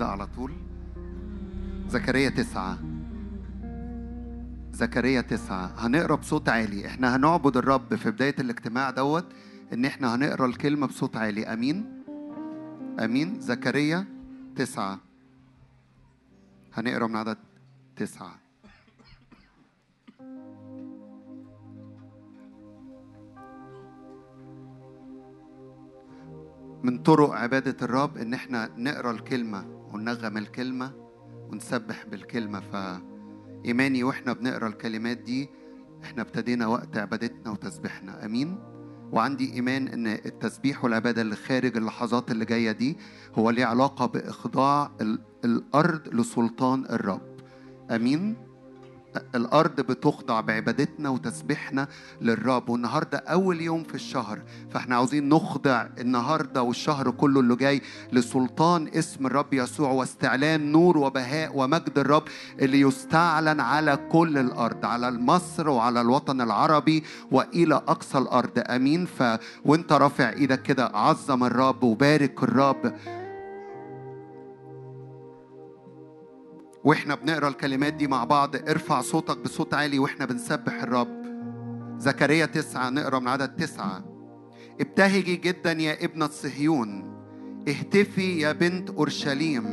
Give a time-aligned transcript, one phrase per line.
[0.00, 0.52] نبدأ على طول.
[1.88, 2.78] زكريا تسعة.
[4.72, 5.66] زكريا تسعة.
[5.78, 6.86] هنقرأ بصوت عالي.
[6.86, 9.26] إحنا هنعبد الرب في بداية الاجتماع دوت
[9.72, 11.46] إن إحنا هنقرأ الكلمة بصوت عالي.
[11.46, 12.02] أمين؟
[13.00, 14.04] أمين؟ زكريا
[14.56, 14.98] تسعة.
[16.74, 17.38] هنقرأ من عدد
[17.96, 18.34] تسعة.
[26.82, 29.79] من طرق عبادة الرب إن إحنا نقرأ الكلمة.
[29.92, 30.92] وننغم الكلمة
[31.50, 32.60] ونسبح بالكلمة.
[32.60, 35.48] فإيماني وإحنا بنقرأ الكلمات دي
[36.04, 38.24] إحنا ابتدينا وقت عبادتنا وتسبيحنا.
[38.24, 38.58] أمين؟
[39.12, 42.98] وعندي إيمان إن التسبيح والعبادة اللي خارج اللحظات اللي جاية دي
[43.34, 47.36] هو ليه علاقة بإخضاع ال- الأرض لسلطان الرب.
[47.90, 48.36] أمين؟
[49.34, 51.88] الأرض بتخضع بعبادتنا وتسبيحنا
[52.20, 52.68] للرب.
[52.68, 54.38] والنهاردة أول يوم في الشهر
[54.70, 61.50] فإحنا عاوزين نخضع النهاردة والشهر كله اللي جاي لسلطان اسم الرب يسوع واستعلان نور وبهاء
[61.54, 62.22] ومجد الرب
[62.60, 68.58] اللي يستعلن على كل الأرض على مصر وعلى الوطن العربي وإلى أقصى الأرض.
[68.70, 69.06] أمين.
[69.06, 69.22] ف
[69.64, 72.92] وانت رافع إيدك كده عظم الرب وبارك الرب.
[76.84, 81.20] وإحنا بنقرا الكلمات دي مع بعض ارفع صوتك بصوت عالي وإحنا بنسبح الرب.
[81.98, 84.04] زكريا تسعة نقرا من عدد تسعة.
[84.80, 87.10] ابتهجي جدا يا ابنة صهيون.
[87.68, 89.64] اهتفي يا بنت أورشليم.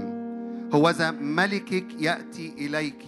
[0.73, 3.05] هوذا ملكك يأتي إليك.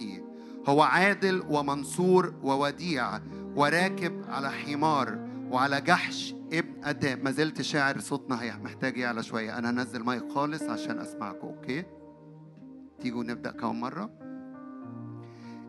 [0.68, 3.20] هو عادل ومنصور ووديع
[3.56, 5.18] وراكب على حمار
[5.50, 9.58] وعلى جحش ابن أدام ما زلت شاعر صوتنا هي محتاج يعلى شوية.
[9.58, 11.84] أنا هنزل مايك خالص عشان أسمعكم أوكي؟
[13.02, 14.10] تيجوا نبدأ كمان مرة.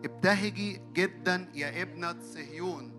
[0.06, 2.92] ابتهجي جدا يا ابنة صهيون.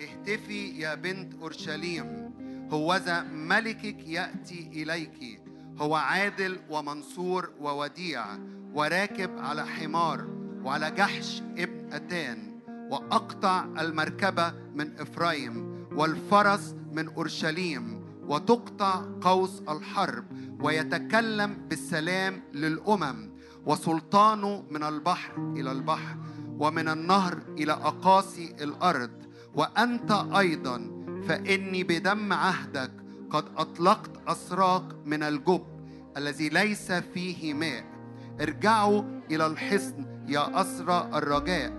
[0.00, 2.32] اهتفي يا بنت أورشليم.
[2.72, 5.42] هوذا ملكك يأتي إليك.
[5.78, 8.24] هو عادل ومنصور ووديع
[8.74, 10.26] وراكب على حمار
[10.64, 12.60] وعلى جحش ابن أتان.
[12.90, 18.02] وأقطع المركبة من إفرايم والفرس من أورشليم.
[18.26, 20.24] وتقطع قوس الحرب.
[20.60, 23.31] ويتكلم بالسلام للأمم.
[23.66, 26.16] وسلطانه من البحر إلى البحر
[26.58, 29.10] ومن النهر إلى أقاصي الأرض.
[29.54, 32.92] وأنت أيضا فإني بدم عهدك
[33.30, 35.62] قد أطلقت أسراك من الجب
[36.16, 37.84] الذي ليس فيه ماء.
[38.40, 41.72] ارجعوا إلى الحصن يا أسرى الرجاء.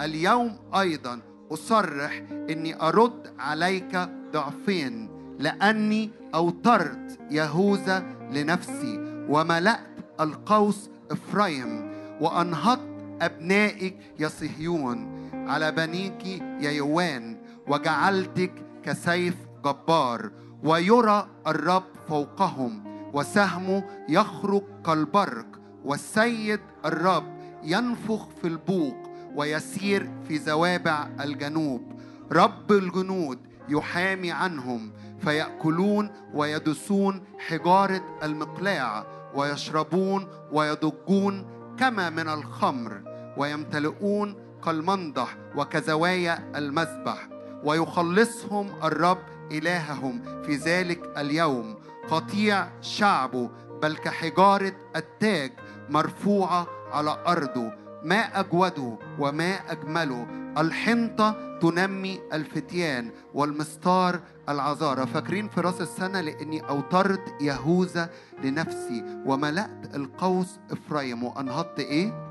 [0.00, 1.20] اليوم أيضا
[1.52, 3.96] أصرح إني أرد عليك
[4.32, 8.00] ضعفين لأني أوترت يهوذا
[8.32, 9.86] لنفسي وملأت
[10.20, 12.90] القوس إفرايم وأنهضت
[13.22, 16.26] أبنائك يا صهيون على بنيك
[16.60, 17.36] يا يوان
[17.68, 19.34] وجعلتك كسيف
[19.64, 20.30] جبار
[20.64, 22.84] ويرى الرب فوقهم
[23.14, 25.46] وسهمه يخرج كالبرق
[25.84, 27.24] والسيد الرب
[27.62, 28.96] ينفخ في البوق
[29.36, 32.00] ويسير في زوابع الجنوب.
[32.32, 33.38] رب الجنود
[33.68, 41.46] يحامي عنهم فيأكلون ويدسون حجارة المقلاع ويشربون ويضجون
[41.78, 43.00] كما من الخمر
[43.36, 47.28] ويمتلئون كالمنضح وكزوايا المذبح
[47.64, 49.18] ويخلصهم الرب
[49.52, 51.74] إلههم في ذلك اليوم.
[52.10, 53.50] قطيع شعبه
[53.82, 55.52] بل كحجارة التاج
[55.90, 57.72] مرفوعة على أرضه.
[58.04, 60.26] ما أجوده وما أجمله؟
[60.58, 64.20] الحنطة تنمي الفتيان والمستار
[64.50, 65.06] العذارى.
[65.06, 68.10] فاكرين في راس السنة لأني أوترت يهوذا
[68.44, 71.24] لنفسي وملأت القوس إفرايم.
[71.24, 72.30] وأنهضت إيه؟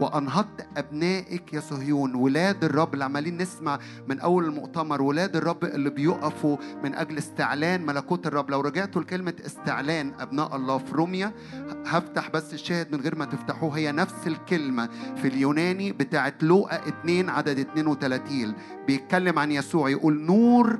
[0.00, 2.14] وأنهضت أبنائك يا صهيون.
[2.14, 3.78] ولاد الرب اللي عمالين نسمع
[4.08, 8.50] من أول المؤتمر ولاد الرب اللي بيقفوا من أجل استعلان ملكوت الرب.
[8.50, 11.32] لو رجعتوا لكلمة استعلان أبناء الله في روميا
[11.86, 13.76] هفتح بس الشاهد من غير ما تفتحوه.
[13.76, 18.54] هي نفس الكلمة في اليوناني بتاعت لوقا 2 عدد 32
[18.86, 20.78] بيتكلم عن يسوع يقول نور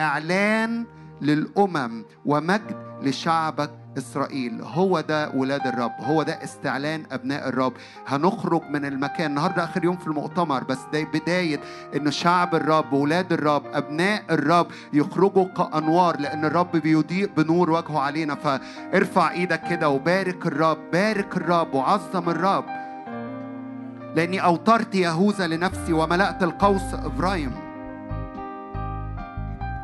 [0.00, 0.84] إعلان
[1.20, 4.62] للأمم ومجد لشعبك إسرائيل.
[4.62, 7.72] هو ده ولاد الرب هو ده استعلان أبناء الرب.
[8.06, 9.30] هنخرج من المكان.
[9.30, 11.60] النهاردة آخر يوم في المؤتمر بس ده بداية
[11.96, 18.34] إن شعب الرب ولاد الرب أبناء الرب يخرجوا كأنوار لأن الرب بيضيء بنور وجهه علينا.
[18.34, 22.64] فارفع إيدك كده وبارك الرب بارك الرب وعظم الرب.
[24.16, 27.67] لأني أوترت يهوذا لنفسي وملأت القوس إبراهيم.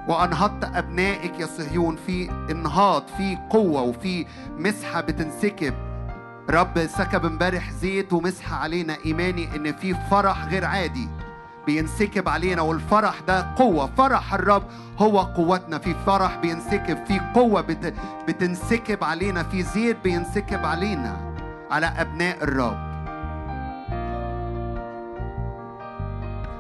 [0.09, 4.27] وأنهضت أبنائك يا صهيون في انهاض في قوة وفي
[4.59, 5.75] مسحة بتنسكب.
[6.51, 8.97] رب سكب امبارح زيت ومسح علينا.
[9.07, 11.09] إيماني إن في فرح غير عادي
[11.67, 13.91] بينسكب علينا والفرح ده قوة.
[13.97, 14.63] فرح الرب
[14.99, 15.79] هو قوتنا.
[15.79, 17.61] في فرح بينسكب في قوة
[18.29, 19.43] بتنسكب علينا.
[19.43, 21.35] في زيت بينسكب علينا
[21.71, 22.95] على أبناء الرب.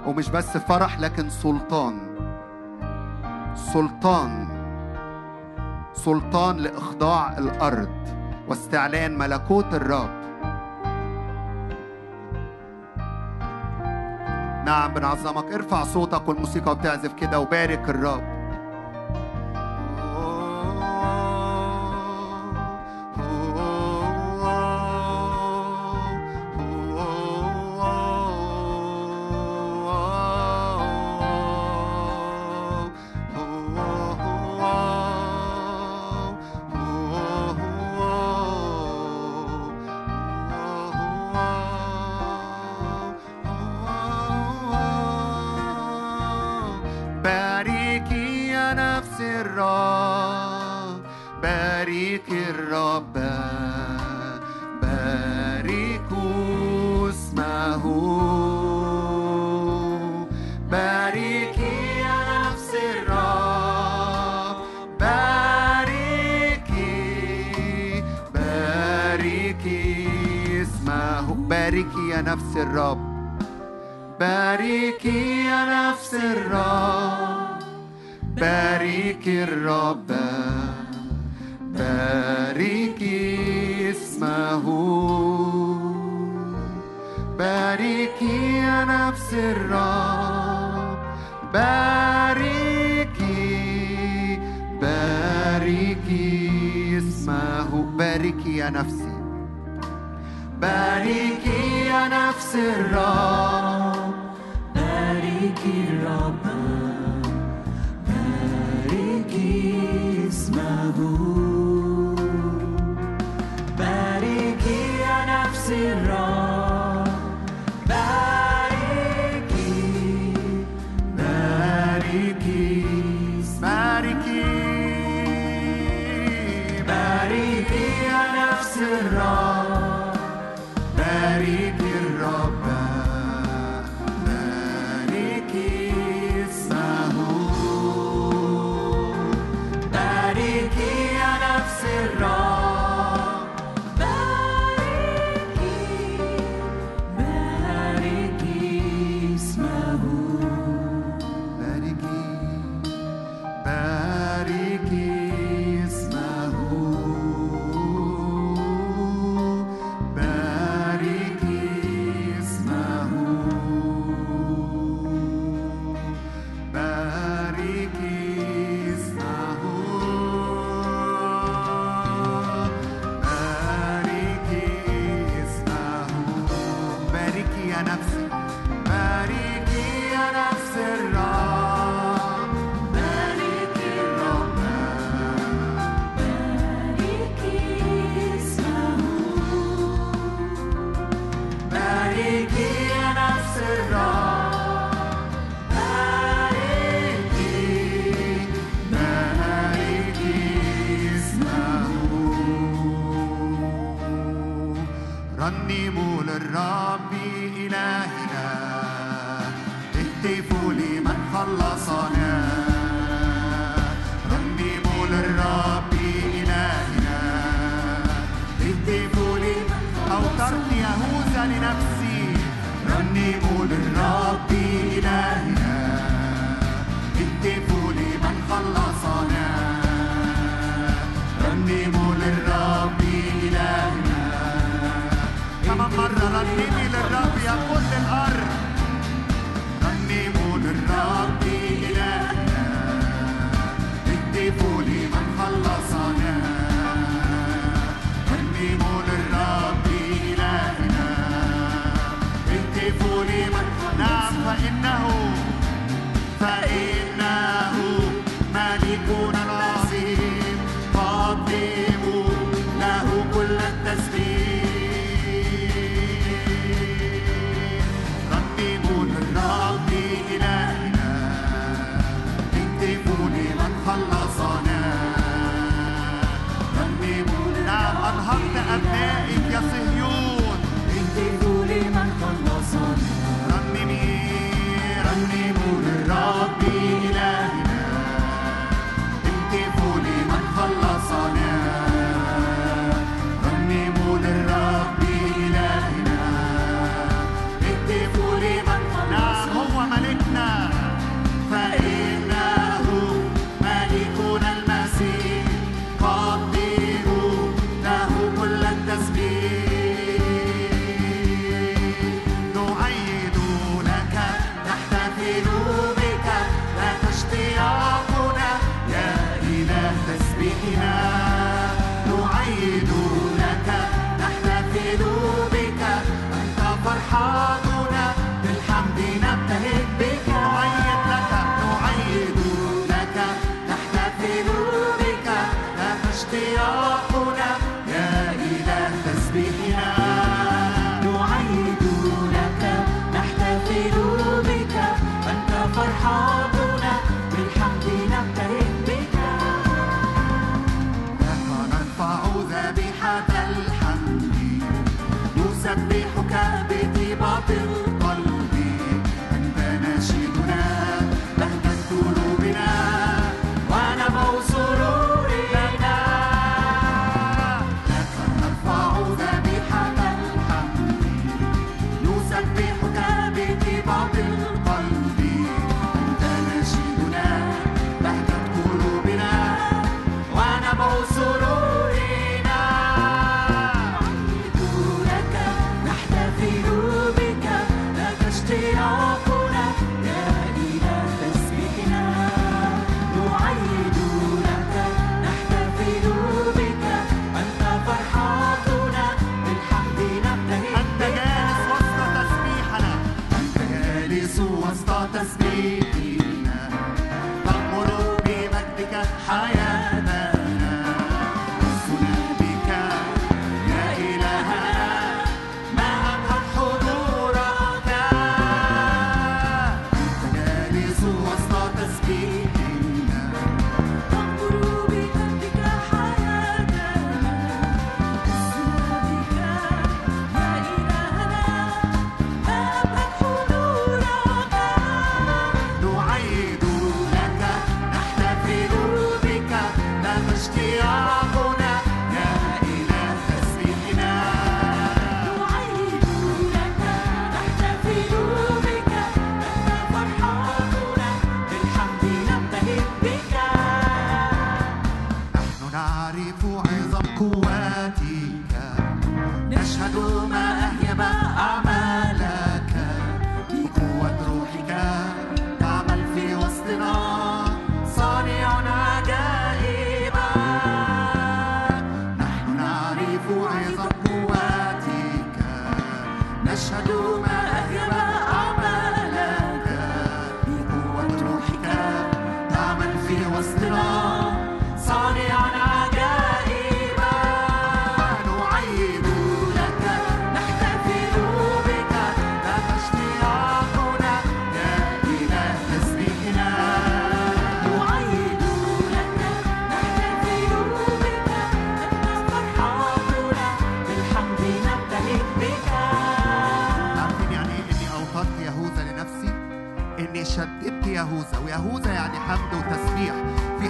[0.06, 2.13] ومش بس فرح لكن سلطان.
[3.54, 4.48] سلطان.
[5.94, 7.88] سلطان لإخضاع الأرض
[8.48, 10.24] واستعلان ملكوت الرب.
[14.66, 15.52] نعم بنعظمك.
[15.52, 18.33] ارفع صوتك والموسيقى بتعزف كده وبارك الرب.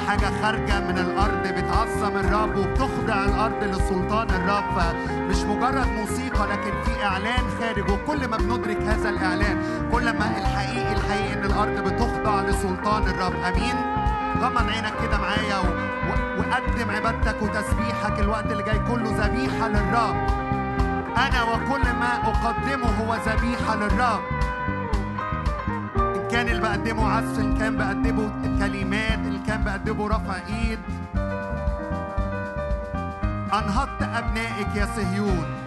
[0.06, 4.64] حاجة خارجة من الأرض بتعظم الرب وبتخضع الأرض لسلطان الرب.
[4.76, 10.92] فمش مجرد موسيقى لكن في إعلان خارج وكل ما بندرك هذا الإعلان كل ما الحقيقي
[10.92, 13.34] الحقيقي إن الأرض بتخضع لسلطان الرب.
[13.34, 13.74] أمين؟
[14.40, 15.66] غمض عينك كده معايا و...
[16.08, 16.40] و...
[16.40, 20.16] وقدم عبادتك وتسبيحك الوقت اللي جاي كله ذبيحة للرب.
[21.16, 24.20] أنا وكل ما أقدمه هو ذبيحة للرب.
[26.30, 29.18] كان اللي بقدمه عزف إن كان بقدمه كلمات
[29.54, 30.78] انسان بقدمه رفع ايد
[33.52, 35.63] أنهضت أبنائك يا صهيون.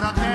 [0.00, 0.27] para que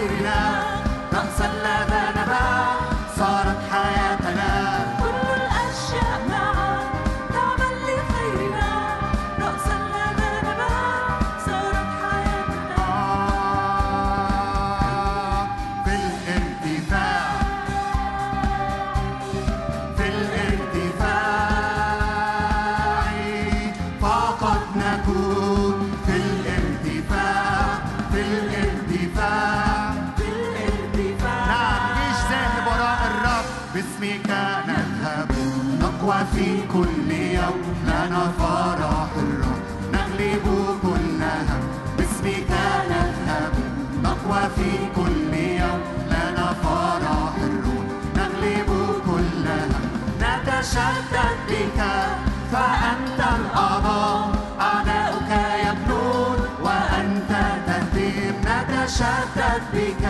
[0.00, 0.59] Navidad.
[50.70, 51.80] أشدت بك
[52.52, 55.30] فأنت الأعظم أعداؤك
[55.66, 57.30] يبنون وأنت
[57.66, 60.04] تهدم نتشدد بك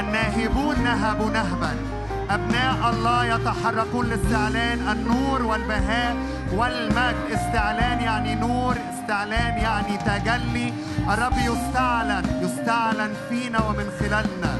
[0.00, 1.76] الناهبون نهبوا نهبا.
[2.30, 6.16] أبناء الله يتحركون لاستعلان النور والبهاء
[6.52, 7.26] والمجد.
[7.32, 10.72] استعلان يعني نور استعلان يعني تجلي.
[11.12, 14.56] الرب يستعلن يستعلن فينا ومن خلالنا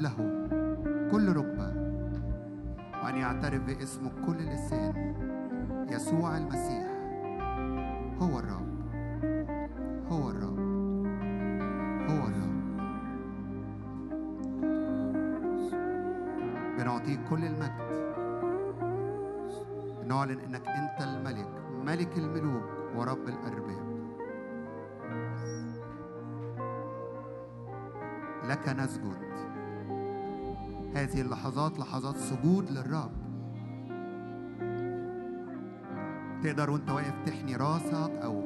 [0.00, 0.16] له
[1.10, 1.88] كل ركبة.
[3.04, 5.14] وأن يعترف باسمك كل لسان
[5.90, 6.86] يسوع المسيح.
[8.20, 8.78] هو الرب.
[10.08, 10.58] هو الرب.
[12.10, 12.58] هو الرب.
[16.78, 17.88] بنعطيك كل المجد.
[20.06, 21.48] نعلن إنك أنت الملك
[21.86, 22.64] ملك الملوك
[22.96, 23.88] ورب الأرباب.
[28.48, 29.47] لك نسجد.
[30.94, 33.10] هذه اللحظات لحظات سجود للرب.
[36.42, 38.44] تقدر وانت واقف تحني راسك أو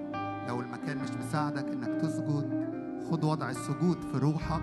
[0.49, 2.63] لو المكان مش مساعدك إنك تسجد
[3.11, 4.63] خد وضع السجود في روحك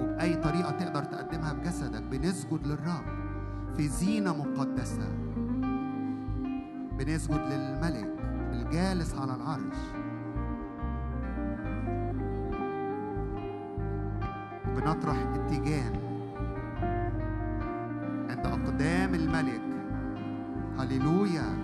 [0.00, 3.04] وبأي طريقة تقدر تقدمها بجسدك بنسجد للرب
[3.76, 5.08] في زينة مقدسة.
[6.98, 8.16] بنسجد للملك
[8.52, 9.95] الجالس على العرش.
[14.86, 15.90] بنطرح اتجاه
[18.30, 19.60] عند أقدام الملك.
[20.78, 21.55] هللويا.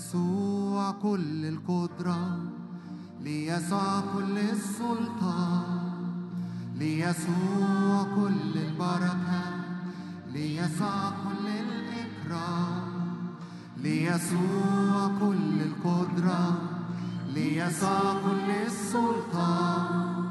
[0.00, 2.38] ليسوع كل القدرة
[3.20, 5.64] ليسوع كل السلطان
[6.78, 9.42] ليسوع كل البركة
[10.32, 12.82] ليسوع كل الإكرام
[13.76, 16.58] ليسوع كل القدرة
[17.34, 20.24] ليسوع كل السلطان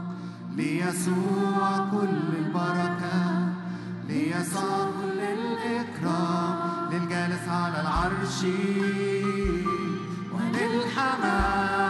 [0.55, 3.49] ليسوع كل البركة
[4.07, 6.69] ليسوع كل الإكرام.
[6.91, 8.45] للجالس على العرش.
[10.61, 11.88] وللحمام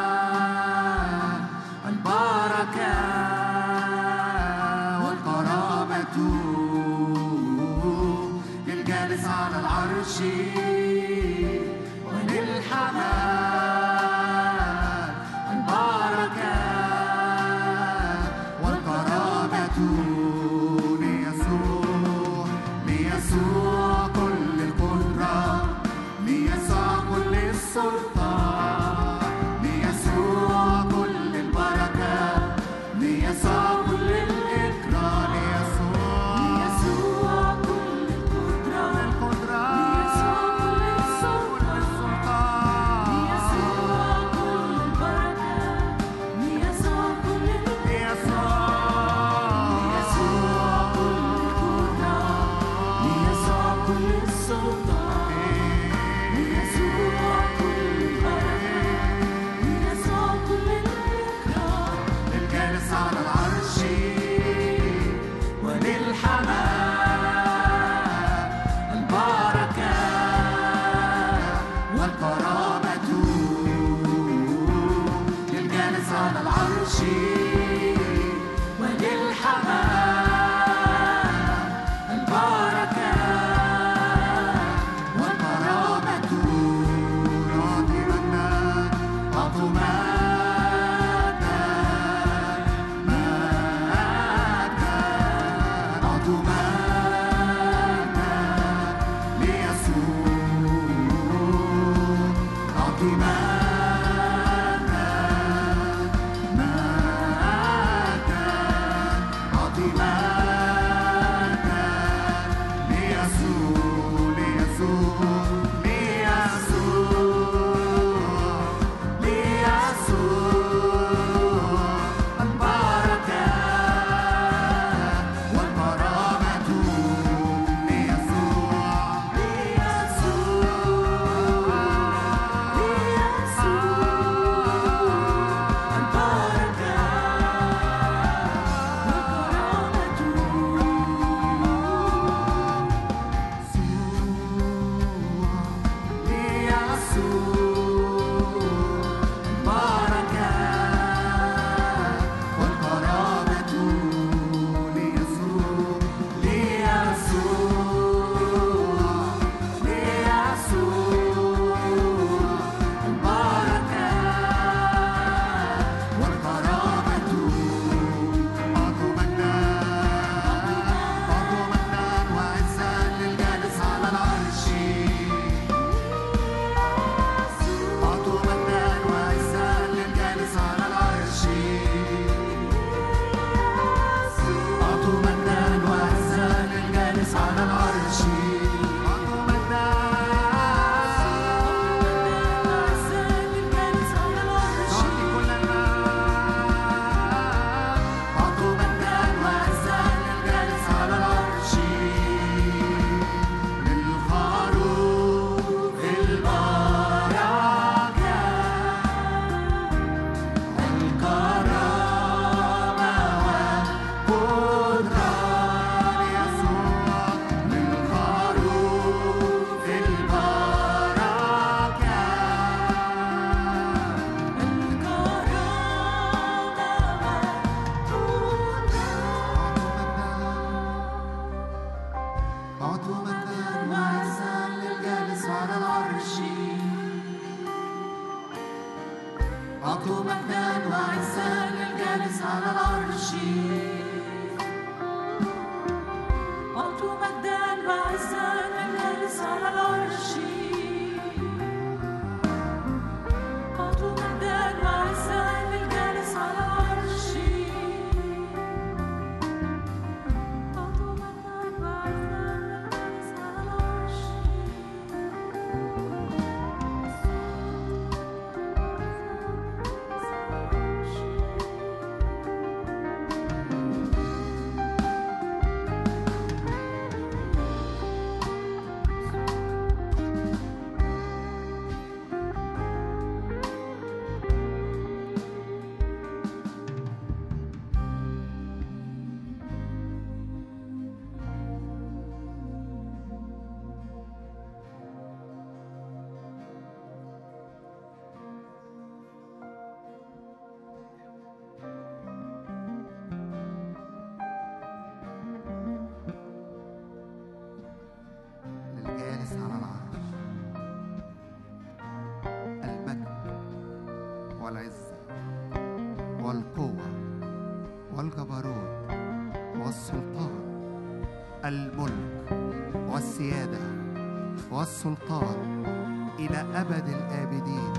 [326.60, 327.94] إلى أبد الآبدين.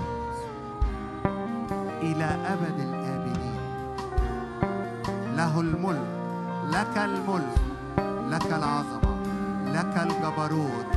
[2.01, 3.59] إلى أبد الآبدين.
[5.35, 6.07] له الملك
[6.69, 7.57] لك الملك
[8.29, 9.13] لك العظمة
[9.65, 10.90] لك الجبروت.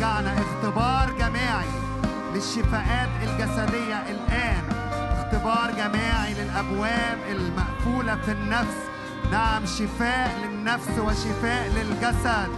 [0.00, 1.68] شجعنا اختبار جماعي
[2.34, 4.64] للشفاءات الجسدية الآن.
[5.18, 8.76] اختبار جماعي للأبواب المقفولة في النفس.
[9.32, 12.48] نعم شفاء للنفس وشفاء للجسد.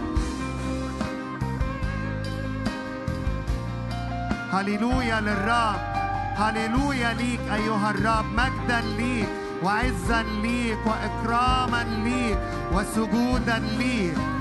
[4.53, 5.81] هللويا للرب.
[6.35, 8.25] هللويا ليك أيها الرب.
[8.33, 9.29] مجدا ليك
[9.63, 12.37] وعزا ليك وإكراما ليك
[12.73, 14.32] وسجودا ليك.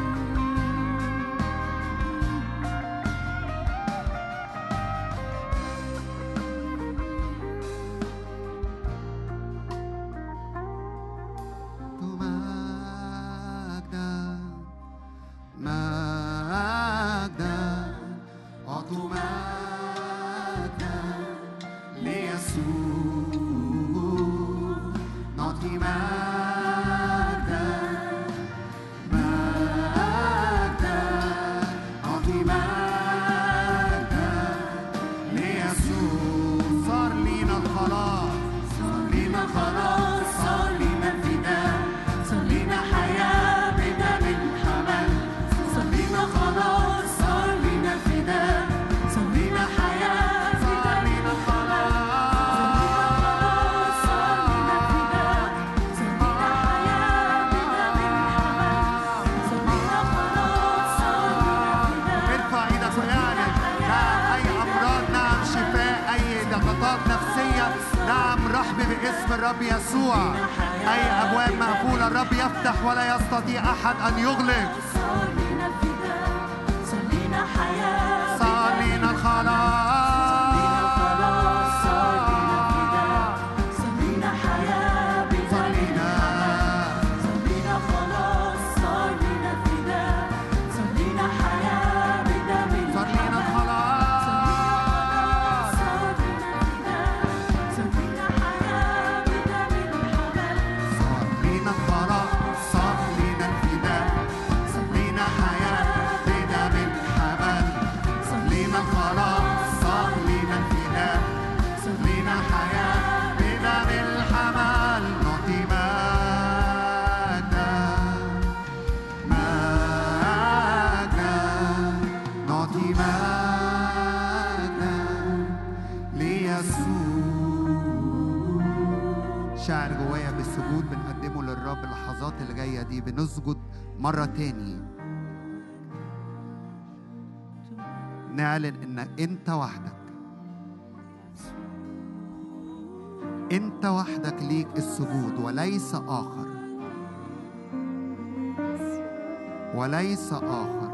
[150.02, 150.92] ليس آخر.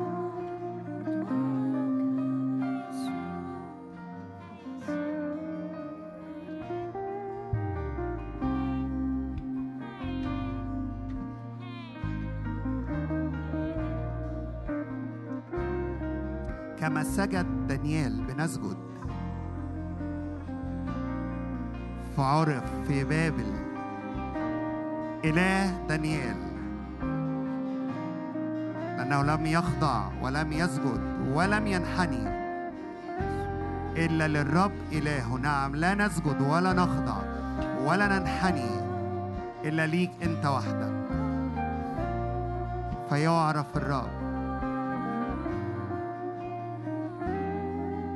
[16.81, 18.77] كما سجد دانيال بنسجد
[22.17, 23.53] فعرف في بابل
[25.25, 26.48] إله دانيال.
[29.09, 31.01] أنه لم يخضع ولم يسجد
[31.33, 32.29] ولم ينحني
[33.97, 37.17] إلا للرب إله نعم لا نسجد ولا نخضع
[37.85, 38.71] ولا ننحني
[39.65, 40.93] إلا ليك أنت وحدك.
[43.09, 44.11] فيعرف الرب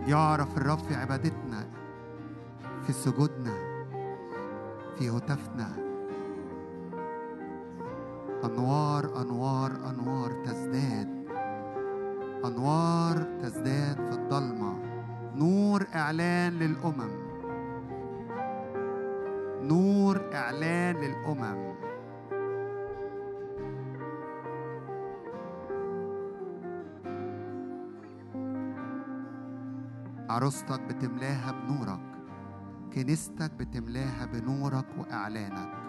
[0.09, 1.64] يعرف الرب في عبادتنا
[2.86, 3.55] في سجودنا
[4.99, 5.91] في هتافنا.
[8.45, 11.26] أنوار أنوار أنوار تزداد.
[12.45, 14.78] أنوار تزداد في الضلمة.
[15.34, 17.11] نور إعلان للأمم.
[19.68, 21.72] نور إعلان للأمم.
[30.30, 32.01] عروستك بتملاها بنورك.
[32.95, 35.82] كنيستك بتملاها بنورك وإعلانك.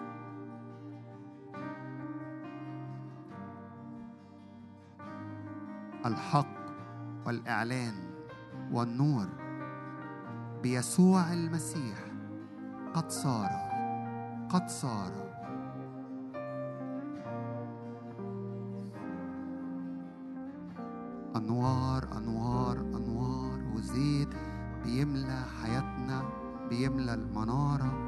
[6.06, 6.56] الحق
[7.26, 7.94] والإعلان
[8.72, 9.26] والنور
[10.62, 11.98] بيسوع المسيح.
[12.94, 13.50] قد صار
[14.48, 15.12] قد صار.
[21.36, 24.34] أنوار أنوار أنوار وزيت
[24.84, 26.22] بيملى حياتنا
[26.68, 28.03] بيملى المنارة.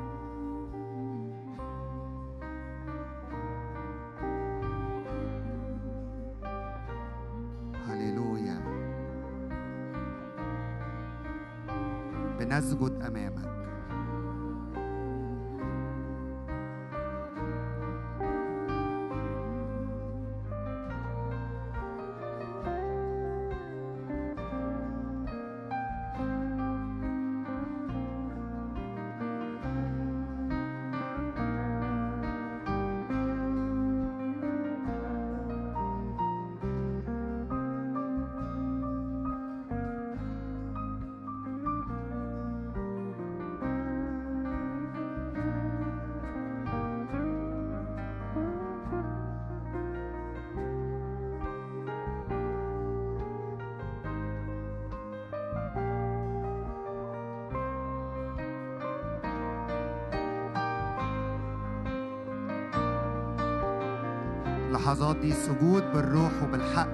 [65.06, 66.88] اللحظات سجود بالروح وبالحق.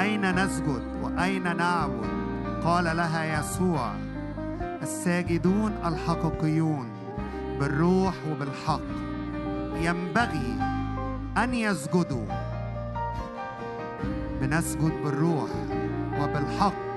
[0.00, 2.06] أين نسجد وأين نعبد؟
[2.64, 3.92] قال لها يسوع
[4.82, 6.88] الساجدون الحقيقيون
[7.60, 8.88] بالروح وبالحق.
[9.76, 10.58] ينبغي
[11.36, 12.26] أن يسجدوا.
[14.40, 15.50] بنسجد بالروح
[16.20, 16.87] وبالحق.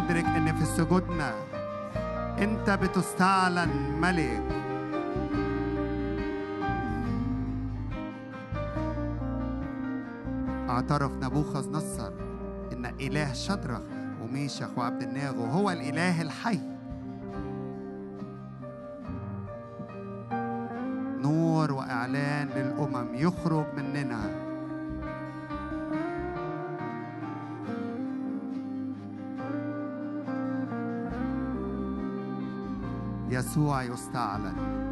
[0.00, 1.34] وبندرك إن في سجودنا
[2.38, 4.42] أنت بتستعلن ملك.
[10.70, 12.12] اعترف نبوخذ نصر
[12.72, 13.80] إن إله شدرخ
[14.22, 16.60] وميشخ وعبد الناغو هو الإله الحي.
[21.22, 23.66] نور وإعلان للأمم يخرج
[33.60, 34.89] tuoi ostali.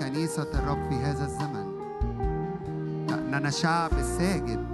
[0.00, 1.66] وكنيسه الرب في هذا الزمن.
[3.08, 4.66] لأننا شعب ساجد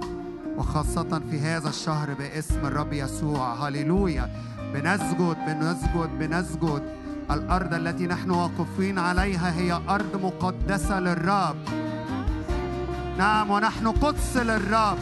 [0.57, 3.53] وخاصة في هذا الشهر باسم الرب يسوع.
[3.53, 4.29] هللويا.
[4.73, 6.83] بنسجد بنسجد بنسجد.
[7.31, 11.57] الأرض التي نحن واقفين عليها هي أرض مقدسة للرب.
[13.17, 14.97] نعم ونحن قدس للرب.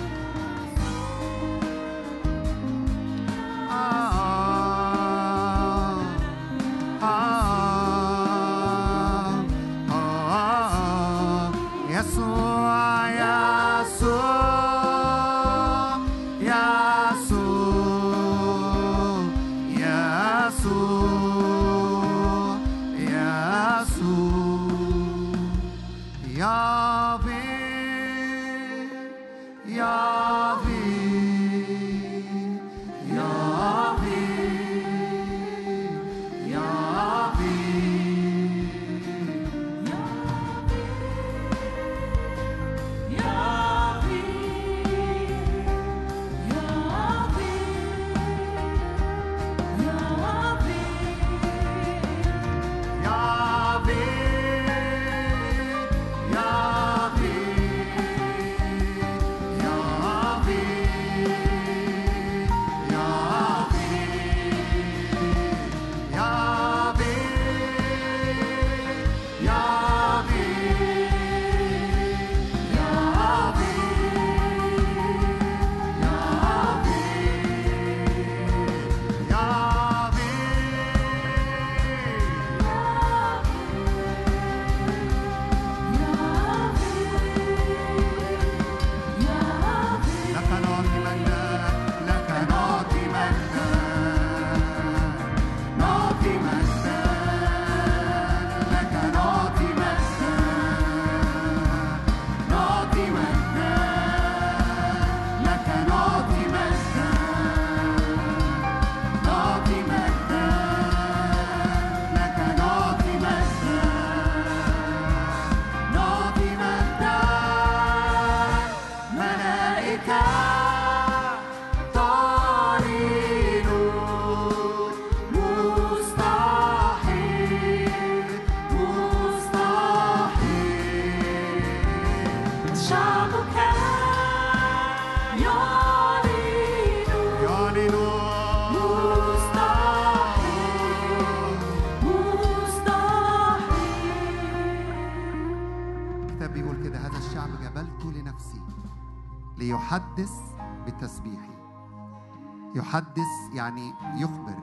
[152.96, 154.56] يحدث يعني يخبر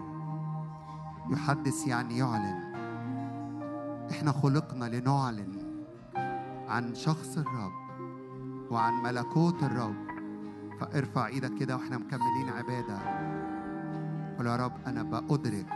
[1.31, 2.73] يحدث يعني يعلن.
[4.11, 5.59] إحنا خلقنا لنعلن
[6.69, 7.73] عن شخص الرب
[8.71, 10.07] وعن ملكوت الرب.
[10.81, 12.99] فارفع إيدك كده وإحنا مكملين عبادة.
[14.37, 15.67] قول يا رب أنا بأدرك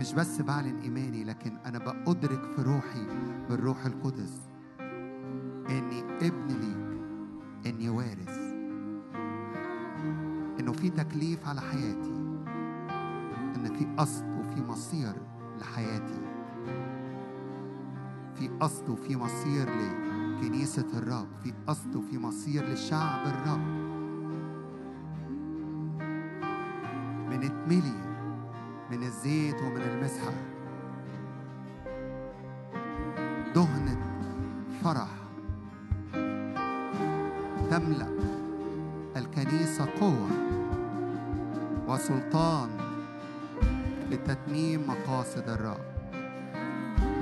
[0.00, 3.06] مش بس بعلن إيماني لكن أنا بأدرك في روحي
[3.48, 4.40] بالروح القدس
[5.70, 7.00] إني ابن ليك
[7.66, 8.37] إني وارث.
[10.78, 12.14] في تكليف على حياتي.
[13.56, 15.12] إن في قصد وفي مصير
[15.60, 16.20] لحياتي.
[18.34, 21.26] في قصد وفي مصير لكنيسة الرب.
[21.42, 23.78] في قصد وفي مصير لشعب الرب.
[27.30, 27.98] بنتملي
[28.90, 30.32] من الزيت ومن المسحة.
[33.54, 34.00] دهنة
[34.82, 35.08] فرح.
[37.70, 38.17] تملأ
[45.28, 45.80] مقاصد الرب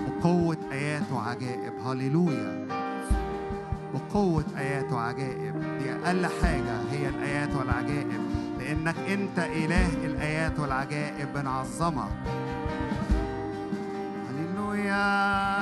[0.06, 1.72] وقوة آيات وعجائب.
[1.86, 2.66] هللويا.
[3.94, 5.54] وقوة آيات وعجائب.
[5.78, 8.20] دي أقل حاجة هي الآيات والعجائب.
[8.58, 12.10] لأنك أنت إله الآيات والعجائب بنعظمك
[14.28, 15.55] هللويا.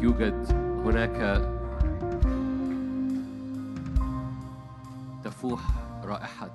[0.00, 0.52] يوجد
[0.84, 1.42] هناك
[5.24, 5.60] تفوح
[6.04, 6.54] رائحة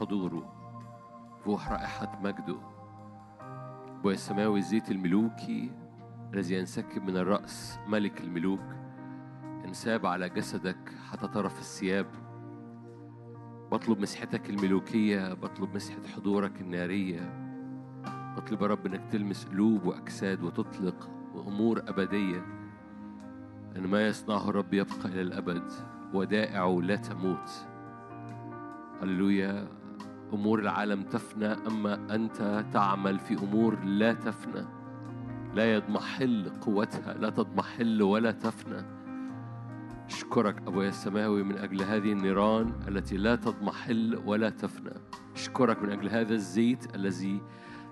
[0.00, 0.52] حضوره
[1.40, 2.56] تفوح رائحة مجده.
[3.98, 5.70] أبويا السماوي الزيت الملوكي
[6.34, 8.60] الذي ينسكب من الرأس ملك الملوك
[9.64, 12.06] انساب على جسدك حتى طرف الثياب.
[13.72, 17.44] بطلب مسحتك الملوكية بطلب مسحة حضورك النارية.
[18.36, 21.13] بطلب يا رب أنك تلمس قلوب وأجساد وتطلق
[21.46, 22.44] أمور أبدية
[23.76, 25.62] إن ما يصنعه الرب يبقى إلى الأبد
[26.14, 27.50] ودائعه لا تموت.
[29.02, 29.68] هللويا.
[30.32, 34.64] أمور العالم تفنى أما أنت تعمل في أمور لا تفنى.
[35.54, 38.82] لا يضمحل قوتها لا تضمحل ولا تفنى.
[40.06, 44.94] اشكرك ابويا السماوي من أجل هذه النيران التي لا تضمحل ولا تفنى.
[45.34, 47.40] اشكرك من أجل هذا الزيت الذي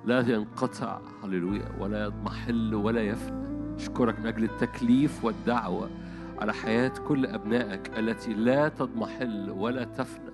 [0.05, 3.43] لا ينقطع هللويا ولا يضمحل ولا يفنى.
[3.77, 5.91] أشكرك من أجل التكليف والدعوة
[6.39, 10.33] على حياة كل أبنائك التي لا تضمحل ولا تفنى.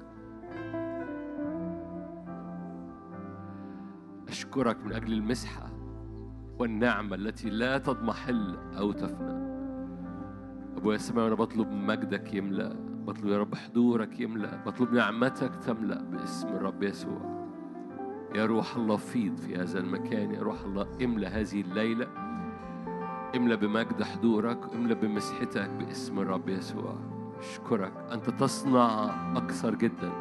[4.29, 5.71] أشكرك من أجل المسحة
[6.59, 9.39] والنعمة التي لا تضمحل أو تفنى.
[10.77, 12.77] أبويا السماوي أنا بطلب مجدك يملأ.
[13.07, 14.64] بطلب يا رب حضورك يملأ.
[14.66, 17.38] بطلب نعمتك تملأ باسم الرب يسوع.
[18.35, 22.07] يا روح الله فيض في هذا المكان يا روح الله املأ هذه الليلة
[23.37, 26.95] املأ بمجد حضورك املأ بمسحتك باسم الرب يسوع.
[27.39, 27.93] أشكرك.
[28.12, 30.12] أنت تصنع أكثر جدا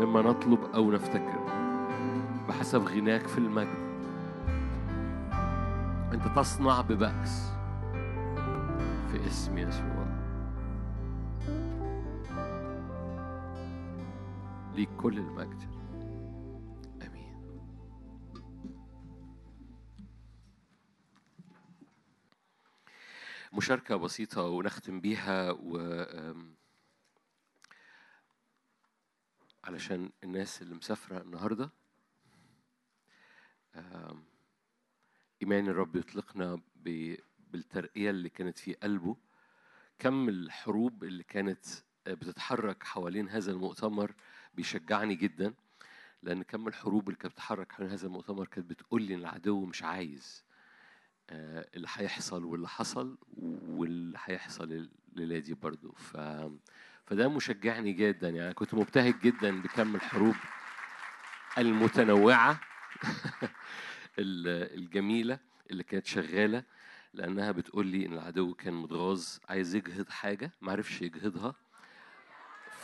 [0.00, 1.40] مما نطلب أو نفتكر
[2.48, 3.90] بحسب غناك في المجد.
[6.12, 7.52] أنت تصنع ببأس
[9.12, 10.06] في اسم يسوع.
[14.74, 15.79] ليك كل المجد.
[23.52, 25.78] مشاركة بسيطة ونختم بيها و
[29.64, 31.70] علشان الناس اللي مسافرة النهاردة
[35.42, 36.60] إيمان الرب يطلقنا
[37.50, 39.16] بالترقية اللي كانت في قلبه
[39.98, 41.64] كم الحروب اللي كانت
[42.06, 44.14] بتتحرك حوالين هذا المؤتمر
[44.54, 45.54] بيشجعني جدا
[46.22, 49.82] لأن كم الحروب اللي كانت بتتحرك حوالين هذا المؤتمر كانت بتقول لي إن العدو مش
[49.82, 50.44] عايز.
[50.44, 50.49] آه،
[51.30, 53.18] اللي هيحصل واللي حصل
[53.68, 55.92] واللي هيحصل الليلة دي برضو.
[55.92, 56.16] ف...
[57.06, 58.28] فده مشجعني جدا.
[58.28, 60.34] يعني كنت مبتهج جدا بكم الحروب
[61.58, 62.60] المتنوعة
[64.18, 65.38] ال- الجميلة
[65.70, 66.64] اللي كانت شغالة
[67.14, 71.54] لأنها بتقول لي إن العدو كان متغاظ عايز يجهض حاجة معرفش يجهضها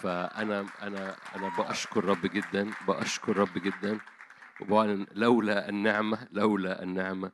[0.03, 3.99] فأنا أنا أنا بأشكر رب جدا بأشكر رب جدا.
[4.61, 7.33] وبعلن لولا النعمة لولا النعمة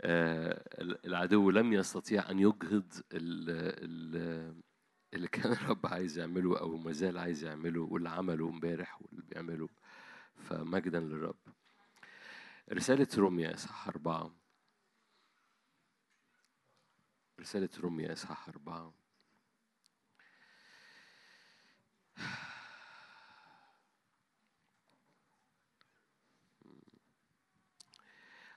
[0.00, 0.62] آه،
[1.06, 3.50] العدو لم يستطيع أن يجهض ال-
[3.84, 4.62] ال-
[5.14, 9.68] اللي كان الرب عايز يعمله أو ما زال عايز يعمله واللي عمله امبارح واللي بيعمله
[10.36, 11.36] فمجدا للرب.
[12.72, 14.34] رسالة روميا إصحاح أربعة.
[17.40, 18.94] رسالة روميا إصحاح أربعة.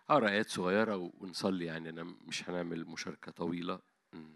[0.10, 3.80] أقرأ آيات صغيرة ونصلي يعني أنا مش هنعمل مشاركة طويلة.
[4.14, 4.30] م.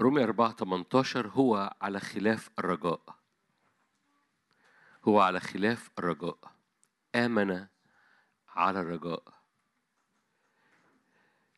[0.00, 3.18] روميا 4 18 هو على خلاف الرجاء.
[5.04, 6.38] هو على خلاف الرجاء.
[7.14, 7.66] آمن
[8.48, 9.22] على الرجاء.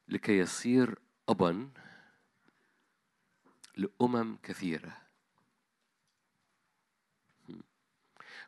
[0.08, 0.98] لكي يصير
[1.28, 1.70] أبا
[3.76, 4.96] لأمم كثيرة.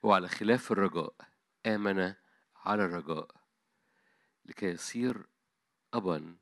[0.05, 1.14] هو على خلاف الرجاء.
[1.66, 2.14] آمن
[2.64, 3.45] على الرجاء.
[4.47, 5.26] لكي يصير
[5.94, 6.36] أبا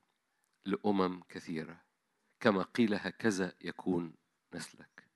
[0.64, 1.80] لأمم كثيرة
[2.40, 4.14] كما قيل هكذا يكون
[4.54, 5.08] نسلك.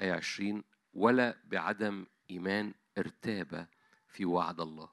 [0.00, 3.68] آية عشرين ولا بعدم إيمان ارتاب
[4.08, 4.92] في وعد الله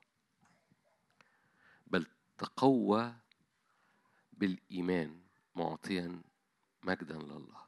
[1.88, 2.08] بل
[2.38, 3.16] تقوى
[4.34, 5.22] بالإيمان
[5.56, 6.22] معطيا
[6.84, 7.68] مجدا لله.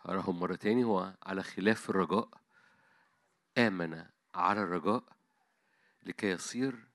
[0.00, 2.28] هراهم مرة تاني هو على خلاف الرجاء
[3.58, 5.04] آمن على الرجاء
[6.02, 6.87] لكي يصير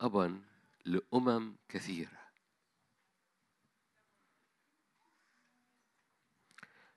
[0.00, 0.42] أبا
[0.84, 2.26] لأمم كثيرة.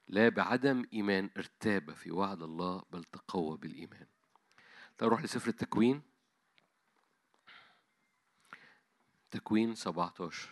[0.07, 4.07] لا بعدم إيمان ارتاب في وعد الله بل تقوى بالإيمان.
[5.01, 6.01] نروح لسفر التكوين.
[9.31, 10.49] تكوين 17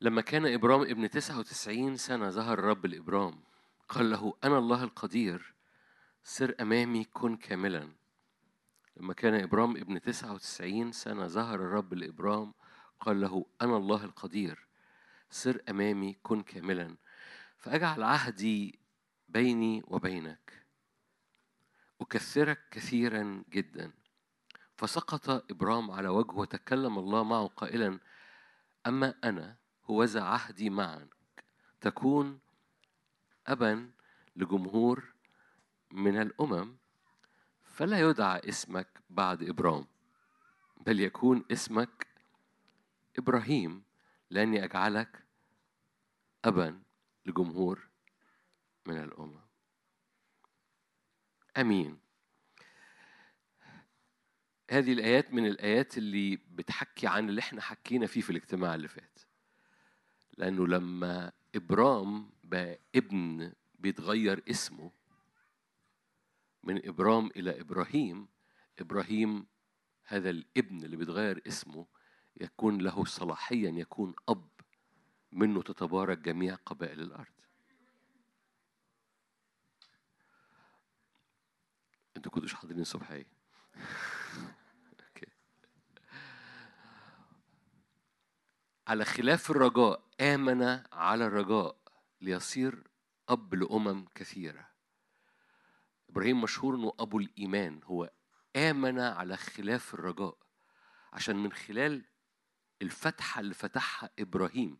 [0.00, 3.45] لما كان إبرام ابن 99 سنة ظهر الرب لإبرام
[3.88, 5.54] قال له أنا الله القدير
[6.24, 7.92] سر أمامي كن كاملا.
[8.96, 12.54] لما كان إبرام ابن 99 سنة ظهر الرب لإبرام
[13.00, 14.66] قال له أنا الله القدير
[15.30, 16.96] سر أمامي كن كاملا
[17.58, 18.78] فأجعل عهدي
[19.28, 20.66] بيني وبينك
[22.00, 23.92] أكثرك كثيرا جدا.
[24.76, 28.00] فسقط إبرام على وجهه وتكلم الله معه قائلا
[28.86, 31.14] أما أنا هوذا عهدي معك
[31.80, 32.40] تكون
[33.46, 33.90] أبا
[34.36, 35.12] لجمهور
[35.90, 36.76] من الأمم
[37.62, 39.86] فلا يدعى اسمك بعد إبرام
[40.86, 42.06] بل يكون اسمك
[43.18, 43.82] إبراهيم
[44.30, 45.24] لأني أجعلك
[46.44, 46.82] أبا
[47.26, 47.88] لجمهور
[48.86, 49.40] من الأمم.
[51.56, 51.98] أمين.
[54.70, 59.18] هذه الآيات من الآيات اللي بتحكي عن اللي إحنا حكينا فيه في الاجتماع اللي فات.
[60.38, 64.90] لأنه لما إبرام بقى ابن بيتغير اسمه
[66.62, 68.28] من إبرام إلى إبراهيم.
[68.78, 69.46] إبراهيم
[70.04, 71.86] هذا الابن اللي بيتغير اسمه
[72.40, 74.48] يكون له صلاحيا يكون أب
[75.32, 77.32] منه تتبارك جميع قبائل الأرض.
[82.16, 83.26] أنتوا كنتوش حاضرين الصبحية
[85.08, 85.26] أوكي.
[88.86, 91.85] على خلاف الرجاء آمن على الرجاء.
[92.26, 92.82] ليصير
[93.28, 94.70] أب لأمم كثيرة.
[96.10, 98.10] إبراهيم مشهور إنه أبو الإيمان هو
[98.56, 100.38] آمن على خلاف الرجاء
[101.12, 102.04] عشان من خلال
[102.82, 104.78] الفتحة اللي فتحها إبراهيم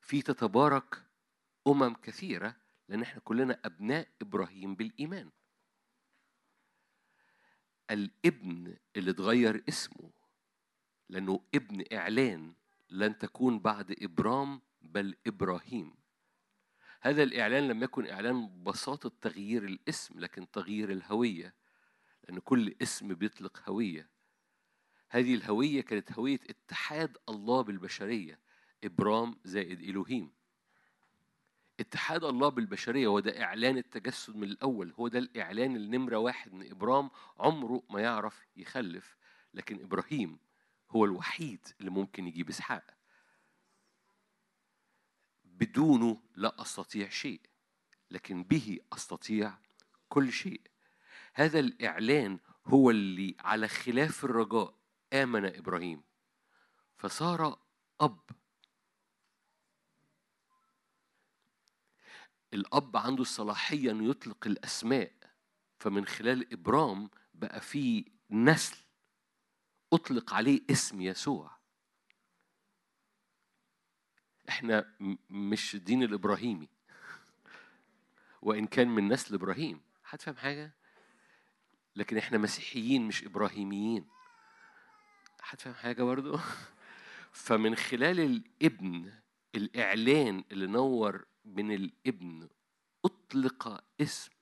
[0.00, 1.04] في تتبارك
[1.66, 2.56] أمم كثيرة
[2.88, 5.30] لأن إحنا كلنا أبناء إبراهيم بالإيمان.
[7.90, 10.10] الابن اللي اتغير اسمه
[11.08, 12.54] لأنه ابن إعلان
[12.90, 16.03] لن تكون بعد إبرام بل إبراهيم.
[17.04, 21.54] هذا الإعلان لم يكن إعلان بساطة تغيير الاسم لكن تغيير الهوية
[22.24, 24.08] لأن كل اسم بيطلق هوية.
[25.08, 28.40] هذه الهوية كانت هوية اتحاد الله بالبشرية
[28.84, 30.32] إبرام زائد إلهيم.
[31.80, 36.70] اتحاد الله بالبشرية هو ده إعلان التجسد من الأول هو ده الإعلان النمرة واحد من
[36.70, 39.16] إبرام عمره ما يعرف يخلف
[39.54, 40.38] لكن إبراهيم
[40.90, 42.93] هو الوحيد اللي ممكن يجيب إسحاق.
[45.64, 47.40] بدونه لا أستطيع شيء
[48.10, 49.58] لكن به أستطيع
[50.08, 50.60] كل شيء.
[51.34, 54.74] هذا الإعلان هو اللي على خلاف الرجاء
[55.12, 56.02] آمن إبراهيم
[56.98, 57.58] فصار
[58.00, 58.20] أب.
[62.54, 65.12] الأب عنده الصلاحية أنه يطلق الأسماء
[65.78, 68.76] فمن خلال إبرام بقى في نسل
[69.92, 71.63] أطلق عليه اسم يسوع.
[74.48, 74.94] إحنا
[75.30, 76.68] مش الدين الإبراهيمي.
[78.42, 79.80] وإن كان من نسل إبراهيم.
[80.04, 80.72] حد فاهم حاجة؟
[81.96, 84.08] لكن إحنا مسيحيين مش إبراهيميين.
[85.40, 86.38] حد فاهم حاجة برضو؟
[87.32, 89.12] فمن خلال الإبن
[89.54, 92.48] الإعلان اللي نور من الإبن
[93.04, 94.32] أطلق اسم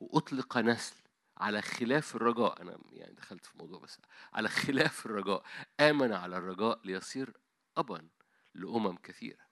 [0.00, 0.96] وأطلق نسل
[1.36, 2.62] على خلاف الرجاء.
[2.62, 3.98] أنا يعني دخلت في موضوع بس
[4.32, 5.42] على خلاف الرجاء.
[5.80, 7.36] آمن على الرجاء ليصير
[7.76, 8.08] أبا.
[8.54, 9.50] لأمم كثيرة.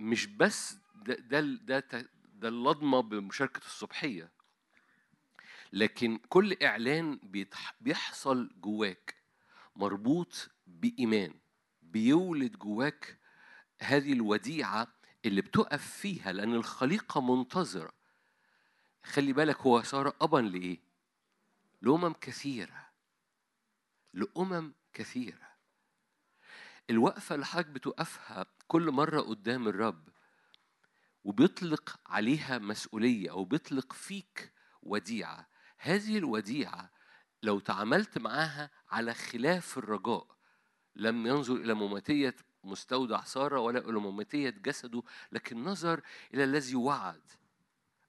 [0.00, 4.32] مش بس ده ده ده, ده اللضمة بمشاركة الصبحية
[5.72, 7.20] لكن كل إعلان
[7.80, 9.14] بيحصل جواك
[9.76, 11.34] مربوط بإيمان
[11.82, 13.18] بيولد جواك
[13.80, 14.88] هذه الوديعة
[15.24, 17.92] اللي بتقف فيها لأن الخليقة منتظرة.
[19.04, 20.78] خلي بالك هو صار أبا لإيه؟
[21.82, 22.88] لأمم كثيرة.
[24.14, 25.47] لأمم كثيرة.
[26.90, 30.08] الوقفة اللي حضرتك بتوقفها كل مرة قدام الرب
[31.24, 36.90] وبيطلق عليها مسؤولية أو بيطلق فيك وديعة هذه الوديعة
[37.42, 40.26] لو تعاملت معاها على خلاف الرجاء
[40.96, 46.00] لم ينظر إلى مماتية مستودع سارة ولا إلى مماتية جسده لكن نظر
[46.34, 47.22] إلى الذي وعد.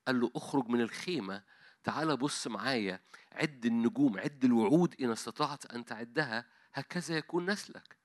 [0.08, 1.44] قال له اخرج من الخيمة
[1.84, 3.02] تعال بص معايا
[3.32, 7.99] عد النجوم عد الوعود إن استطعت أن تعدها هكذا يكون نسلك.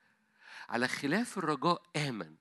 [0.69, 2.35] على خلاف الرجاء آمن.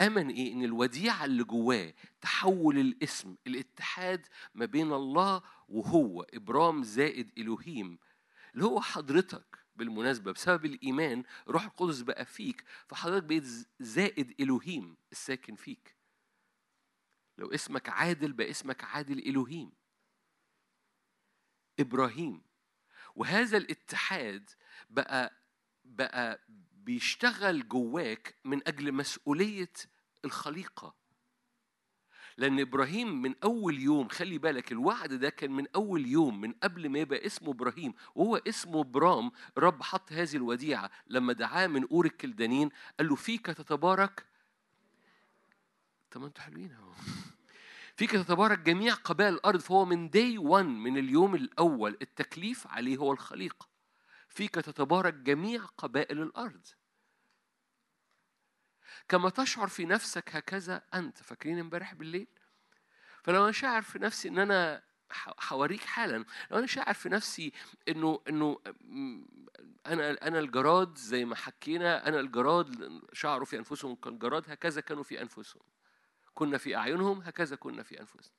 [0.00, 7.32] آمن إيه؟ إن الوديعة اللي جواه تحول الاسم الاتحاد ما بين الله وهو إبرام زائد
[7.38, 7.98] إلهيم
[8.54, 13.44] اللي هو حضرتك بالمناسبة بسبب الإيمان روح القدس بقى فيك فحضرتك بقيت
[13.80, 15.96] زائد إلهيم الساكن فيك.
[17.38, 19.72] لو اسمك عادل بقى اسمك عادل إلهيم.
[21.80, 22.42] إبراهيم.
[23.14, 24.50] وهذا الاتحاد
[24.90, 25.42] بقى
[25.84, 26.40] بقى
[26.88, 29.72] بيشتغل جواك من أجل مسؤولية
[30.24, 30.94] الخليقة.
[32.36, 36.88] لأن إبراهيم من أول يوم خلي بالك الوعد ده كان من أول يوم من قبل
[36.88, 37.94] ما يبقى اسمه إبراهيم.
[38.14, 40.90] وهو اسمه برام رب حط هذه الوديعة.
[41.06, 44.26] لما دعاه من أور الكلدانين قال له فيك تتبارك
[46.10, 46.92] طب ما أنتوا حلوين أهو.
[47.98, 49.60] فيك تتبارك جميع قبائل الأرض.
[49.60, 53.68] فهو من داي 1 من اليوم الأول التكليف عليه هو الخليقة.
[54.28, 56.66] فيك تتبارك جميع قبائل الأرض.
[59.08, 61.18] كما تشعر في نفسك هكذا أنت.
[61.22, 62.26] فاكرين امبارح بالليل؟
[63.22, 66.24] فلو أنا شاعر في نفسي إن أنا ح- هوريك حالا.
[66.50, 67.52] لو أنا شاعر في نفسي
[67.88, 69.24] إنه م-
[69.86, 75.22] أنا أنا الجراد زي ما حكينا أنا الجراد شعروا في أنفسهم كالجراد هكذا كانوا في
[75.22, 75.62] أنفسهم.
[76.34, 78.32] كنا في أعينهم هكذا كنا في أنفسنا.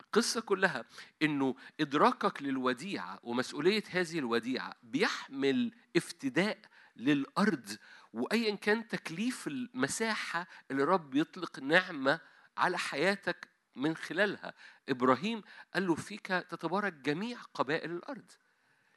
[0.00, 0.84] القصة كلها
[1.22, 6.58] إنه إدراكك للوديعة ومسؤولية هذه الوديعة بيحمل افتداء
[6.96, 7.76] للأرض
[8.12, 12.20] وأيا كان تكليف المساحة اللي رب يطلق نعمة
[12.56, 14.54] على حياتك من خلالها
[14.88, 15.42] إبراهيم
[15.74, 18.30] قال له فيك تتبارك جميع قبائل الأرض.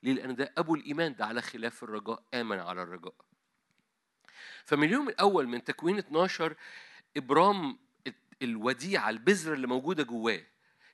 [0.04, 3.16] ليه؟ لأن ده أبو الإيمان ده على خلاف الرجاء آمن على الرجاء.
[4.66, 6.56] فمن اليوم الأول من تكوين 12
[7.18, 7.80] إبرام
[8.42, 10.44] الوديعة البذرة اللي موجودة جواه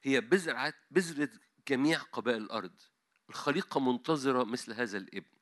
[0.04, 1.30] هي بذرة بذرة
[1.68, 2.82] جميع قبائل الأرض.
[3.30, 5.37] الخليقة منتظرة مثل هذا الابن.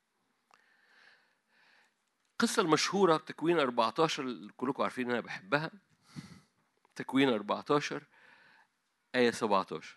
[2.40, 5.70] القصة المشهورة بتكوين 14 اللي كلكم عارفين أنا بحبها.
[6.96, 8.02] تكوين 14
[9.14, 9.96] آية 17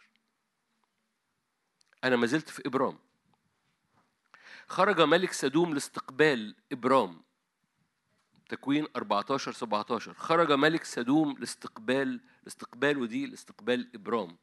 [2.03, 2.99] أنا ما زلت في إبرام.
[4.67, 7.21] خرج ملك سدوم لاستقبال إبرام.
[8.49, 14.37] تكوين 14 17 خرج ملك سدوم لاستقبال لاستقباله دي لاستقبال إبرام.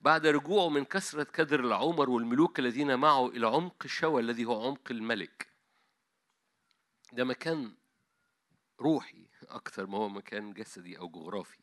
[0.00, 4.90] بعد رجوعه من كثرة كدر العمر والملوك الذين معه إلى عمق شوى الذي هو عمق
[4.90, 5.47] الملك.
[7.12, 7.74] ده مكان
[8.80, 11.58] روحي أكثر ما هو مكان جسدي أو جغرافي.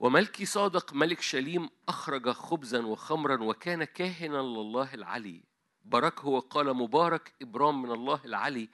[0.00, 5.44] وملكي صادق ملك شليم أخرج خبزا وخمرا وكان كاهنا لله العلي.
[5.84, 8.70] باركه وقال مبارك إبرام من الله العلي.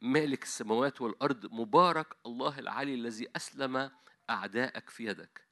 [0.00, 3.90] مالك السماوات والأرض مبارك الله العلي الذي أسلم
[4.30, 5.46] أعداءك في يدك.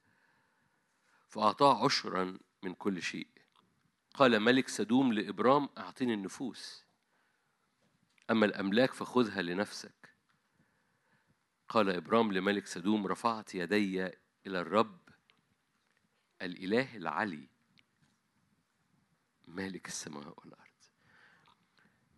[1.27, 3.27] فأعطاه عشرا من كل شيء.
[4.13, 6.90] قال ملك سدوم لإبرام أعطني النفوس.
[8.31, 10.15] أما الأملاك فخذها لنفسك.
[11.69, 14.05] قال إبرام لملك سدوم رفعت يدي
[14.47, 14.99] إلى الرب
[16.41, 17.47] الإله العلي
[19.47, 20.61] مالك السماء والأرض.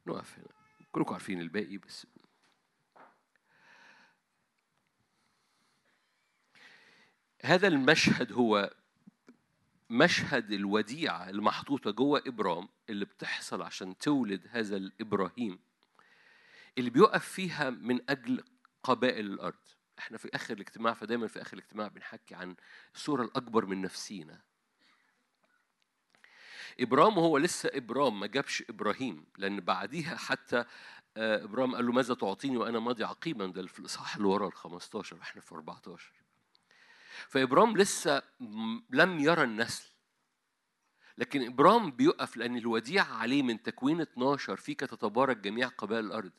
[0.08, 0.48] نقف هنا.
[0.92, 2.08] كلكم عارفين الباقي بس
[7.44, 8.74] هذا المشهد هو
[9.90, 15.60] مشهد الوديعة المحطوطة جوه إبرام اللي بتحصل عشان تولد هذا الإبراهيم.
[16.78, 18.44] اللي بيقف فيها من أجل
[18.84, 19.64] قبائل الأرض.
[20.00, 22.56] إحنا في آخر الاجتماع فدايما في آخر الاجتماع بنحكي عن
[22.96, 24.42] الصورة الأكبر من نفسينا.
[26.80, 30.66] إبرام هو لسه إبرام ما جابش إبراهيم لأن بعديها حتى
[31.18, 34.54] آه، إبرام قال له ماذا تعطيني وأنا ماضي عقيما؟ ده في الإصحاح اللي ورا ال
[34.54, 36.12] 15 وإحنا في 14
[37.28, 38.22] فإبرام لسه
[38.90, 39.90] لم يرى النسل.
[41.18, 46.32] لكن إبرام بيقف لأن الوديعة عليه من تكوين 12 فيك تتبارك جميع قبائل الأرض.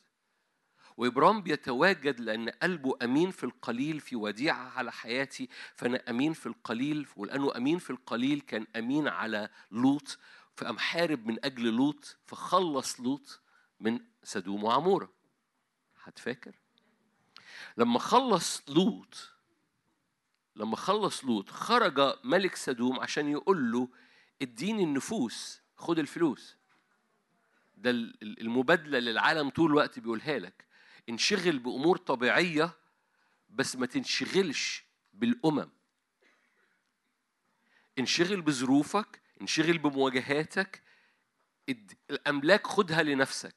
[0.97, 7.07] وإبرام بيتواجد لأن قلبه أمين في القليل في وديعة على حياتي فأنا أمين في القليل
[7.15, 10.17] ولأنه أمين في القليل كان أمين على لوط
[10.55, 13.41] فقام حارب من أجل لوط فخلص لوط
[13.79, 15.11] من سدوم وعمورة.
[16.03, 16.55] هتفاكر؟
[17.77, 19.31] لما خلص لوط
[20.55, 23.89] لما خلص لوط خرج ملك سدوم عشان يقول له
[24.41, 26.55] اديني النفوس خد الفلوس.
[27.77, 30.65] ده ال- ال- المبادلة اللي العالم طول الوقت بيقولها لك.
[31.09, 32.73] انشغل بأمور طبيعية
[33.49, 35.69] بس ما تنشغلش بالأمم.
[37.99, 40.83] انشغل بظروفك انشغل بمواجهاتك.
[42.09, 43.55] الأملاك خدها لنفسك.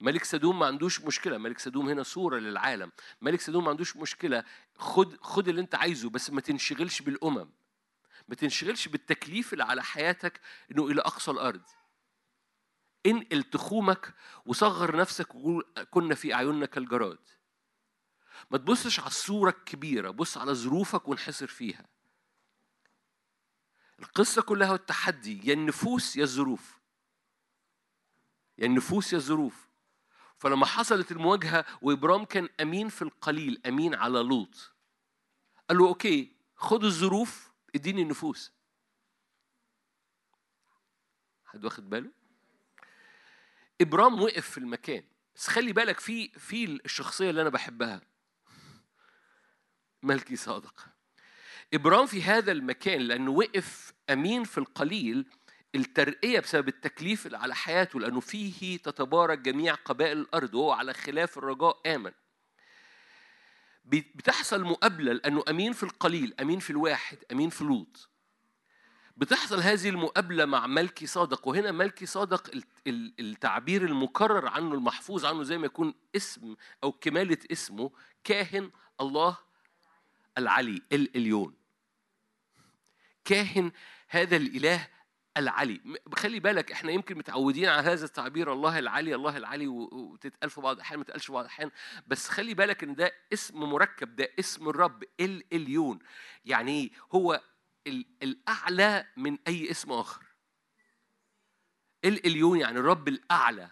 [0.00, 1.38] ملك سدوم ما عندوش مشكلة.
[1.38, 2.92] ملك سدوم هنا صورة للعالم.
[3.20, 4.44] ملك سدوم ما عندوش مشكلة.
[4.76, 7.50] خد خد اللي انت عايزه بس ما تنشغلش بالأمم.
[8.28, 10.40] ما تنشغلش بالتكليف اللي على حياتك
[10.70, 11.62] إنه إلى أقصى الأرض.
[13.06, 14.14] انقل تخومك
[14.46, 17.18] وصغر نفسك وقول كنا في أعيننا كالجراد.
[18.50, 21.86] ما تبصش على الصورة الكبيرة بص على ظروفك وانحصر فيها.
[23.98, 26.78] القصة كلها التحدي يا النفوس يا الظروف.
[28.58, 29.68] يا النفوس يا الظروف.
[30.38, 34.72] فلما حصلت المواجهة وإبرام كان أمين في القليل أمين على لوط.
[35.68, 38.52] قال له أوكي خد الظروف إديني النفوس.
[41.44, 42.17] حد واخد باله؟
[43.80, 45.04] إبرام وقف في المكان.
[45.36, 48.00] بس خلي بالك في في الشخصية اللي أنا بحبها.
[50.02, 50.86] ملكي صادق.
[51.74, 55.26] إبرام في هذا المكان لأنه وقف أمين في القليل
[55.74, 61.38] الترقية بسبب التكليف اللي على حياته لأنه فيه تتبارك جميع قبائل الأرض وهو على خلاف
[61.38, 62.12] الرجاء آمن.
[63.84, 68.10] بتحصل مقابلة لأنه أمين في القليل أمين في الواحد أمين في لوط.
[69.18, 75.24] بتحصل هذه المقابلة مع ملكي صادق وهنا ملكي صادق ال- ال- التعبير المكرر عنه المحفوظ
[75.24, 77.90] عنه زي ما يكون اسم أو كمالة اسمه
[78.24, 78.70] كاهن
[79.00, 79.36] الله
[80.38, 81.54] العلي الإليون
[83.24, 83.72] كاهن
[84.08, 84.88] هذا الإله
[85.36, 85.80] العلي.
[86.14, 90.76] خلي بالك إحنا يمكن متعودين على هذا التعبير الله العلي الله العلي وتتقال في بعض
[90.76, 91.70] الأحيان ما تتقالش في بعض الأحيان.
[92.06, 95.98] بس خلي بالك إن ده اسم مركب ده اسم الرب الإليون
[96.44, 97.40] يعني إيه هو
[98.22, 100.26] الأعلى من أي اسم آخر.
[102.04, 103.70] الإليون يعني الرب الأعلى.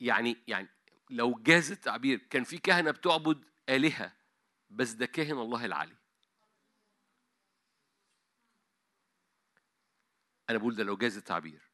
[0.00, 0.68] يعني يعني
[1.10, 4.12] لو جاز التعبير كان في كهنة بتعبد آلهة
[4.70, 5.96] بس ده كاهن الله العلي
[10.50, 11.68] أنا بقول ده لو جاز التعبير.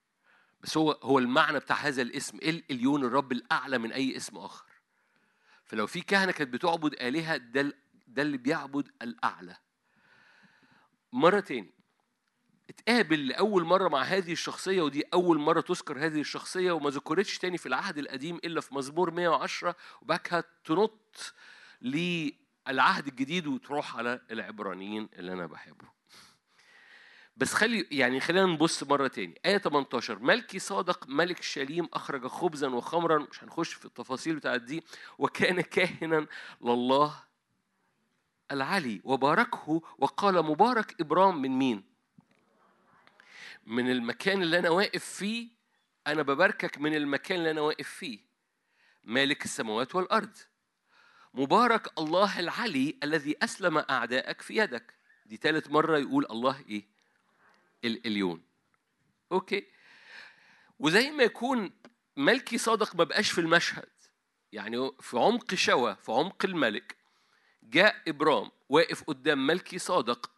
[0.61, 4.67] بس هو هو المعنى بتاع هذا الاسم الإليون الرب الأعلى من أي اسم آخر.
[5.65, 7.73] فلو في كهنة كانت بتعبد آلهة ده
[8.07, 9.57] ده اللي بيعبد الأعلى.
[11.13, 11.75] مرة تاني
[12.71, 17.59] اتقابل لأول مرة مع هذه الشخصية ودي أول مرة تذكر هذه الشخصية وما ذكرتش تاني
[17.59, 21.35] في العهد القديم إلا في مزمور 110 وبعد كده تنط
[21.83, 25.89] للعهد الجديد وتروح على العبرانيين اللي أنا بحبه
[27.37, 29.41] بس خلي يعني خلينا نبص مرة تاني.
[29.47, 34.85] آية 18 ملكي صادق ملك شاليم أخرج خبزا وخمرا مش هنخش في التفاصيل بتاعت دي
[35.19, 36.27] وكان كاهنا
[36.63, 37.25] لله
[38.53, 41.85] العلي وباركه وقال مبارك إبرام من مين؟
[43.67, 45.49] من المكان اللي أنا واقف فيه
[46.07, 48.19] أنا بباركك من المكان اللي أنا واقف فيه.
[49.05, 50.37] مالك السماوات والأرض.
[51.35, 54.95] مبارك الله العلي الذي أسلم أعدائك في يدك.
[55.27, 56.87] دي ثالث مرة يقول الله إيه؟
[57.85, 58.43] الإليون
[59.33, 59.67] أوكي.
[60.79, 61.73] وزي ما يكون
[62.17, 63.89] ملكي صادق ما بقاش في المشهد.
[64.53, 66.97] يعني في عمق شوى في عمق الملك.
[67.65, 70.31] جاء إبرام واقف قدام ملكي صادق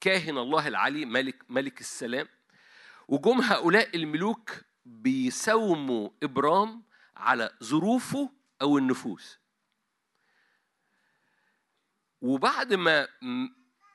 [0.00, 2.28] كاهن الله العلي ملك ملك السلام.
[3.08, 4.50] وجم هؤلاء الملوك
[4.84, 6.82] بيساوموا إبرام
[7.16, 8.32] على ظروفه
[8.62, 9.38] أو النفوس.
[12.20, 13.08] وبعد ما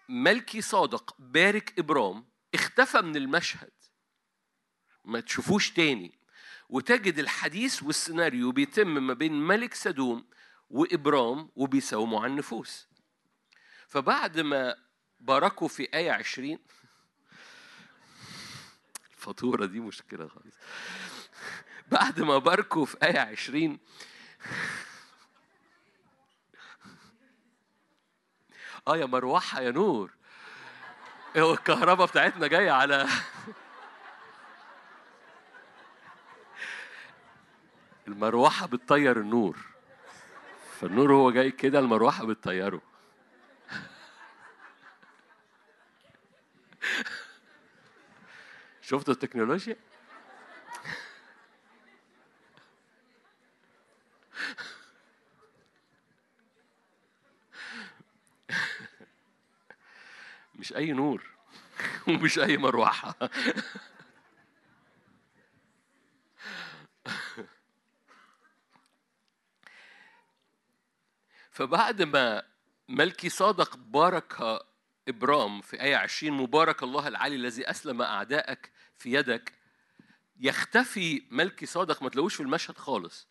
[0.09, 3.71] ملكي صادق بارك إبرام اختفى من المشهد.
[5.05, 6.19] ما تشوفوش تاني.
[6.69, 10.25] وتجد الحديث والسيناريو بيتم ما بين ملك سدوم
[10.75, 12.87] وإبرام وبيساوموا عن النفوس.
[13.87, 14.75] فبعد ما
[15.19, 16.59] باركوا في آية عشرين
[19.11, 20.55] الفاتورة دي مشكلة خالص.
[21.87, 23.79] بعد ما باركوا في آية عشرين
[28.87, 30.11] آه يا مروحة يا نور.
[31.35, 33.07] الكهرباء بتاعتنا جاية على
[38.07, 39.74] المروحة بتطير النور.
[40.81, 42.81] فالنور هو جاي كده المروحة بتطيره
[48.81, 49.75] شفتوا التكنولوجيا؟
[60.59, 61.23] مش أي نور
[62.07, 63.15] ومش أي مروحة
[71.55, 72.43] فبعد ما
[72.89, 74.61] ملكي صادق بارك
[75.07, 79.53] إبرام في آية 20 مبارك الله العلي الذي أسلم أعدائك في يدك
[80.39, 83.27] يختفي ملكي صادق ما تلاقوش في المشهد خالص.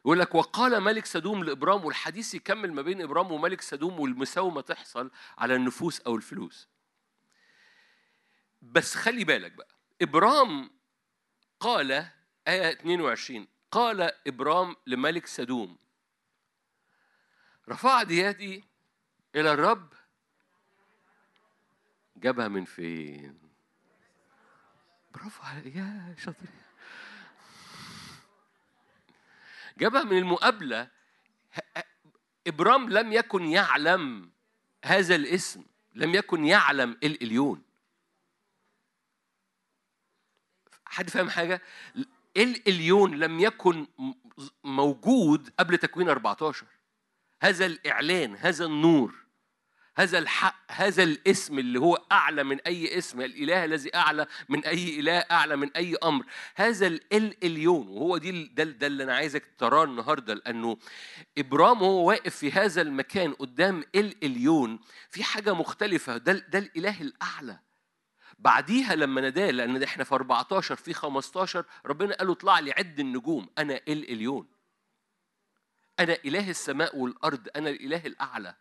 [0.00, 5.10] يقول لك وقال ملك سدوم لإبرام والحديث يكمل ما بين إبرام وملك سدوم والمساومة تحصل
[5.38, 6.68] على النفوس أو الفلوس.
[8.62, 10.70] بس خلي بالك بقى إبرام
[11.60, 11.92] قال
[12.48, 15.78] آية 22 قال إبرام لملك سدوم
[17.68, 18.64] رفعت يدي
[19.34, 19.92] إلى الرب.
[22.16, 23.38] جابها من فين؟
[25.14, 26.46] برافو يا شاطر.
[29.78, 30.90] جابها من المقابلة.
[32.46, 34.30] إبرام لم يكن يعلم
[34.84, 35.64] هذا الاسم.
[35.94, 37.62] لم يكن يعلم الإليون
[40.86, 41.62] حد فاهم حاجة؟
[42.36, 43.86] الإليون لم يكن
[44.64, 46.66] موجود قبل تكوين 14
[47.42, 49.14] هذا الإعلان هذا النور
[49.98, 55.00] هذا الحق هذا الاسم اللي هو أعلى من أي اسم الإله الذي أعلى من أي
[55.00, 56.24] إله أعلى من أي أمر.
[56.56, 60.76] هذا ال اليون وهو دي ده, ده اللي أنا عايزك تراه النهارده لأنه
[61.38, 64.78] إبرام وهو واقف في هذا المكان قدام ال اليون
[65.10, 67.58] في حاجة مختلفة ده ده الإله الأعلى.
[68.38, 73.00] بعديها لما ناداه لأن إحنا في 14 في 15 ربنا قال له اطلع لي عد
[73.00, 74.12] النجوم أنا ال
[76.00, 78.54] أنا إله السماء والأرض أنا الإله الأعلى.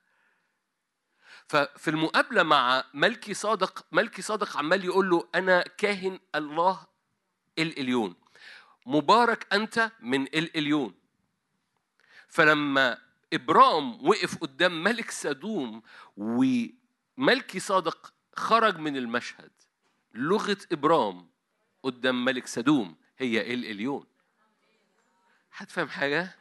[1.47, 6.87] ففي المقابلة مع ملكي صادق ملكي صادق عمال يقول له أنا كاهن الله
[7.59, 8.15] الإليون.
[8.85, 10.93] مبارك أنت من الإليون.
[12.27, 12.97] فلما
[13.33, 15.81] ابرام وقف قدام ملك سدوم
[16.17, 19.51] وملكي صادق خرج من المشهد
[20.13, 21.29] لغه ابرام
[21.83, 24.05] قدام ملك سدوم هي الإليون.
[25.53, 26.35] هتفهم حاجة؟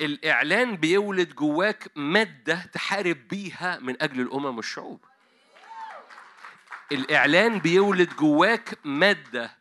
[0.00, 5.04] الإعلان بيولد جواك مادة تحارب بيها من أجل الأمم والشعوب.
[6.92, 9.56] الإعلان بيولد جواك مادة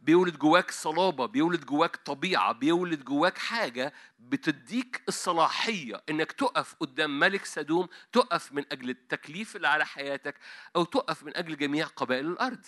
[0.00, 7.44] بيولد جواك صلابة بيولد جواك طبيعة بيولد جواك حاجة بتديك الصلاحية إنك تقف قدام ملك
[7.44, 10.38] سدوم تقف من أجل التكليف اللي على حياتك
[10.76, 12.66] أو تقف من أجل جميع قبائل الأرض.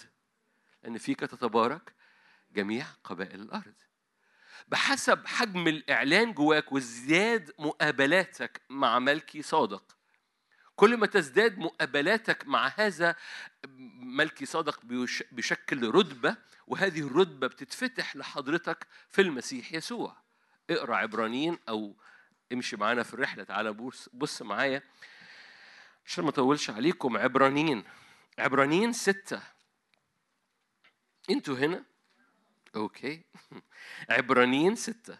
[0.82, 1.94] لأن فيك تتبارك
[2.52, 3.74] جميع قبائل الأرض.
[4.68, 9.96] بحسب حجم الإعلان جواك وازدياد مقابلاتك مع ملكي صادق.
[10.76, 13.16] كل ما تزداد مقابلاتك مع هذا
[13.98, 16.36] ملكي صادق بيش- بيشكل رتبة
[16.66, 20.16] وهذه الرتبة بتتفتح لحضرتك في المسيح يسوع.
[20.70, 21.96] اقرأ عبرانيين أو
[22.52, 23.44] امشي معانا في الرحلة.
[23.44, 24.82] تعالى بص بص معايا.
[26.06, 27.84] عشان ما أطولش عليكم عبرانيين.
[28.38, 29.42] عبرانيين ستة.
[31.30, 31.84] أنتوا هنا؟
[32.76, 33.24] أوكي.
[34.10, 35.18] عبرانيين ستة.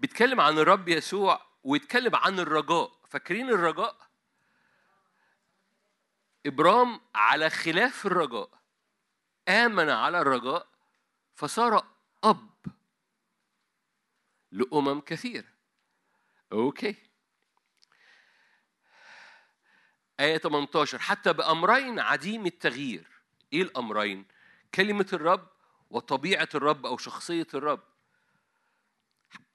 [0.00, 2.92] بيتكلم عن الرب يسوع ويتكلم عن الرجاء.
[3.08, 3.96] فاكرين الرجاء؟
[6.46, 8.50] إبرام على خلاف الرجاء.
[9.48, 10.68] آمن على الرجاء
[11.34, 11.86] فصار
[12.24, 12.50] أب
[14.52, 15.48] لأمم كثيرة.
[16.52, 16.96] أوكي.
[20.20, 23.08] آية 18 حتى بأمرين عديم التغيير.
[23.52, 24.26] إيه الأمرين؟
[24.74, 25.48] كلمة الرب
[25.90, 27.82] وطبيعة الرب أو شخصية الرب.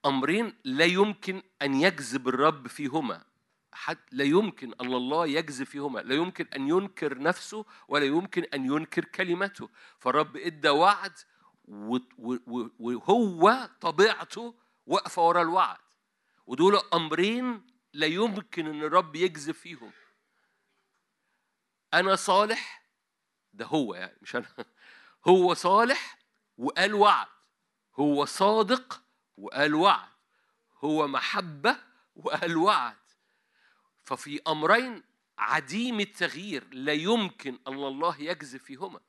[0.05, 3.25] أمرين لا يمكن أن يجذب الرب فيهما.
[3.73, 5.99] حد لا يمكن أن الله يجذب فيهما.
[5.99, 9.69] لا يمكن أن ينكر نفسه ولا يمكن أن ينكر كلمته.
[9.99, 11.13] فالرب إدى وعد
[12.79, 14.55] وهو طبيعته
[14.85, 15.77] واقفة ورا الوعد.
[16.45, 19.91] ودول أمرين لا يمكن أن الرب يجذب فيهم.
[21.93, 22.85] أنا صالح؟
[23.53, 24.47] ده هو يعني مش أنا.
[25.27, 26.17] هو صالح
[26.57, 27.27] وقال وعد.
[27.99, 29.01] هو صادق
[29.37, 30.09] وقال وعد.
[30.83, 31.77] هو محبة
[32.15, 32.97] وقال وعد.
[34.03, 35.03] ففي أمرين
[35.37, 38.99] عديم التغيير لا يمكن أن الله يجذب فيهما.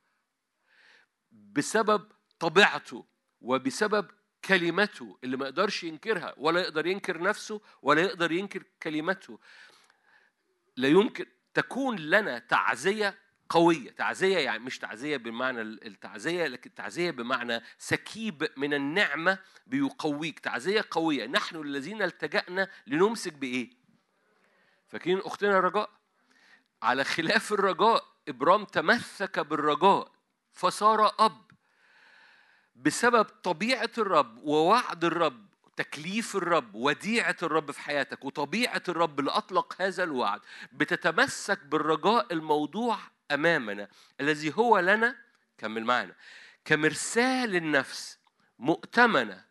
[1.30, 3.06] بسبب طبيعته
[3.40, 4.10] وبسبب
[4.44, 9.38] كلمته اللي ما يقدرش ينكرها ولا يقدر ينكر نفسه ولا يقدر ينكر كلمته.
[10.76, 13.18] لا يمكن تكون لنا تعزية
[13.48, 20.84] قوية تعزية يعني مش تعزية بمعنى التعزية لكن تعزية بمعنى سكيب من النعمة بيقويك تعزية
[20.90, 21.26] قوية.
[21.26, 23.70] نحن الذين التجأنا لنمسك بإيه؟
[24.88, 25.90] فاكرين أختنا رجاء
[26.82, 30.12] على خلاف الرجاء إبرام تمسك بالرجاء
[30.52, 31.46] فصار أب.
[32.76, 35.46] بسبب طبيعة الرب ووعد الرب
[35.76, 40.40] تكليف الرب وديعة الرب في حياتك وطبيعة الرب اللي أطلق هذا الوعد
[40.72, 42.98] بتتمسك بالرجاء الموضوع
[43.30, 43.88] أمامنا
[44.20, 45.16] الذي هو لنا
[45.58, 46.14] كمل معنا.
[46.64, 48.18] كمرساة للنفس
[48.58, 49.44] مؤتمنة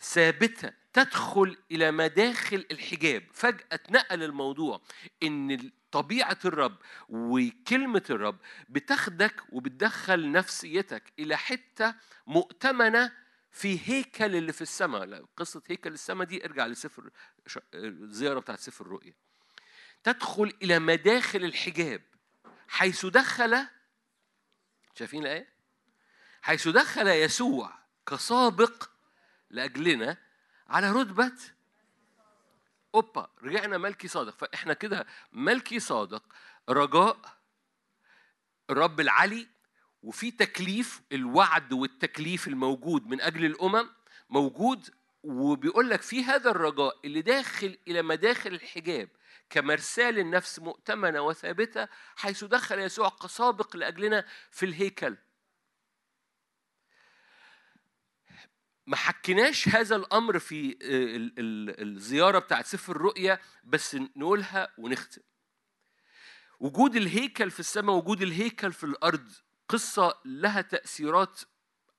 [0.00, 3.24] ثابتة تدخل إلى مداخل الحجاب.
[3.32, 4.82] فجأة اتنقل الموضوع
[5.22, 6.76] إن طبيعة الرب
[7.08, 8.38] وكلمة الرب
[8.68, 11.94] بتاخدك وبتدخل نفسيتك إلى حتة
[12.26, 13.12] مؤتمنة
[13.50, 15.24] في هيكل اللي في السماء.
[15.36, 17.10] قصة هيكل السماء دي ارجع لسفر
[17.74, 19.14] الزيارة بتاعت سفر الرؤيا.
[20.04, 22.02] تدخل إلى مداخل الحجاب.
[22.72, 23.66] حيث دخل
[24.94, 25.48] شايفين الآية؟
[26.42, 28.90] حيث دخل يسوع كسابق
[29.50, 30.16] لأجلنا
[30.68, 31.32] على رتبة
[32.94, 33.30] أوبا.
[33.42, 34.38] رجعنا ملكي صادق.
[34.38, 36.22] فإحنا كده ملكي صادق
[36.68, 37.38] رجاء
[38.70, 39.48] الرب العلي
[40.02, 43.90] وفي تكليف الوعد والتكليف الموجود من أجل الأمم
[44.30, 44.94] موجود.
[45.22, 49.08] وبيقول لك في هذا الرجاء اللي داخل إلى مداخل الحجاب
[49.52, 55.16] كمرساة للنفس مؤتمنة وثابتة حيث دخل يسوع كسابق لأجلنا في الهيكل.
[58.86, 65.22] ما حكيناش هذا الأمر في ال- ال- الزيارة بتاعت سفر الرؤيا بس نقولها ونختم.
[66.60, 69.32] وجود الهيكل في السماء وجود الهيكل في الأرض
[69.68, 71.40] قصة لها تأثيرات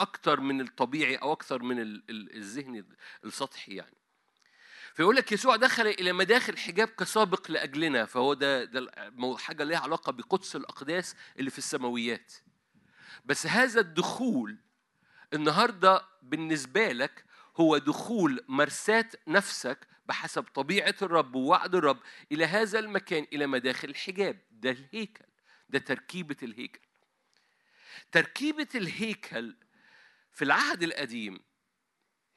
[0.02, 2.86] أكتر من الطبيعي أو أكتر من ال- ال- الذهني
[3.26, 4.03] السطحي يعني.
[4.94, 8.92] فيقول لك يسوع دخل إلى مداخل حجاب كسابق لأجلنا فهو ده ده
[9.38, 12.34] حاجة ليها علاقة بقدس الأقداس اللي في السماويات.
[13.26, 14.58] بس هذا الدخول
[15.34, 17.26] النهارده بالنسبة لك
[17.58, 22.00] هو دخول مرساة نفسك بحسب طبيعة الرب ووعد الرب
[22.32, 24.40] إلى هذا المكان إلى مداخل الحجاب.
[24.52, 25.26] ده الهيكل
[25.70, 26.80] ده تركيبة الهيكل.
[28.12, 29.56] تركيبة الهيكل
[30.32, 31.40] في العهد القديم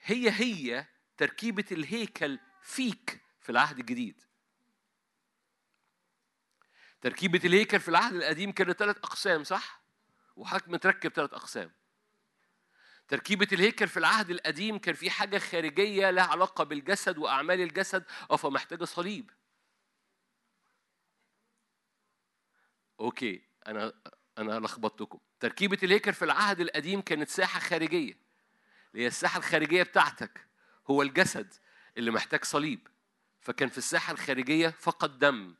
[0.00, 4.22] هي هي تركيبة الهيكل فيك في العهد الجديد
[7.00, 9.82] تركيبة الهيكل في العهد القديم كانت ثلاث أقسام صح؟
[10.36, 11.72] وحضرتك متركب ثلاث أقسام
[13.08, 18.36] تركيبة الهيكل في العهد القديم كان في حاجة خارجية لها علاقة بالجسد وأعمال الجسد أو
[18.36, 19.30] فمحتاجة صليب.
[23.00, 23.92] أوكي أنا
[24.38, 25.18] أنا لخبطتكم.
[25.40, 28.18] تركيبة الهيكل في العهد القديم كانت ساحة خارجية.
[28.92, 30.46] اللي هي الساحة الخارجية بتاعتك
[30.90, 31.54] هو الجسد
[31.96, 32.88] اللي محتاج صليب.
[33.40, 35.54] فكان في الساحة الخارجية فقط دم.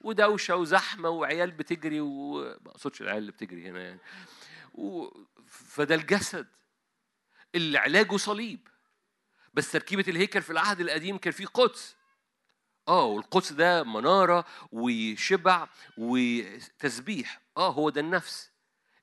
[0.00, 4.00] ودوشة وزحمة وعيال بتجري وما أقصدش العيال اللي بتجري هنا يعني.
[4.74, 5.08] و...
[5.46, 6.46] فده الجسد
[7.54, 8.68] اللي علاجه صليب.
[9.54, 11.96] بس تركيبة الهيكل في العهد القديم كان فيه قدس.
[12.88, 17.40] آه والقدس ده منارة وشبع وتسبيح.
[17.56, 18.50] آه هو ده النفس.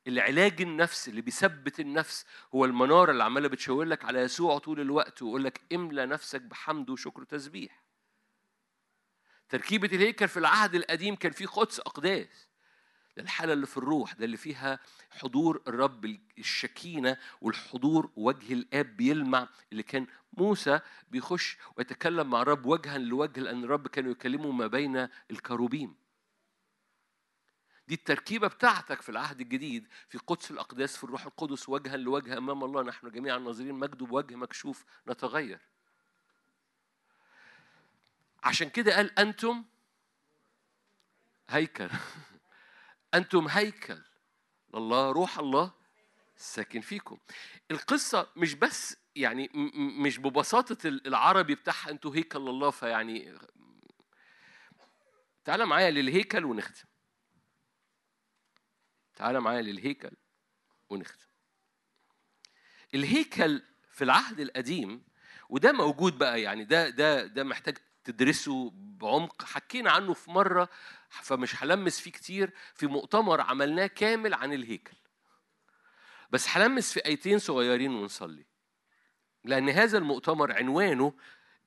[0.07, 2.25] العلاج النفس اللي بيثبت النفس
[2.55, 6.89] هو المنارة اللي عمالة بتشاور لك على يسوع طول الوقت ويقول لك املى نفسك بحمد
[6.89, 7.83] وشكر وتسبيح.
[9.49, 12.47] تركيبة الهيكل في العهد القديم كان فيه قدس أقداس.
[13.17, 14.79] ده الحالة اللي في الروح ده اللي فيها
[15.11, 20.79] حضور الرب الشكينة والحضور وجه الآب بيلمع اللي كان موسى
[21.09, 25.95] بيخش ويتكلم مع الرب وجها لوجه لأن الرب كانوا يكلموا ما بين الكروبيم.
[27.87, 32.63] دي التركيبة بتاعتك في العهد الجديد في قدس الأقداس في الروح القدس وجها لوجه أمام
[32.63, 35.59] الله نحن جميعا ناظرين مجده بوجه مكشوف نتغير.
[38.43, 39.63] عشان كده قال أنتم
[41.49, 41.89] هيكل.
[43.13, 44.01] أنتم هيكل.
[44.75, 45.71] الله روح الله
[46.37, 47.17] ساكن فيكم.
[47.71, 49.49] القصة مش بس يعني
[49.99, 53.37] مش ببساطة ال- العربي بتاعها أنتوا هيكل الله فيعني
[55.45, 56.87] تعالى معايا للهيكل ونختم.
[59.17, 60.11] تعالى معايا للهيكل
[60.89, 61.27] ونختم
[62.95, 63.61] الهيكل
[63.91, 65.03] في العهد القديم
[65.49, 69.43] وده موجود بقى يعني ده ده ده محتاج تدرسه بعمق.
[69.43, 70.69] حكينا عنه في مرة
[71.09, 74.97] فمش هلمس فيه كتير في مؤتمر عملناه كامل عن الهيكل.
[76.31, 78.45] بس هلمس في آيتين صغيرين ونصلي
[79.43, 81.13] لأن هذا المؤتمر عنوانه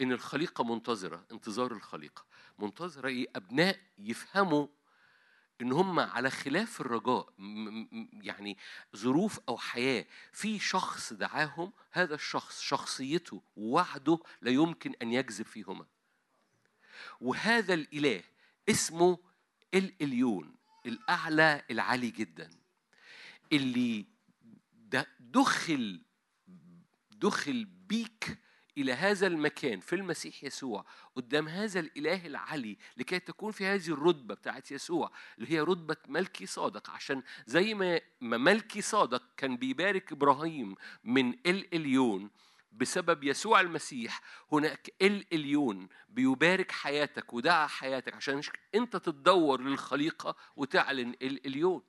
[0.00, 2.24] إن الخليقة منتظرة انتظار الخليقة.
[2.58, 4.66] منتظرة إيه أبناء يفهموا
[5.62, 7.32] إن هم على خلاف الرجاء
[8.22, 8.56] يعني
[8.96, 15.86] ظروف أو حياة في شخص دعاهم هذا الشخص شخصيته ووعده لا يمكن أن يكذب فيهما.
[17.20, 18.22] وهذا الإله
[18.68, 19.18] اسمه
[19.74, 20.54] الإليون
[20.86, 22.50] الأعلى العالي جدا.
[23.52, 24.06] اللي
[25.20, 26.02] دخل
[27.10, 28.38] دخل بيك
[28.78, 30.84] إلى هذا المكان في المسيح يسوع
[31.16, 36.46] قدام هذا الإله العلي لكي تكون في هذه الرتبة بتاعت يسوع اللي هي رتبة ملكي
[36.46, 36.90] صادق.
[36.90, 40.74] عشان زي ما ملكي صادق كان بيبارك إبراهيم
[41.04, 42.30] من الإليون
[42.72, 44.20] بسبب يسوع المسيح
[44.52, 48.40] هناك الإليون بيبارك حياتك ودعا حياتك عشان
[48.74, 51.82] أنت تتدور للخليقة وتعلن الإليون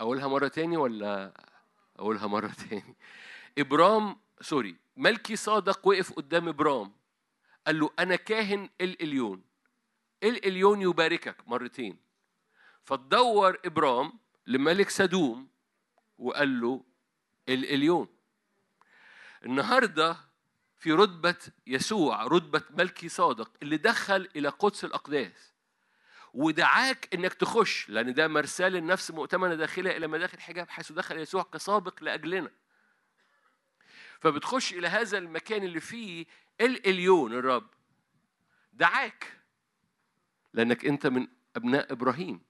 [0.00, 1.32] أقولها مرة تاني ولا
[1.98, 2.96] أقولها مرة تاني.
[3.58, 6.92] إبرام سوري ملكي صادق وقف قدام إبرام.
[7.66, 9.42] قال له أنا كاهن الإليون.
[10.22, 11.96] الإليون يباركك مرتين.
[12.84, 14.12] فتدور إبرام
[14.46, 15.48] لملك سدوم
[16.18, 16.84] وقال له
[17.48, 18.08] الإليون.
[19.44, 20.16] النهارده
[20.76, 25.57] في رتبة يسوع رتبة ملكي صادق اللي دخل إلى قدس الأقداس.
[26.34, 31.42] ودعاك إنك تخش لأن ده مرسال النفس مؤتمنة داخلها إلى مداخل حجاب حيث دخل يسوع
[31.42, 32.50] كسابق لأجلنا.
[34.20, 36.26] فبتخش إلى هذا المكان اللي فيه
[36.60, 37.70] الإليون الرب.
[38.72, 39.40] دعاك
[40.54, 42.40] لأنك أنت من أبناء إبراهيم.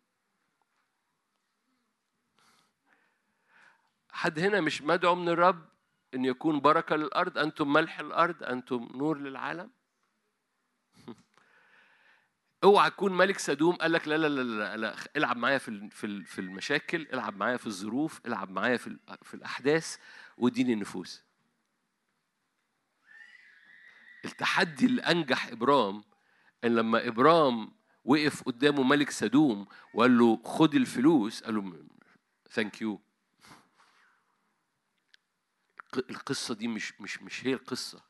[4.13, 5.69] حد هنا مش مدعو من الرب
[6.15, 9.71] إن يكون بركة للأرض؟ أنتم ملح الأرض؟ أنتم نور للعالم؟
[12.65, 13.77] أوعى تكون ملك سدوم.
[13.77, 14.97] قال لك لا لا لا لا, لا.
[15.17, 19.97] العب معايا في في في المشاكل العب معايا في الظروف العب معايا في في الأحداث
[20.39, 21.23] واديني النفوس.
[24.25, 26.05] التحدي اللي أنجح إبرام
[26.65, 27.73] إن لما إبرام
[28.05, 31.85] وقف قدامه ملك سدوم وقال له خد الفلوس قال له
[32.51, 33.01] thank you
[35.97, 38.08] القصة دي مش مش مش هي القصة.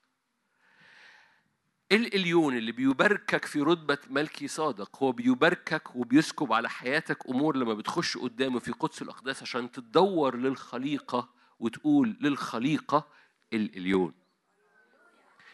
[1.92, 8.16] الإليون اللي بيباركك في رتبة ملكي صادق هو بيباركك وبيسكب على حياتك أمور لما بتخش
[8.16, 11.28] قدامه في قدس الأقداس عشان تدور للخليقة
[11.58, 13.08] وتقول للخليقة
[13.52, 14.14] الإليون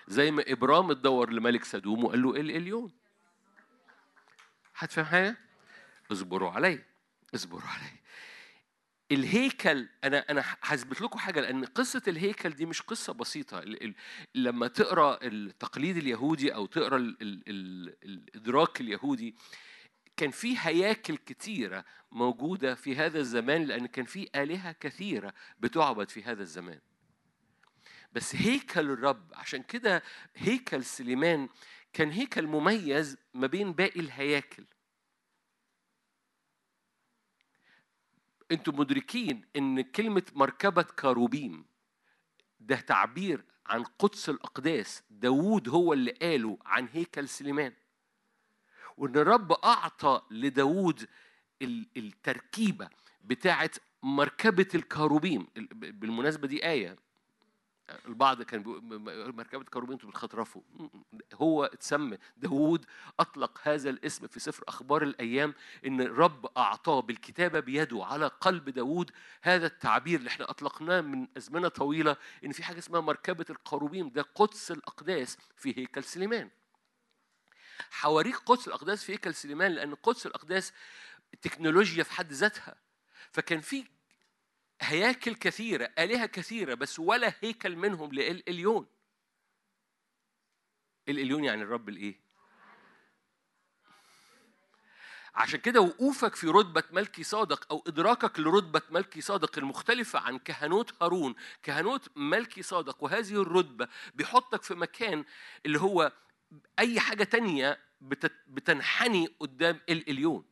[0.09, 2.93] زي ما إبرام اتدور لملك سدوم وقال له الإليون
[4.77, 5.37] هتفهم حاجة؟
[6.13, 6.85] اصبروا علي
[7.35, 7.93] اصبروا علي
[9.13, 13.65] الهيكل أنا أنا هثبت لكم حاجة لأن قصة الهيكل دي مش قصة بسيطة.
[14.35, 19.35] لما تقرأ التقليد اليهودي أو تقرأ ال ال ال الإدراك اليهودي
[20.17, 26.23] كان في هياكل كتيرة موجودة في هذا الزمان لأن كان في آلهة كثيرة بتعبد في
[26.23, 26.81] هذا الزمان.
[28.13, 30.03] بس هيكل الرب عشان كده
[30.37, 31.49] هيكل سليمان
[31.93, 34.65] كان هيكل مميز ما بين باقي الهياكل.
[38.55, 41.65] أنتم مدركين ان كلمة مركبة كاروبيم
[42.61, 45.03] ده تعبير عن قدس الأقداس.
[45.11, 47.73] داوود هو اللي قاله عن هيكل سليمان.
[48.97, 51.09] وان الرب أعطى لداوود
[51.97, 52.89] التركيبة
[53.25, 53.71] بتاعة
[54.03, 55.47] مركبة الكاروبيم.
[55.73, 56.97] بالمناسبة دي آية
[58.07, 58.63] البعض كان
[59.37, 60.63] مركبة كروبين بتخطرفوا
[61.35, 62.87] هو اتسمى داوود
[63.21, 65.55] أطلق هذا الاسم في سفر أخبار الأيام
[65.87, 69.11] إن الرب أعطاه بالكتابة بيده على قلب داوود.
[69.43, 74.23] هذا التعبير اللي إحنا أطلقناه من أزمنة طويلة إن في حاجة اسمها مركبة القروبين ده
[74.23, 76.51] قدس الأقداس في هيكل سليمان.
[77.91, 80.73] حواريك قدس الأقداس في هيكل سليمان لأن قدس الأقداس
[81.43, 82.75] تكنولوجيا في حد ذاتها.
[83.31, 83.85] فكان في
[84.85, 88.87] هياكل كثيرة آلهة كثيرة بس ولا هيكل منهم للإليون
[91.09, 92.25] الإليون يعني الرب الإيه؟
[95.35, 101.03] عشان كده وقوفك في رتبة ملكي صادق أو إدراكك لرتبة ملكي صادق المختلفة عن كهنوت
[101.03, 101.35] هارون.
[101.63, 105.25] كهنوت ملكي صادق وهذه الرتبة بيحطك في مكان
[105.67, 106.13] اللي هو
[106.79, 107.79] أي حاجة تانية
[108.47, 110.45] بتنحني قدام الإليون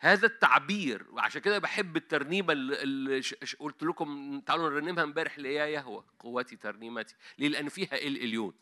[0.00, 3.22] هذا التعبير وعشان كده بحب الترنيمة اللي
[3.58, 8.54] قلت لكم تعالوا نرنمها امبارح هي يهوى قوتي ترنيمتي ليه؟ لأن فيها الاليون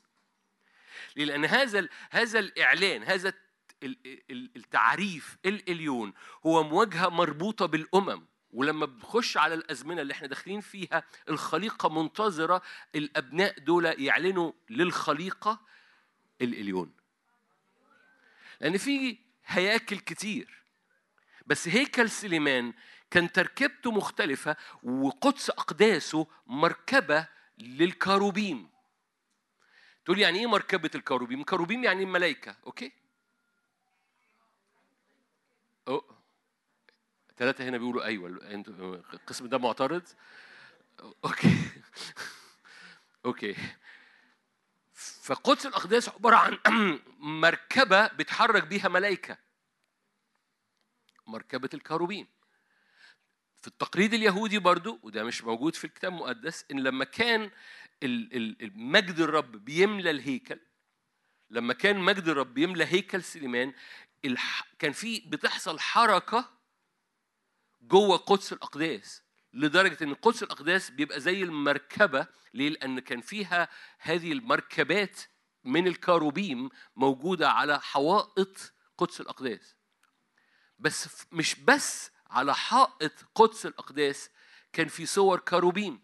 [1.16, 3.32] ليه؟ لأن هذا هذا الإعلان هذا
[4.30, 6.12] التعريف الاليون
[6.46, 8.26] هو مواجهة مربوطة بالأمم.
[8.52, 12.62] ولما بنخش على الأزمنة اللي إحنا داخلين فيها الخليقة منتظرة
[12.94, 15.60] الأبناء دول يعلنوا للخليقة
[16.42, 16.92] الاليون
[18.60, 20.65] لأن في هياكل كتير.
[21.46, 22.72] بس هيكل سليمان
[23.10, 27.28] كان تركيبته مختلفة وقدس أقداسه مركبة
[27.58, 28.68] للكاروبيم
[30.04, 32.92] تقول يعني إيه مركبة الكاروبيم؟ كاروبيم يعني الملائكة، okay؟
[35.88, 36.16] أوه.
[37.36, 38.28] ثلاثة هنا بيقولوا أيوه
[39.14, 40.02] القسم ده معترض؟
[41.24, 41.58] okay
[43.24, 43.56] okay
[44.94, 46.58] فقدس الأقداس عبارة عن
[47.42, 49.45] مركبة بتحرك بيها ملائكة
[51.26, 52.26] مركبة الكاروبين
[53.56, 57.50] في التقليد اليهودي برضو وده مش موجود في الكتاب المقدس إن لما كان
[58.74, 60.60] مجد الرب بيملى الهيكل
[61.50, 63.72] لما كان مجد الرب بيملى هيكل سليمان
[64.78, 66.50] كان في بتحصل حركة
[67.80, 69.22] جوه قدس الأقداس
[69.52, 75.20] لدرجة إن قدس الأقداس بيبقى زي المركبة ليه؟ لأن كان فيها هذه المركبات
[75.64, 79.75] من الكاروبيم موجودة على حوائط قدس الأقداس
[80.78, 84.30] بس مش بس على حائط قدس الأقداس
[84.72, 86.00] كان في صور كروبيم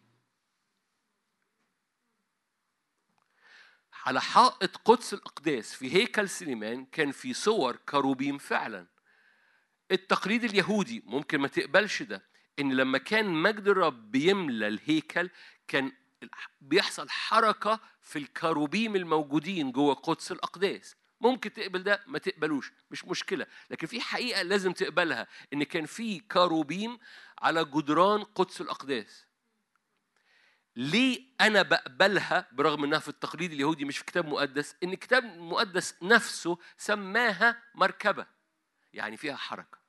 [4.07, 8.87] على حائط قدس الأقداس في هيكل سليمان كان في صور كروبيم فعلا.
[9.91, 12.23] التقليد اليهودي ممكن ما تقبلش ده
[12.59, 15.31] إن لما كان مجد الرب بيملى الهيكل
[15.69, 15.93] كان
[16.61, 20.97] بيحصل حركة في الكروبيم الموجودين جوه قدس الأقداس.
[21.23, 23.47] ممكن تقبل ده؟ ما تقبلوش مش مشكلة.
[23.71, 26.99] لكن في حقيقة لازم تقبلها إن كان في كاروبيم
[27.39, 29.27] على جدران قدس الأقداس.
[30.77, 35.95] ليه أنا بقبلها برغم إنها في التقليد اليهودي مش في كتاب مقدس؟ إن الكتاب المقدس
[36.03, 38.27] نفسه سماها مركبة
[38.93, 39.83] يعني فيها حركة.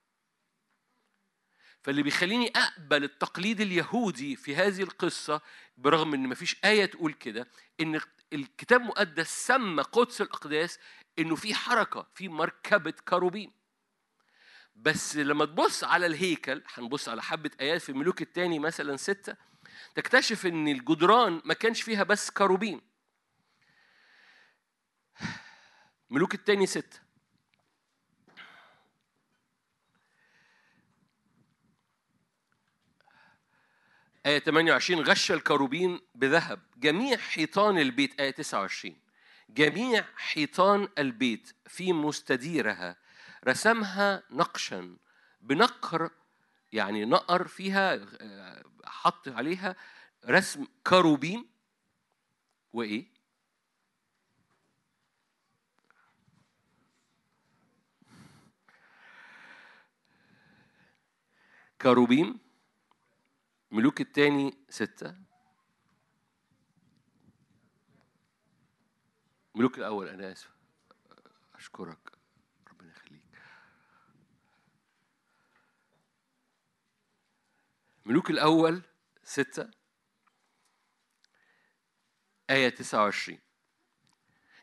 [1.84, 5.42] فاللي بيخليني أقبل التقليد اليهودي في هذه القصة
[5.78, 7.48] برغم إن مفيش آية تقول كده
[7.82, 8.00] إن
[8.34, 10.80] الكتاب المقدس سمى قدس الأقداس
[11.20, 13.52] إنه في حركة في مركبة كروبين.
[14.76, 19.36] بس لما تبص على الهيكل هنبص على حبة آيات في الملوك الثاني مثلا ستة
[19.96, 22.82] تكتشف إن الجدران ما كانش فيها بس كروبين.
[26.10, 27.00] ملوك التاني ستة.
[34.26, 36.60] آية 28 غش الكروبين بذهب.
[36.78, 38.20] جميع حيطان البيت.
[38.20, 39.03] آية 29
[39.54, 42.98] جميع حيطان البيت في مستديرها
[43.48, 44.98] رسمها نقشا
[45.42, 46.10] بنقر
[46.74, 49.76] يعني نقر فيها آه، حط عليها
[50.26, 51.50] رسم كروبين.
[52.74, 53.14] وإيه؟
[61.82, 62.40] كروبيم
[63.72, 65.33] ملوك الثاني ستة.
[69.56, 70.50] ملوك الأول أنا آسف.
[71.56, 72.12] أشكرك.
[72.72, 73.24] ربنا يخليك.
[78.06, 78.82] ملوك الأول
[79.24, 79.70] ستة.
[82.50, 83.40] آية 29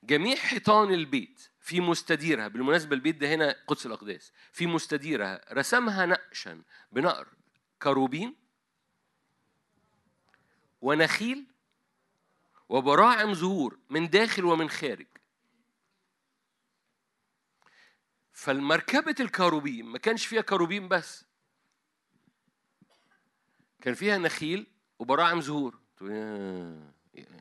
[0.05, 6.62] جميع حيطان البيت في مستديرها بالمناسبة البيت ده هنا قدس الأقداس في مستديرها رسمها نقشا
[6.93, 7.29] بنقر
[7.83, 8.37] كروبين
[10.81, 11.47] ونخيل
[12.70, 15.06] وبراعم زهور من داخل ومن خارج.
[18.32, 21.24] فالمركبة الكروبيم ما كانش فيها كروبيم بس.
[23.80, 24.66] كان فيها نخيل
[24.98, 25.80] وبراعم زهور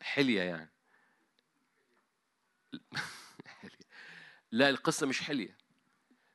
[0.01, 0.71] حلية يعني.
[4.51, 5.57] لا القصة مش حلية.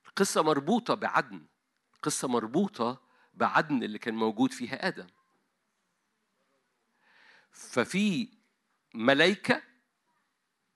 [0.07, 1.47] القصة مربوطة بعدن.
[1.95, 3.03] القصة مربوطة
[3.35, 5.07] بعدن اللي كان موجود فيها آدم.
[7.51, 8.34] ففي
[8.95, 9.63] ملائكة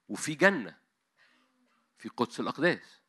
[0.08, 0.76] وفي جنة
[1.98, 3.00] في قدس الأقداس.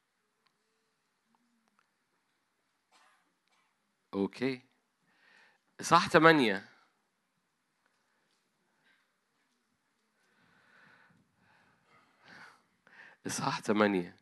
[4.13, 4.61] أوكي.
[5.81, 6.69] صح ثمانية
[13.27, 14.15] إصحاح ثمانية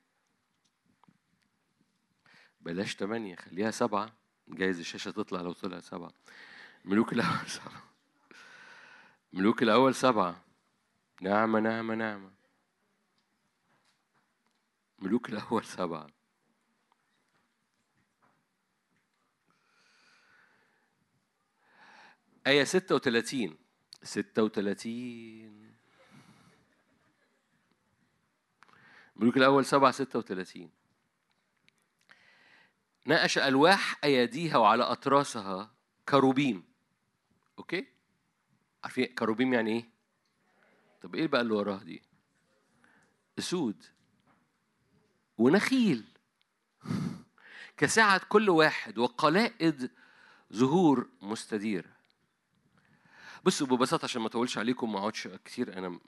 [2.62, 4.14] بلاش ثمانية خليها سبعة.
[4.48, 6.12] جايز الشاشة تطلع لو طلعت سبعة.
[6.86, 7.84] ملوك الأول سبعة.
[9.34, 10.47] ملوك الأول سبعة.
[11.22, 12.32] نعمة نعمة نعمة.
[15.00, 16.08] ملوك الأول سبعة.
[22.48, 23.58] آية ستة وثلاثين
[24.04, 25.76] ستة وثلاثين
[29.16, 30.72] ملوك الأول سبعة ستة وثلاثين
[33.06, 35.72] ناقش ألواح أيديها وعلى أتراسها
[36.10, 36.64] كروبيم.
[37.60, 37.88] okay؟
[38.84, 39.97] عارفين كروبيم يعني إيه؟
[41.08, 42.02] طب إيه بقى اللي وراها دي؟
[43.40, 43.84] أسود
[45.38, 46.04] ونخيل.
[47.78, 49.92] كسعة كل واحد وقلائد
[50.52, 51.96] زهور مستديرة
[53.46, 56.00] بصوا ببساطة عشان ما أطولش عليكم ما أقعدش كتير أنا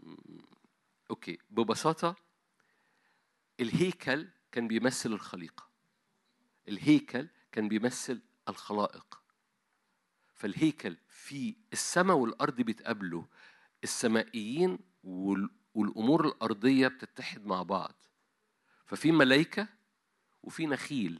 [1.10, 1.38] okay.
[1.50, 2.16] ببساطة
[3.60, 5.70] الهيكل كان بيمثل الخليقة
[6.68, 9.22] الهيكل كان بيمثل الخلائق.
[10.34, 13.24] فالهيكل في السماء والأرض بيتقابلوا.
[13.84, 17.96] السمائيين وال- والأمور الأرضية بتتحد مع بعض.
[18.86, 19.68] ففي ملائكة
[20.44, 21.20] وفي نخيل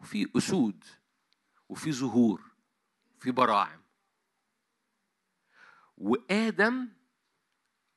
[0.00, 0.84] وفي أسود
[1.68, 2.42] وفي زهور
[3.18, 3.80] في براعم.
[5.96, 6.88] وآدم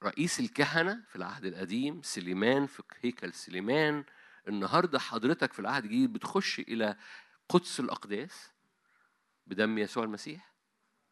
[0.04, 4.04] رئيس الكهنة في العهد القديم سليمان في هيكل سليمان
[4.48, 6.98] النهارده حضرتك في العهد الجديد بتخش إلى
[7.50, 8.52] قدس الأقداس
[9.48, 10.54] بدم يسوع المسيح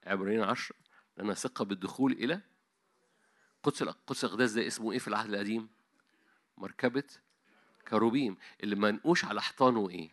[0.04, 0.76] عبرين عشرة
[1.18, 2.42] لنا ثقة بالدخول إلى
[3.64, 5.70] قدس الأق- قدس الأقداس ده اسمه إيه في العهد القديم؟
[6.58, 7.04] مركبة
[7.88, 8.38] كروبيم.
[8.64, 10.10] اللي منقوش على حيطانه إيه؟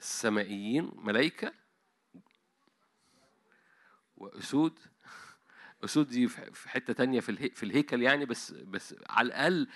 [0.00, 1.52] السمائيين ملائكة
[4.16, 4.78] وأسود.
[5.84, 9.68] أسود دي في حتة تانية في في الهيكل يعني بس بس على الأقل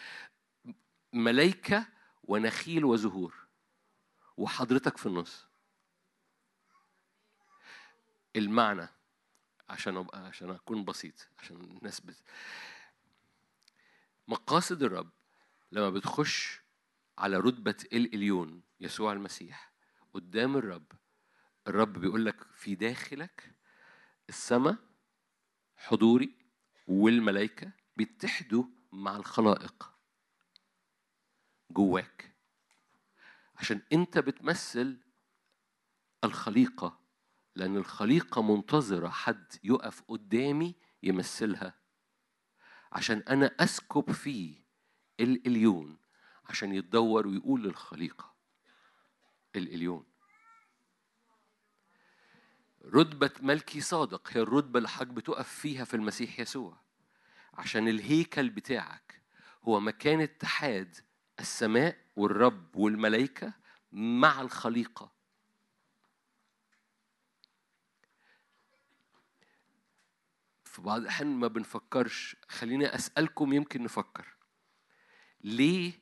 [1.12, 1.86] ملائكة
[2.24, 3.34] ونخيل وزهور.
[4.36, 5.46] وحضرتك في النص.
[8.36, 8.88] المعنى.
[9.70, 12.16] عشان أبقى عشان أكون بسيط عشان الناس بت...
[14.28, 15.10] مقاصد الرب
[15.72, 16.60] لما بتخش
[17.18, 19.72] على رتبة الإليون يسوع المسيح
[20.14, 20.92] قدام الرب
[21.66, 23.54] الرب بيقول لك في داخلك
[24.28, 24.76] السماء
[25.76, 26.34] حضوري
[26.88, 29.92] والملائكة بيتحدوا مع الخلائق
[31.70, 32.34] جواك.
[33.56, 34.96] عشان أنت بتمثل
[36.24, 36.99] الخليقة
[37.56, 41.74] لأن الخليقة منتظرة حد يقف قدامي يمثلها
[42.92, 44.54] عشان أنا أسكب فيه
[45.20, 45.98] الإليون
[46.44, 48.34] عشان يتدور ويقول للخليقة
[49.56, 50.06] الإليون.
[52.84, 56.80] رتبة ملكي صادق هي الرتبة اللي حضرتك بتقف فيها في المسيح يسوع.
[57.54, 59.22] عشان الهيكل بتاعك
[59.62, 60.96] هو مكان اتحاد
[61.40, 63.52] السماء والرب والملائكة
[63.92, 65.12] مع الخليقة.
[70.80, 72.36] في بعض الأحيان ما بنفكرش.
[72.48, 74.36] خليني أسألكم يمكن نفكر.
[75.40, 75.92] ليه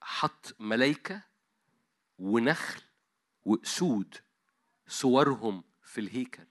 [0.00, 1.22] حط ملائكة
[2.18, 2.82] ونخل
[3.44, 4.16] وأسود
[4.86, 6.46] صورهم في الهيكل؟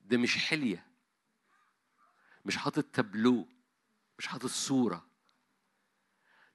[0.00, 0.86] ده مش حلية.
[2.44, 3.48] مش حاطط تابلو
[4.18, 5.06] مش حاطط صورة.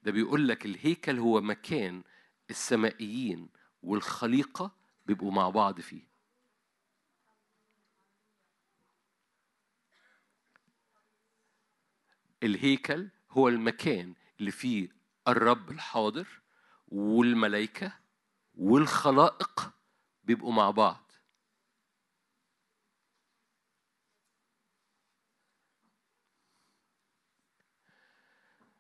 [0.04, 2.04] ده بيقول لك الهيكل هو مكان
[2.50, 3.50] السمائيين
[3.84, 6.09] والخليقة بيبقوا مع بعض فيه.
[12.44, 14.90] الهيكل هو المكان اللي فيه
[15.28, 16.28] الرب الحاضر
[16.88, 17.94] والملائكة
[18.56, 19.72] والخلائق
[20.24, 21.12] بيبقوا مع بعض.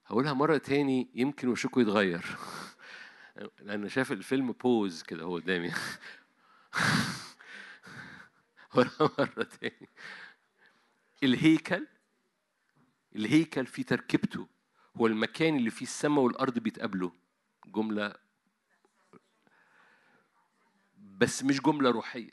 [0.05, 2.25] هقولها مرة تاني يمكن وشكوا يتغير.
[3.59, 5.71] لأن شايف الفيلم بوز كده هو قدامي.
[8.71, 9.89] هقولها مرة تاني.
[11.23, 11.87] الهيكل
[13.15, 14.47] الهيكل في تركيبته
[14.97, 17.11] هو المكان اللي فيه السماء والأرض بيتقابلوا.
[17.65, 18.15] جملة
[20.97, 22.31] بس مش جملة روحية.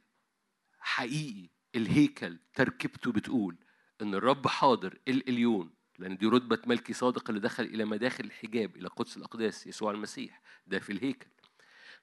[0.79, 3.57] حقيقي الهيكل تركيبته بتقول
[4.03, 8.89] إن الرب حاضر الإليون لأن دي رتبة ملكي صادق اللي دخل إلى مداخل الحجاب إلى
[8.89, 10.41] قدس الأقداس يسوع المسيح.
[10.67, 11.29] ده في الهيكل.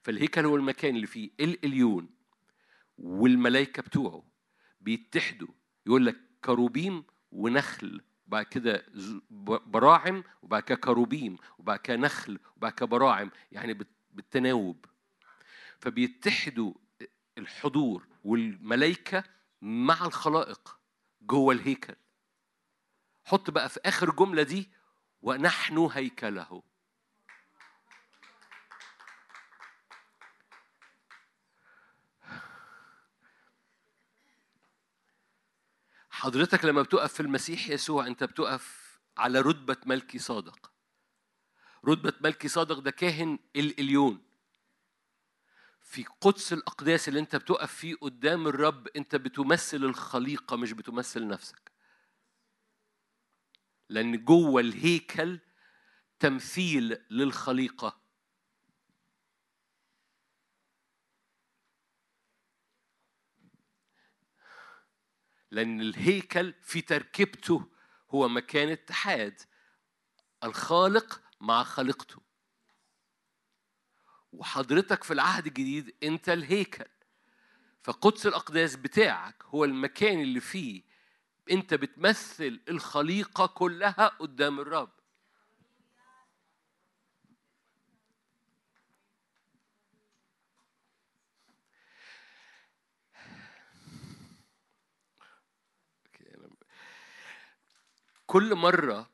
[0.02, 2.10] فالهيكل هو المكان اللي فيه الإليون
[2.98, 4.24] والملائكة بتوعه
[4.80, 5.48] بيتحدوا.
[5.86, 8.86] يقول لك كروبيم ونخل وبعد كده
[9.66, 13.78] براعم وبعد كده كروبيم وبعد كده نخل وبعد كده براعم يعني
[14.10, 14.84] بالتناوب.
[15.78, 16.74] فبيتحدوا
[17.38, 19.24] الحضور والملائكة
[19.62, 20.78] مع الخلائق
[21.22, 21.94] جوه الهيكل.
[23.24, 24.70] حط بقى في آخر جملة دي
[25.22, 26.62] ونحن هيكله.
[36.24, 40.72] حضرتك لما بتقف في المسيح يسوع أنت بتقف على رتبة ملكي صادق.
[41.86, 44.22] رتبة ملكي صادق ده كاهن الإليون
[45.80, 51.72] في قدس الأقداس اللي أنت بتقف فيه قدام الرب أنت بتمثل الخليقة مش بتمثل نفسك.
[53.88, 55.38] لأن جوه الهيكل
[56.20, 58.03] تمثيل للخليقة.
[65.54, 67.66] لأن الهيكل في تركيبته
[68.10, 69.42] هو مكان اتحاد
[70.44, 72.22] الخالق مع خالقته.
[74.32, 76.84] وحضرتك في العهد الجديد أنت الهيكل.
[77.82, 80.82] فقدس الأقداس بتاعك هو المكان اللي فيه
[81.50, 84.92] أنت بتمثل الخليقة كلها قدام الرب.
[98.34, 99.10] كل مرة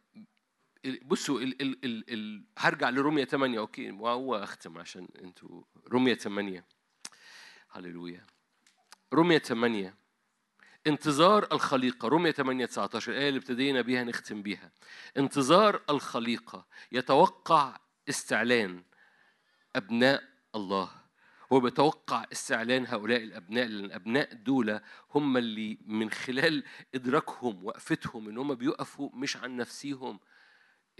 [1.03, 5.63] بصوا ال ال ال ال هرجع لرومية 8 أوكي وهو اختم عشان أنتوا.
[5.89, 6.65] رومية 8
[7.71, 8.27] هللويا.
[9.13, 9.95] رومية 8
[10.87, 12.09] انتظار الخليقة.
[12.09, 14.73] رومية 8 19 الآية اللي ابتدينا بيها نختم بيها.
[15.17, 16.67] انتظار الخليقة.
[16.93, 17.77] يتوقع
[18.09, 18.85] استعلان
[19.77, 20.23] أبناء
[20.55, 21.00] الله.
[21.53, 24.81] هو بيتوقع استعلان هؤلاء الأبناء لأن الأبناء دول
[25.15, 26.65] هم اللي من خلال
[26.95, 30.21] إدراكهم وقفتهم إن هم بيقفوا مش عن نفسيهم.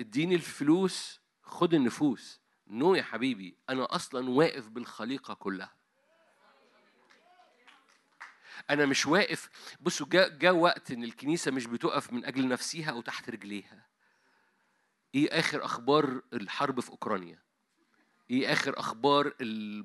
[0.01, 2.41] اديني الفلوس خد النفوس.
[2.67, 5.73] نو يا حبيبي أنا أصلا واقف بالخليقة كلها.
[8.71, 9.51] أنا مش واقف
[9.81, 13.87] بصوا جاء جا وقت إن الكنيسة مش بتقف من أجل نفسها أو تحت رجليها.
[15.15, 17.50] إيه آخر أخبار الحرب في أوكرانيا؟
[18.31, 19.35] إيه اخر أخبار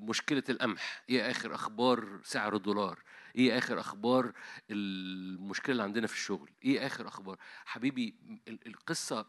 [0.02, 3.02] مشكله القمح؟ إيه اخر أخبار سعر الدولار؟
[3.36, 4.32] إيه اخر أخبار
[4.70, 8.14] المشكلة اللي عندنا في الشغل؟ إيه اخر أخبار؟ حبيبي
[8.48, 9.26] ال- القصة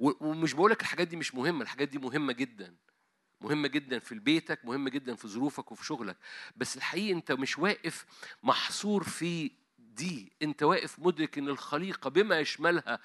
[0.00, 2.74] ومش بقولك الحاجات دي مش مهمة الحاجات دي مهمة جدا.
[3.40, 6.16] مهمة جدا في بيتك مهمة جدا في ظروفك وفي شغلك.
[6.56, 8.04] بس الحقيقة انت مش واقف
[8.42, 10.32] محصور في دي.
[10.42, 12.98] انت واقف مدرك ان الخليقة بما يشملها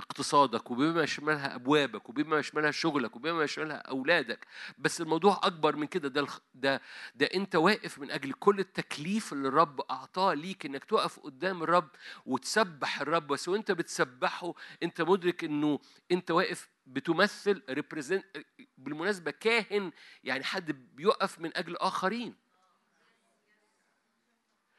[0.00, 4.46] اقتصادك وبما يشملها أبوابك وبما يشملها شغلك وبما يشملها أولادك.
[4.78, 6.08] بس الموضوع أكبر من كده.
[6.08, 6.80] ده ده
[7.14, 11.88] ده أنت واقف من أجل كل التكليف اللي الرب أعطاه ليك إنك تقف قدام الرب
[12.26, 13.26] وتسبح الرب.
[13.26, 15.78] بس وأنت بتسبحه أنت مدرك إنه
[16.12, 17.62] أنت واقف بتمثل
[18.78, 19.92] بالمناسبة كاهن
[20.24, 22.34] يعني حد بيقف من أجل آخرين.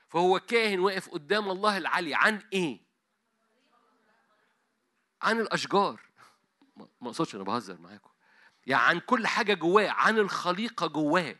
[0.09, 2.90] فهو كاهن واقف قدام الله العلي عن إيه؟
[5.21, 6.01] عن الأشجار.
[6.77, 8.09] ما أقصدش أنا بهزر معاكم.
[8.65, 11.35] يعني عن كل حاجة جواه عن الخليقة جواه.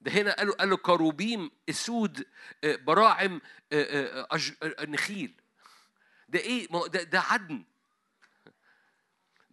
[0.00, 2.26] ده هنا قالوا قالوا كروبيم أسود
[2.64, 3.40] آه، براعم
[3.72, 4.26] آه،
[4.62, 5.40] آه، نخيل.
[6.28, 7.64] ده إيه؟ ده ده عدن.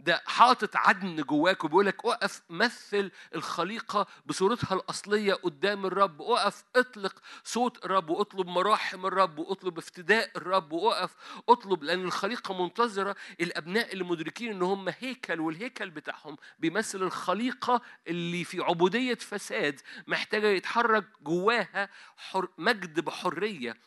[0.04, 7.20] ده حاطط عدن جواك وبيقول لك اقف مثل الخليقة بصورتها الأصلية قدام الرب اقف اطلق
[7.44, 11.16] صوت الرب واطلب مراحم الرب واطلب افتداء الرب واقف
[11.50, 18.44] اطلب لأن الخليقة منتظرة الأبناء اللي مدركين إن هم هيكل والهيكل بتاعهم بيمثل الخليقة اللي
[18.44, 23.78] في عبودية فساد محتاجة يتحرك جواها حر مجد بحرية.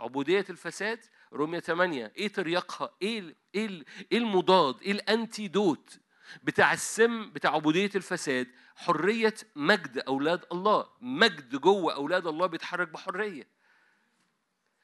[0.00, 6.00] عبودية الفساد رومية 8 إيه تريقها؟ إيه إيه إيه المضاد؟ إيه الأنتيدوت
[6.42, 8.46] بتاع السم بتاع عبودية الفساد؟
[8.76, 10.86] حرية مجد أولاد الله.
[11.00, 13.48] مجد جوه أولاد الله بيتحرك بحرية.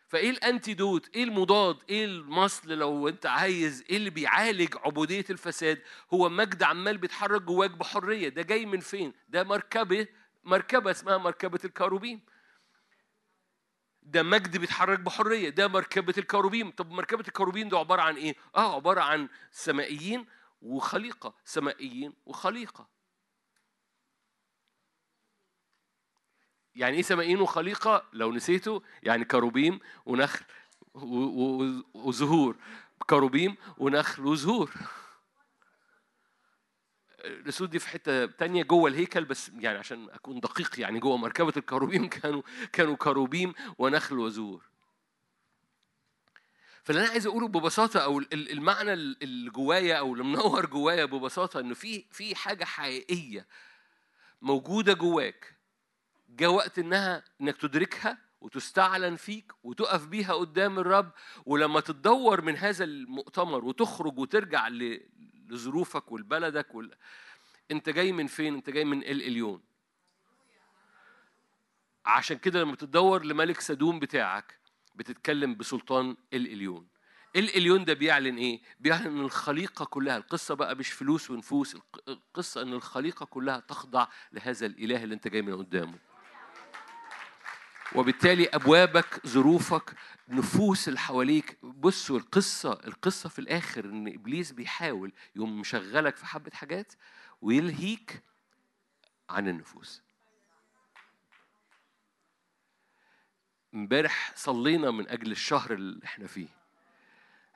[0.09, 5.82] فإيه الأنتيدوت؟ إيه المضاد؟ إيه المصل؟ لو أنت عايز إيه اللي بيعالج عبودية الفساد؟
[6.14, 8.28] هو مجد عمال بيتحرك جواك بحرية.
[8.28, 10.06] ده جاي من فين؟ ده مركبة
[10.44, 12.20] مركبة اسمها مركبة الكاروبيم.
[14.06, 16.70] ده مجد بيتحرك بحرية ده مركبة الكاروبيم.
[16.70, 20.26] طب مركبة الكاروبيم ده عبارة عن إيه؟ آه عبارة عن سمائيين
[20.62, 22.88] وخليقة سمائيين وخليقة.
[26.74, 30.44] يعني إيه سمائيين وخليقة؟ لو نسيته يعني كروبيم ونخل
[31.94, 32.56] وزهور.
[33.10, 34.70] كروبيم ونخل وزهور.
[37.27, 41.53] الاسود دي في حتة تانية جوه الهيكل بس يعني عشان أكون دقيق يعني جوه مركبة
[41.57, 42.43] الكروبيم كانوا
[42.73, 44.65] كانوا كروبيم ونخل وزهور
[46.85, 50.66] فاللي أنا عايز أقوله ببساطة أو ال- ال- المعنى ال- اللي جوايا أو اللي منور
[50.66, 53.47] جوايا ببساطة إنه في في حاجة حقيقية
[54.43, 55.57] موجودة جواك
[56.28, 61.12] جاء وقت إنها إنك تدركها وتستعلن فيك وتقف بيها قدام الرب
[61.47, 64.69] ولما تتدور من هذا المؤتمر وتخرج وترجع
[65.48, 66.94] لظروفك ولبلدك وال...
[67.70, 69.62] انت جاي من فين؟ انت جاي من ال اليون.
[72.06, 74.59] عشان كده لما تدور لملك سدوم بتاعك
[74.94, 76.86] بتتكلم بسلطان ال اليون.
[77.36, 82.09] ال اليون ده بيعلن إيه؟ بيعلن إن الخليقة كلها القصة بقى مش فلوس ونفوس الق-
[82.09, 85.98] القصة إن الخليقة كلها تخضع لهذا الإله اللي أنت جاي من قدامه.
[87.94, 89.94] وبالتالي أبوابك ظروفك
[90.28, 91.58] نفوس اللي حواليك.
[91.62, 96.92] بصوا القصة القصة في الآخر إن إبليس بيحاول يقوم مشغلك في حبة حاجات
[97.42, 98.22] ويلهيك
[99.30, 100.02] عن النفوس.
[103.74, 106.48] امبارح صلينا من أجل الشهر اللي إحنا فيه.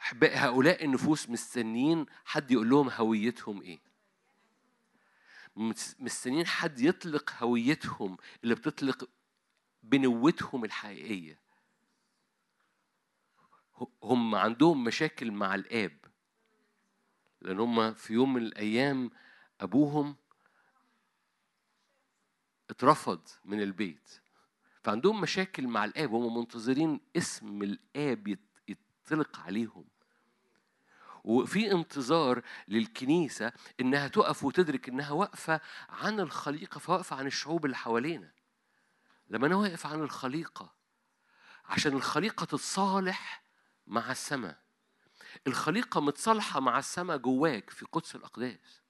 [0.01, 3.79] احبائي هؤلاء النفوس مستنيين حد يقول لهم هويتهم إيه؟
[5.57, 9.09] مس- مستنيين حد يطلق هويتهم اللي بتطلق
[9.83, 11.41] بنوتهم الحقيقية.
[14.03, 15.99] هم عندهم مشاكل مع الآب.
[17.41, 19.11] لأن هم في يوم من الأيام
[19.61, 20.17] أبوهم
[22.71, 24.21] اترفض من البيت.
[24.83, 26.15] فعندهم مشاكل مع الآب.
[26.15, 28.39] هم منتظرين اسم الآب
[28.69, 29.85] يطلق عليهم.
[31.25, 38.33] وفي انتظار للكنيسة إنها تقف وتدرك إنها واقفة عن الخليقة فواقفة عن الشعوب اللي حوالينا.
[39.31, 40.75] لما أنا واقف عن الخليقة
[41.65, 43.43] عشان الخليقة تتصالح
[43.87, 44.59] مع السماء.
[45.47, 48.81] الخليقة متصالحة مع السماء جواك في قدس الأقداس.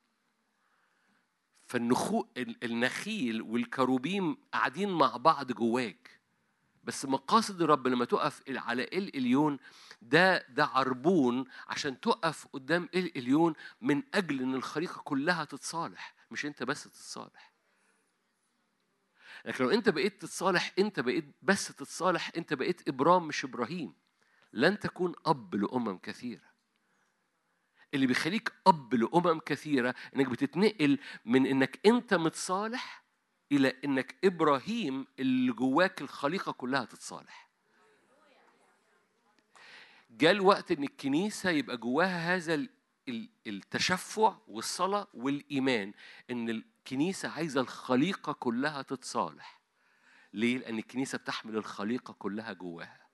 [1.67, 6.21] فالنخو ال- النخيل والكروبيم قاعدين مع بعض جواك.
[6.85, 9.59] بس مقاصد الرب لما تقف على إل إليون
[10.03, 16.47] ده ده عربون عشان تقف قدام إل إليون من أجل إن الخليقة كلها تتصالح مش
[16.47, 17.53] أنت بس تتصالح.
[19.45, 23.95] لكن لو انت بقيت تتصالح انت بقيت بس تتصالح انت بقيت إبرام مش إبراهيم
[24.53, 26.51] لن تكون أب لأمم كثيرة.
[27.95, 33.05] اللي بيخليك أب لأمم كثيرة إنك بتتنقل من إنك أنت متصالح
[33.53, 37.51] إلى إنك إبراهيم اللي جواك الخليقة كلها تتصالح.
[40.11, 42.55] جاء الوقت إن الكنيسة يبقى جواها هذا
[43.47, 45.93] التشفع والصلاة والإيمان
[46.31, 49.61] إن الكنيسة عايزة الخليقة كلها تتصالح.
[50.33, 53.07] ليه؟ لأن الكنيسة بتحمل الخليقة كلها جواها.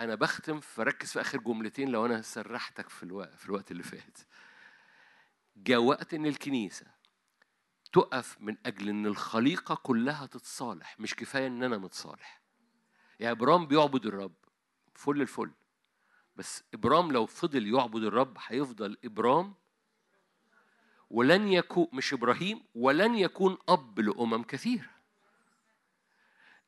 [0.00, 4.18] أنا بختم فركز في آخر جملتين لو أنا سرحتك في الوقت في الوقت اللي فات.
[5.56, 6.86] جاء وقت إن الكنيسة
[7.92, 12.40] تقف من أجل إن الخليقة كلها تتصالح مش كفاية إن أنا متصالح.
[13.20, 14.34] يا ابرام بيعبد الرب
[14.94, 15.50] فل الفل.
[16.36, 19.54] بس إبرام لو فضل يعبد الرب هيفضل إبرام.
[21.10, 24.90] ولن يكون مش إبراهيم ولن يكون أب لأمم كثيرة.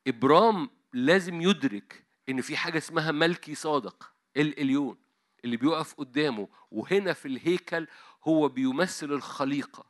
[0.07, 4.99] إبرام لازم يدرك إن في حاجة اسمها ملكي صادق الإليون
[5.45, 6.49] اللي بيقف قدامه.
[6.71, 7.87] وهنا في الهيكل
[8.25, 9.87] هو بيمثل الخليقة.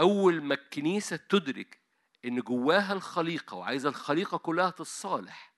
[0.00, 1.80] أول ما الكنيسة تدرك
[2.24, 5.54] إن جواها الخليقة وعايزة الخليقة كلها تتصالح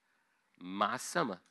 [0.57, 1.41] مع السماء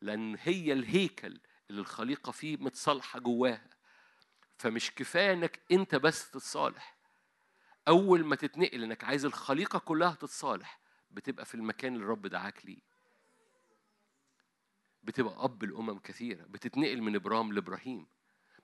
[0.00, 1.40] لأن هي الهيكل
[1.70, 3.70] اللي الخليقة فيه متصالحة جواها.
[4.58, 6.96] فمش كفاية إنك أنت بس تتصالح.
[7.88, 12.80] أول ما تتنقل إنك عايز الخليقة كلها تتصالح بتبقى في المكان اللي الرب دعاك ليه.
[15.02, 16.44] بتبقى أب الأمم كثيرة.
[16.44, 18.06] بتتنقل من إبرام لإبراهيم.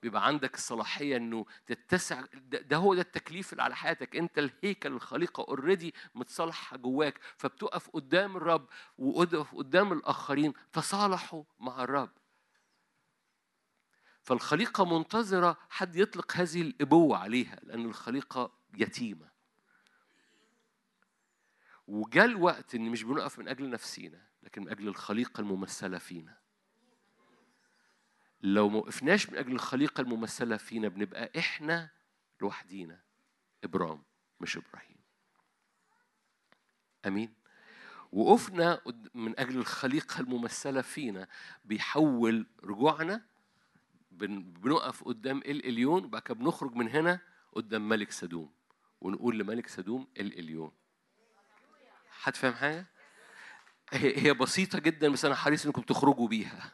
[0.03, 4.16] بيبقى عندك الصلاحية إنه تتسع ده, هو ده التكليف اللي على حياتك.
[4.16, 8.69] أنت الهيكل الخليقة أوريدي متصالحة جواك فبتقف قدام الرب
[8.99, 12.11] وقف قدام الآخرين تصالحوا مع الرب.
[14.23, 19.33] فالخليقة منتظرة حد يطلق هذه الإبوة عليها لأن الخليقة يتيمة.
[21.87, 26.41] وجاء الوقت إن مش بنقف من أجل نفسينا لكن من أجل الخليقة الممثلة فينا.
[28.43, 31.90] لو ما وقفناش من أجل الخليقة الممثلة فينا بنبقى إحنا
[32.40, 33.01] لوحدينا.
[33.64, 34.02] إبرام
[34.40, 34.97] مش إبراهيم.
[37.06, 37.35] أمين؟
[38.12, 38.81] وقفنا
[39.14, 41.28] من أجل الخليقة الممثلة فينا.
[41.64, 43.27] بيحول رجوعنا
[44.10, 47.20] بن- بنقف قدام الإليون وبعد كده بنخرج من هنا
[47.52, 48.52] قدام ملك سدوم.
[49.01, 50.73] ونقول لملك سدوم الإليون
[52.10, 52.86] حد فاهم حاجة؟
[53.93, 56.73] هي بسيطة جدا بس أنا حريص إنكم تخرجوا بيها.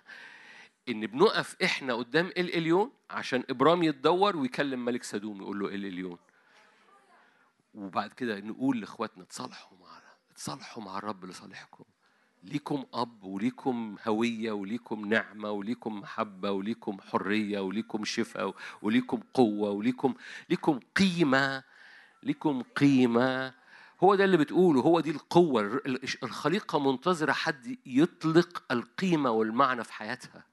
[0.88, 6.18] إن بنقف إحنا قدام الإليون عشان إبرام يتدور ويكلم ملك سدوم يقول له الإليون
[7.74, 9.88] وبعد كده نقول لإخواتنا تصالحوا مع
[10.36, 11.84] تصالحوا مع الرب لصالحكم.
[12.44, 20.14] ليكم أب وليكم هوية وليكم نعمة وليكم محبة وليكم حرية وليكم شفاء وليكم قوة وليكم
[20.50, 21.62] ليكم قيمة
[22.22, 23.54] ليكم قيمة.
[24.02, 25.62] هو ده اللي بتقوله هو دي القوة.
[25.62, 30.44] ال- الخليقة منتظرة حد يطلق القيمة والمعنى في حياتها.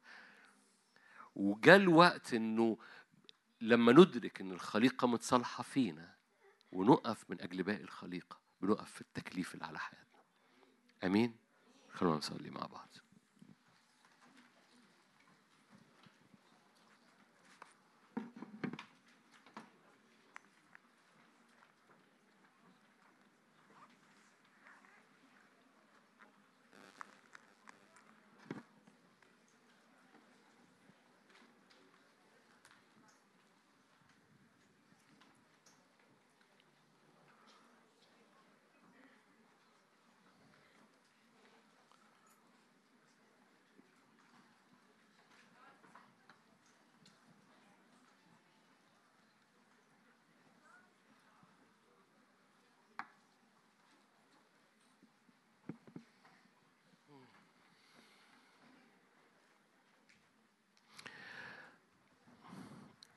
[1.36, 2.78] وجاء الوقت إنه
[3.62, 6.16] لما ندرك إن الخليقة متصالحة فينا
[6.72, 10.22] ونقف من أجل باقي الخليقة بنقف في التكليف اللي على حياتنا.
[11.04, 11.36] آمين؟
[11.92, 12.95] خلونا نصلي مع بعض.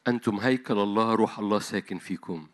[0.08, 2.48] أنتم هيكل الله روح الله ساكن فيكم.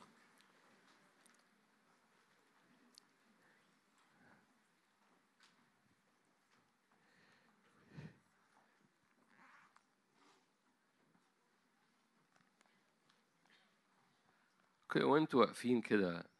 [14.96, 16.30] وانتوا واقفين كده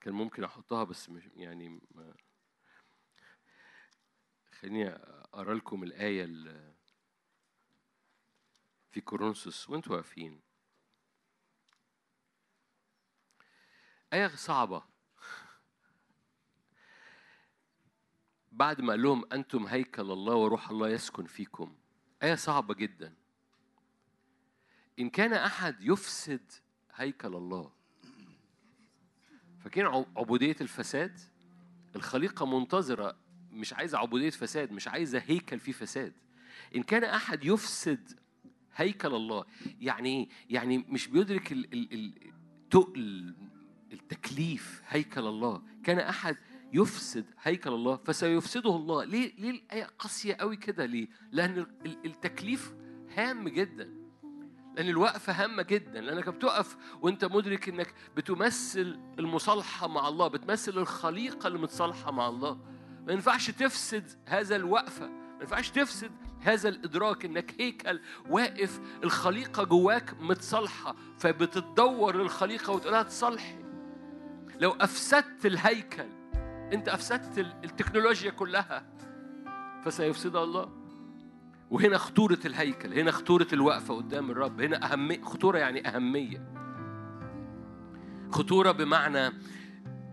[0.00, 2.14] كان ممكن أحطها بس مش يعني ما
[4.50, 6.24] خليني اقرا لكم الآية
[8.90, 9.70] في كورنثوس.
[9.70, 10.51] وأنتوا واقفين؟
[14.12, 14.82] آية صعبة.
[18.52, 21.74] بعد ما قال لهم أنتم هيكل الله وروح الله يسكن فيكم.
[22.22, 23.14] آية صعبة جدا.
[24.98, 26.52] إن كان أحد يفسد
[26.94, 27.72] هيكل الله
[29.60, 31.20] فاكرين عب- عبودية الفساد؟
[31.96, 33.16] الخليقة منتظرة
[33.50, 36.12] مش عايزة عبودية فساد مش عايزة هيكل فيه فساد.
[36.76, 38.20] إن كان أحد يفسد
[38.74, 39.44] هيكل الله
[39.80, 42.32] يعني إيه؟ يعني مش بيدرك ال ال ال
[42.70, 43.34] تقل
[43.92, 45.62] التكليف هيكل الله.
[45.84, 46.36] كان أحد
[46.72, 49.04] يفسد هيكل الله فسيفسده الله.
[49.04, 52.72] ليه؟ ليه الآية قاسية قوي كده؟ ليه؟ لأن ال- ال- التكليف
[53.16, 53.90] هام جدا.
[54.76, 56.00] لأن الوقفة هامة جدا.
[56.00, 62.58] لأنك بتقف وأنت مدرك إنك بتمثل المصالحة مع الله بتمثل الخليقة اللي متصالحة مع الله.
[63.06, 66.10] ما ينفعش تفسد هذا الوقفة ما ينفعش تفسد
[66.40, 68.00] هذا الإدراك إنك هيكل
[68.30, 73.61] واقف الخليقة جواك متصالحة فبتدور للخليقة وتقولها تصالحي.
[74.60, 76.04] لو أفسدت الهيكل
[76.72, 78.84] أنت أفسدت ال- التكنولوجيا كلها
[79.84, 80.68] فسيفسدها الله.
[81.70, 86.52] وهنا خطورة الهيكل هنا خطورة الوقفة قدام الرب هنا أهمية خطورة يعني أهمية.
[88.30, 89.32] خطورة بمعنى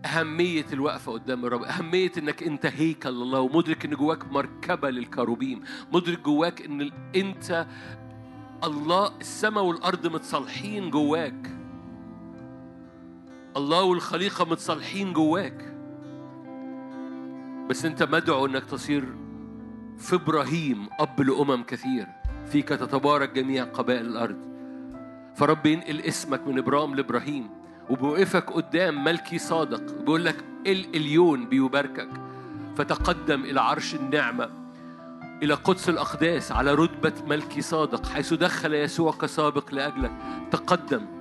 [0.04, 5.62] أهمية الوقفة قدام الرب أهمية إنك أنت هيكل الله ومدرك إن جواك مركبة للكروبيم
[5.92, 7.66] مدرك جواك ال- أنت
[8.64, 11.59] الله السماء والأرض متصالحين جواك.
[13.56, 15.74] الله والخليقة متصالحين جواك.
[17.70, 19.04] بس أنت مدعو إنك تصير
[19.98, 22.06] في إبراهيم أب لأمم كثير.
[22.46, 24.36] فيك تتبارك جميع قبائل الأرض.
[25.34, 27.50] فرب ينقل اسمك من إبرام لإبراهيم
[27.90, 29.98] وبيوقفك قدام ملكي صادق.
[29.98, 32.08] بيقول لك الإليون بيباركك.
[32.76, 34.50] فتقدم إلى عرش النعمة
[35.42, 40.12] إلى قدس الأقداس على رتبة ملكي صادق حيث دخل يسوع كسابق لأجلك.
[40.50, 41.19] تقدم.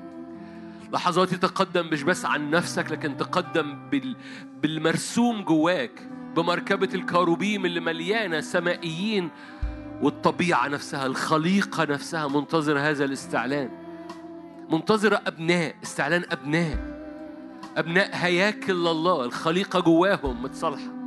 [0.94, 4.16] لحظات تقدم مش بس عن نفسك لكن تقدم بال...
[4.61, 9.30] بالمرسوم جواك بمركبة الكاروبيم اللي مليانة سمائيين
[10.02, 13.70] والطبيعة نفسها الخليقة نفسها منتظرة هذا الاستعلان.
[14.70, 16.78] منتظرة أبناء استعلان أبناء.
[17.78, 20.98] أبناء هياكل الله الخليقة جواهم متصالحة.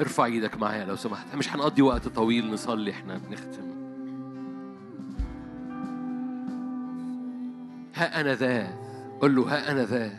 [0.00, 1.34] ارفع إيدك معايا لو سمحت.
[1.34, 3.76] مش هنقضي وقت طويل نصلي إحنا بنختم
[7.94, 8.78] ها أنا ذا.
[9.20, 10.18] قول له ها أنا ذا.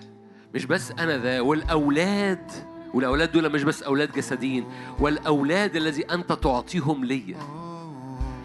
[0.56, 2.52] مش بس أنا ذا والأولاد
[2.94, 4.66] والأولاد دول مش بس أولاد جسديين
[5.00, 7.38] والأولاد الذي أنت تعطيهم ليا.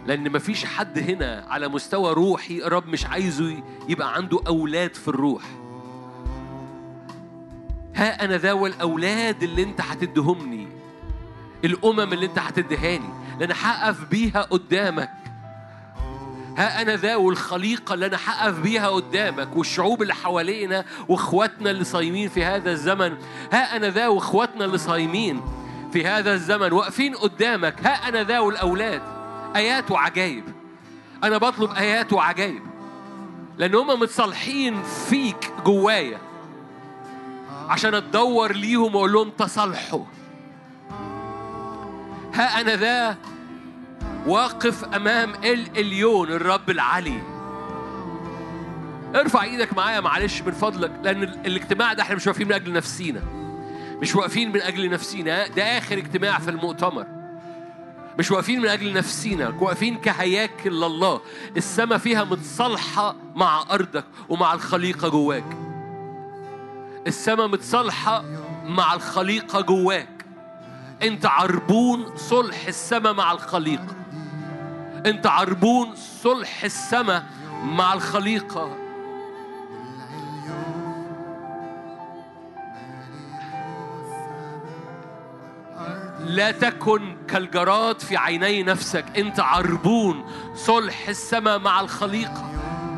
[0.07, 5.43] لأن مفيش حد هنا على مستوى روحي الرب مش عايزه يبقى عنده أولاد في الروح.
[7.95, 10.62] ها أنا ذا والأولاد اللي أنت هتديهمني.
[11.63, 13.09] الأمم اللي أنت هتديهاني
[13.39, 15.09] لأن هقف بيها قدامك.
[16.57, 22.29] ها أنا ذا والخليقة اللي أنا هقف بيها قدامك والشعوب اللي حوالينا وإخواتنا اللي صايمين
[22.29, 23.17] في هذا الزمن.
[23.53, 25.41] ها أنا ذا وإخواتنا اللي صايمين
[25.93, 27.87] في هذا الزمن واقفين قدامك.
[27.87, 29.01] ها أنا ذا والأولاد.
[29.55, 30.43] آيات وعجائب
[31.23, 32.61] أنا بطلب آيات وعجائب
[33.57, 36.17] لأن هم متصالحين فيك جوايا.
[37.69, 40.05] عشان أتدور ليهم وأقول لهم تصالحوا.
[42.33, 43.17] ها أنا ذا
[44.27, 47.21] واقف أمام الاليون الرب العلي
[49.15, 53.21] ارفع إيدك معايا معلش من فضلك ال- الاجتماع ده إحنا مش واقفين من أجل نفسينا.
[54.01, 57.05] مش واقفين من أجل نفسينا ده آخر اجتماع في المؤتمر.
[58.19, 61.21] مش واقفين من أجل نفسينا واقفين كهياكل لله.
[61.57, 65.45] السماء فيها متصالحة مع أرضك ومع الخليقة جواك.
[67.07, 68.23] السماء متصالحة
[68.65, 70.12] مع الخليقة جواك.
[71.03, 73.95] انت عربون صلح السماء مع الخليقة.
[75.05, 77.23] انت عربون صلح السماء
[77.63, 78.77] مع الخليقة.
[86.19, 89.05] لا تكن كالجراد في عيني نفسك.
[89.17, 90.25] انت عربون
[90.55, 92.51] صلح السماء مع الخليقة.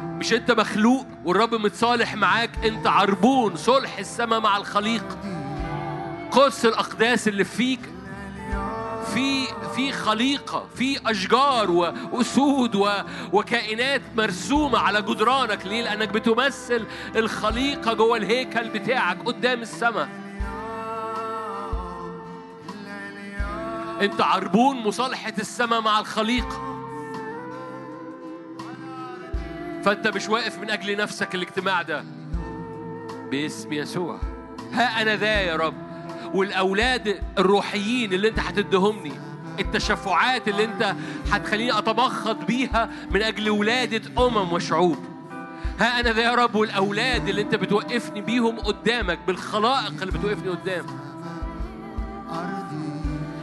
[0.03, 2.65] مش انت مخلوق والرب متصالح معاك.
[2.65, 5.17] انت عربون صلح السماء مع الخليقة.
[6.31, 7.94] قدس الأقداس اللي فيك
[9.13, 12.75] في في خليقة في أشجار وأسود
[13.33, 16.85] وكائنات مرسومة على جدرانك ليه؟ لأنك بتمثل
[17.15, 20.09] الخليقة جوه الهيكل بتاعك قدام السماء.
[24.01, 26.75] أنت عربون مصالحة السماء مع الخليقة.
[29.83, 32.03] فأنت مش واقف من أجل نفسك الاجتماع ده.
[33.31, 34.19] باسم يسوع.
[34.73, 35.84] ها أنا ذا يا رب.
[36.35, 39.11] والأولاد الروحيين اللي أنت هتديهمني
[39.59, 40.95] التشفعات اللي أنت
[41.31, 44.97] هتخليني أتمخض بيها من أجل ولادة أمم وشعوب.
[45.79, 50.85] ها أنا ذا يا رب والأولاد اللي أنت بتوقفني بيهم قدامك بالخلائق اللي بتوقفني قدام.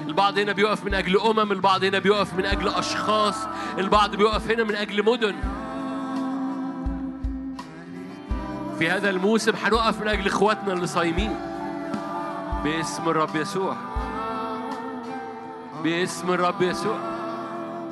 [0.07, 3.37] البعض هنا بيقف من أجل أمم البعض هنا بيقف من أجل أشخاص
[3.79, 5.35] البعض بيقف هنا من أجل مدن.
[8.79, 11.52] في هذا الموسم هنقف من أجل إخواتنا اللي صايمين.
[12.65, 13.77] باسم الرب يسوع.
[15.83, 16.99] باسم الرب يسوع.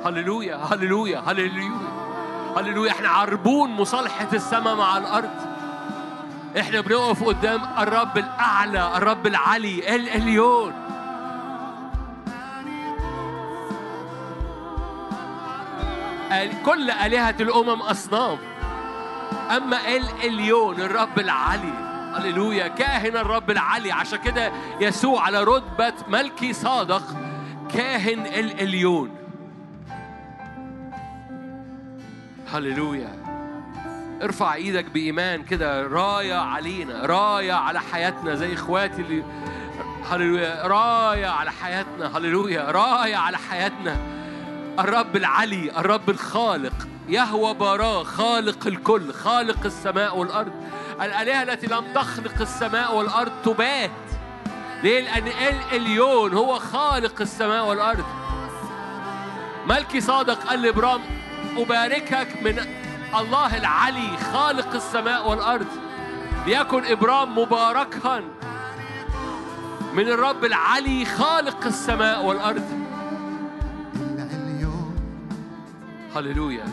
[0.05, 1.77] هللويا هللويا هللويا.
[2.57, 2.91] هللويا.
[2.91, 5.29] إحنا عربون مصالحة السماء مع الأرض.
[6.59, 10.73] إحنا بنقف قدام الرب الأعلى الرب العلي الإليون
[16.65, 18.37] كل آلهة الأمم أصنام.
[19.57, 21.90] أما الإليون الرب العلي.
[22.15, 22.67] هللويا.
[22.67, 24.51] كاهن الرب العلي عشان كده
[24.81, 27.03] يسوع على رتبة ملكي صادق
[27.73, 29.11] كاهن الإليون.
[32.53, 33.21] هللويا.
[34.23, 35.87] ارفع إيدك بإيمان كده.
[35.87, 37.05] راية علينا.
[37.05, 39.23] راية على حياتنا زي إخواتي اللي
[40.09, 40.67] هللويا.
[40.67, 42.17] راية على حياتنا.
[42.17, 42.71] هللويا.
[42.71, 43.97] راية على حياتنا.
[44.79, 46.87] الرب العلي الرب الخالق.
[47.09, 50.51] يهوى براه خالق الكل خالق السماء والأرض.
[51.01, 53.91] الآلهة التي لم تخلق السماء والأرض تبات.
[54.83, 58.05] ليه؟ لأن الإليون هو خالق السماء والأرض.
[59.67, 61.01] ملكي صادق قال لإبرام
[61.57, 62.59] أباركك من
[63.19, 65.67] الله العلي خالق السماء والأرض.
[66.45, 68.23] ليكن إبرام مباركا
[69.93, 72.81] من الرب العلي خالق السماء والأرض.
[76.15, 76.65] هللويا.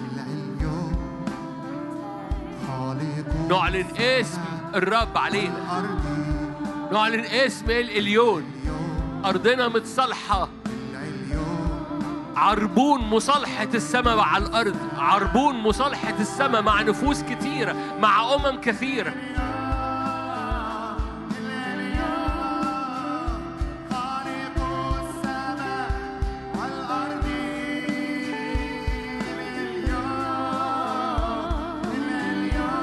[3.49, 4.41] نعلن اسم
[4.75, 5.89] الرب علينا.
[6.93, 8.45] نعلن اسم الإليون.
[9.25, 10.49] أرضنا متصالحة.
[12.37, 14.77] عربون مصالحة السماء مع الأرض.
[14.99, 19.15] عربون مصالحة السماء مع نفوس كثيرة مع أمم كثيرة.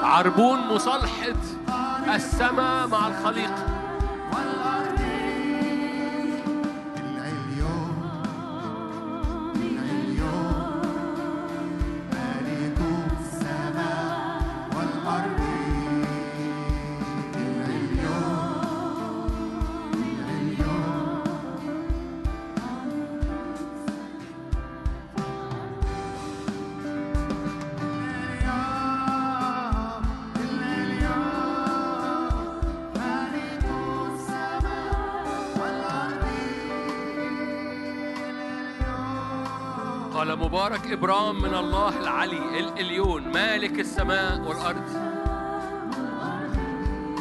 [0.06, 1.34] عربون مصالحة
[2.14, 3.75] السماء مع الخليقة
[40.76, 44.82] مبارك إبرام من الله العلي الإليون مالك السماء والأرض.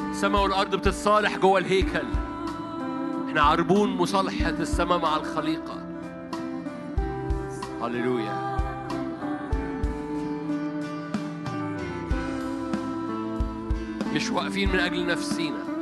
[0.10, 2.07] السماء والأرض بتتصالح جوه الهيكل.
[3.27, 5.86] إحنا عربون مصالحة السماء مع الخليقة.
[7.82, 8.57] هللويا.
[14.14, 15.75] مش واقفين من أجل نفسينا.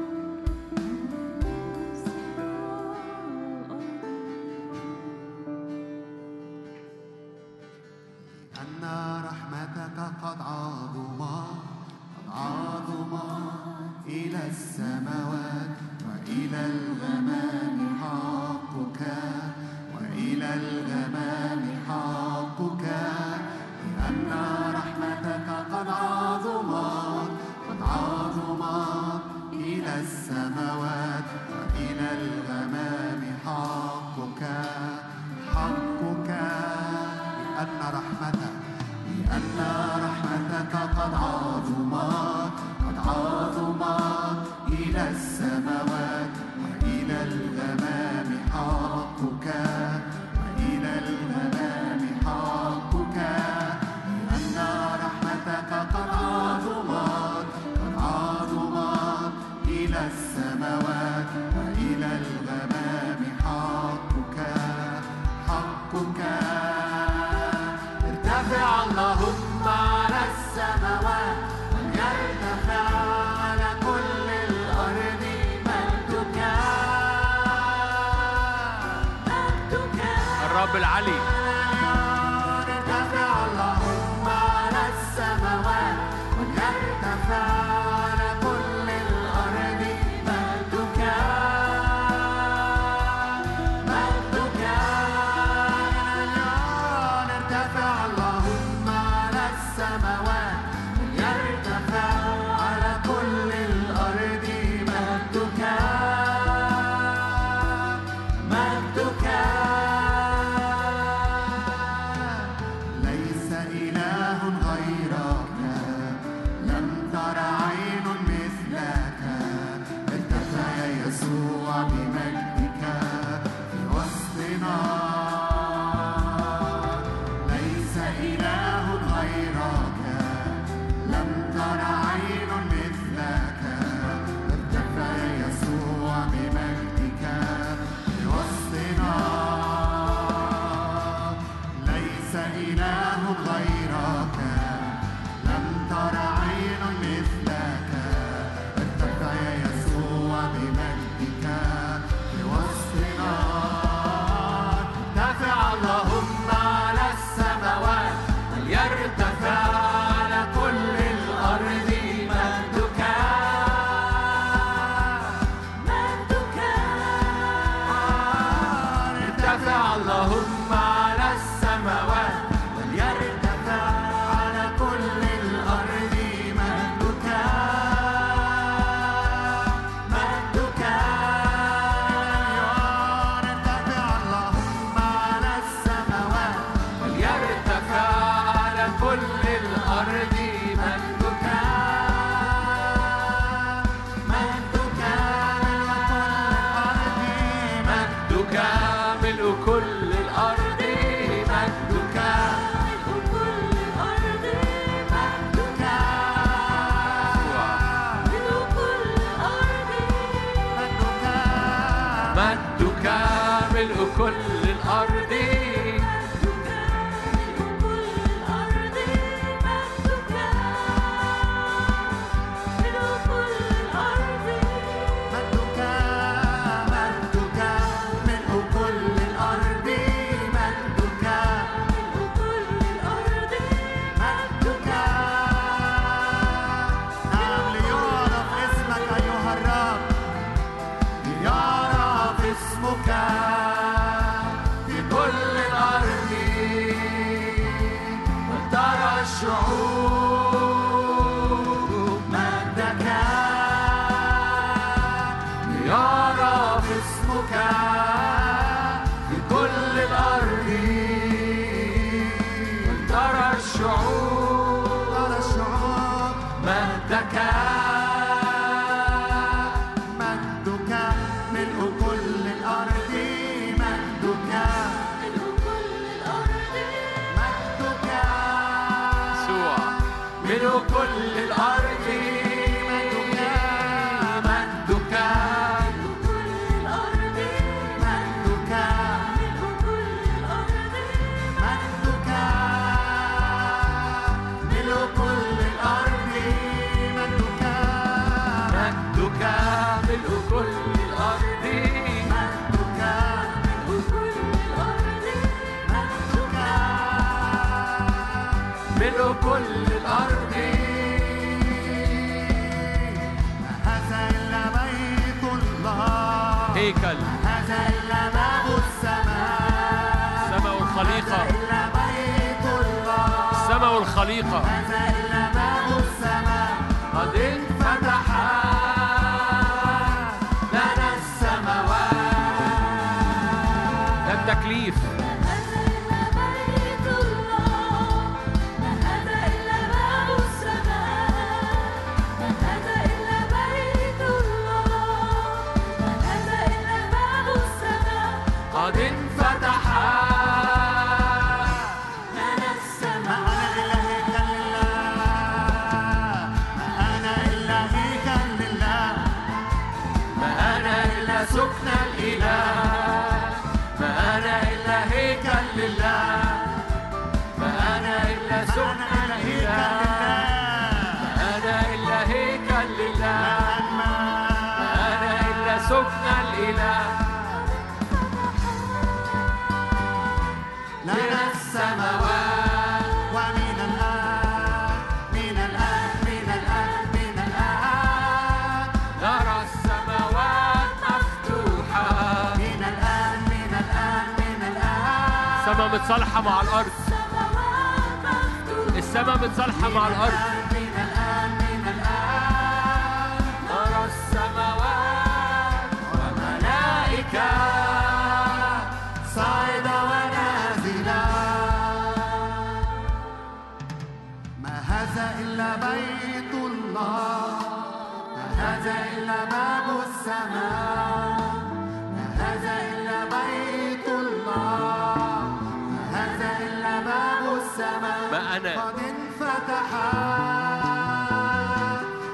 [428.54, 429.90] معنا قد انفتح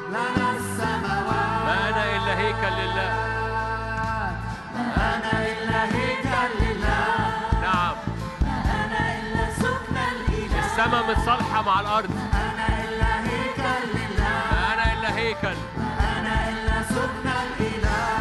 [0.10, 1.64] لنا السماوات.
[1.66, 3.12] ما أنا إلا هيكل لله.
[4.98, 7.06] أنا إلا هيكل لله.
[7.62, 7.96] نعم.
[8.80, 10.66] أنا إلا سكن الإله.
[10.66, 12.10] السماء متصالحة مع الأرض.
[12.34, 14.40] أنا إلا هيكل لله.
[14.74, 15.58] أنا إلا هيكل
[16.18, 18.20] أنا إلا سكن الإله.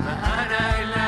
[0.00, 1.07] ما أنا إلا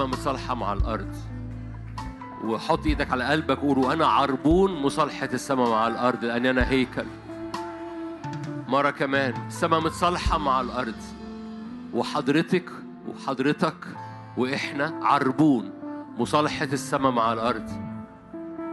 [0.00, 1.16] السماء مصالحة مع الأرض.
[2.44, 7.06] وحط إيدك على قلبك قول وأنا عربون مصالحة السماء مع الأرض لأن أنا هيكل.
[8.68, 10.94] مرة كمان السماء متصالحة مع الأرض.
[11.94, 12.70] وحضرتك
[13.08, 13.74] وحضرتك
[14.36, 15.70] وإحنا عربون
[16.18, 17.70] مصالحة السماء مع الأرض.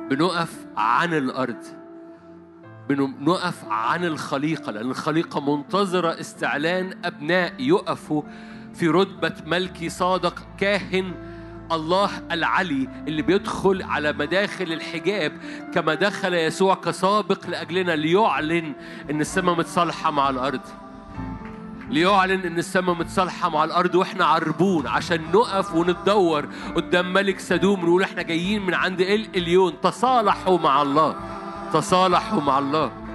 [0.10, 1.64] بنقف عن الأرض.
[2.90, 8.24] بنقف عن الخليقة لأن الخليقة منتظرة استعلان أبناء يقفوا
[8.78, 11.12] في رتبة ملكي صادق كاهن
[11.72, 15.32] الله العلي اللي بيدخل على مداخل الحجاب
[15.74, 18.74] كما دخل يسوع كسابق لأجلنا ليعلن
[19.10, 20.62] إن السماء متصالحة مع الأرض.
[21.90, 28.04] ليعلن إن السماء متصالحة مع الأرض وإحنا عربون عشان نقف ونتدور قدام ملك سدوم ونقول
[28.04, 29.82] إحنا جايين من عند إل إليون.
[29.82, 31.16] تصالحوا مع الله.
[31.74, 33.07] تصالحوا مع الله.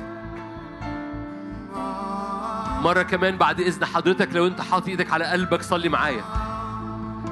[2.83, 6.25] مرة كمان بعد إذن حضرتك لو أنت حاطط إيدك على قلبك صلي معايا.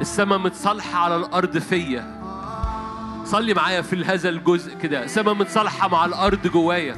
[0.00, 2.20] السماء متصالحة على الأرض فيا.
[3.24, 5.04] صلي معايا في هذا الجزء كده.
[5.04, 6.96] السماء متصالحة مع الأرض جوايا.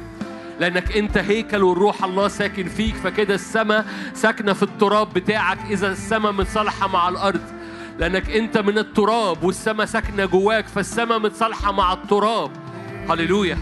[0.59, 5.59] لأنك أنت هيكل والروح الله ساكن فيك فكده السماء ساكنة في التراب بتاعك.
[5.69, 7.41] إذا السماء متصالحة مع الأرض.
[7.99, 12.51] لأنك أنت من التراب والسماء ساكنة جواك فالسماء متصالحة مع التراب.
[13.09, 13.57] هللويا.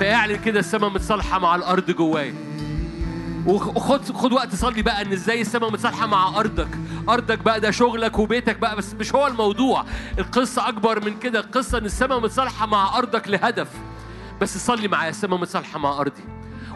[0.00, 2.49] فاعلن كده السماء متصالحة مع الأرض جوايا.
[3.46, 6.68] وخد خد وقت صلي بقى إن إزاي السماء متصالحة مع أرضك.
[7.08, 9.84] أرضك بقى ده شغلك وبيتك بقى بس مش هو الموضوع.
[10.18, 13.68] القصة أكبر من كده القصة إن السماء متصالحة مع أرضك لهدف.
[14.40, 16.24] بس صلي معايا السماء متصالحة مع أرضي.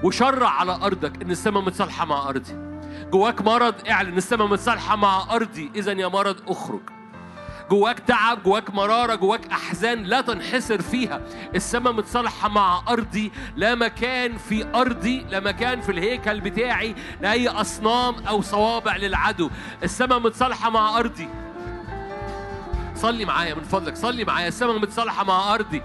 [0.02, 2.54] وشرع على أرضك إن السماء متصالحة مع أرضي.
[3.12, 5.70] جواك مرض اعلن السماء متصالحة مع أرضي.
[5.74, 6.82] اذا يا مرض أخرج.
[7.70, 11.20] جواك تعب جواك مرارة جواك أحزان لا تنحسر فيها.
[11.54, 18.14] السماء متصالحة مع أرضي لا مكان في أرضي لا مكان في الهيكل بتاعي لأي أصنام
[18.28, 19.50] أو صوابع للعدو.
[19.82, 21.28] السماء متصالحة مع أرضي.
[22.94, 24.48] صلي معايا من فضلك صلي معايا.
[24.48, 25.82] السماء متصالحة مع أرضي.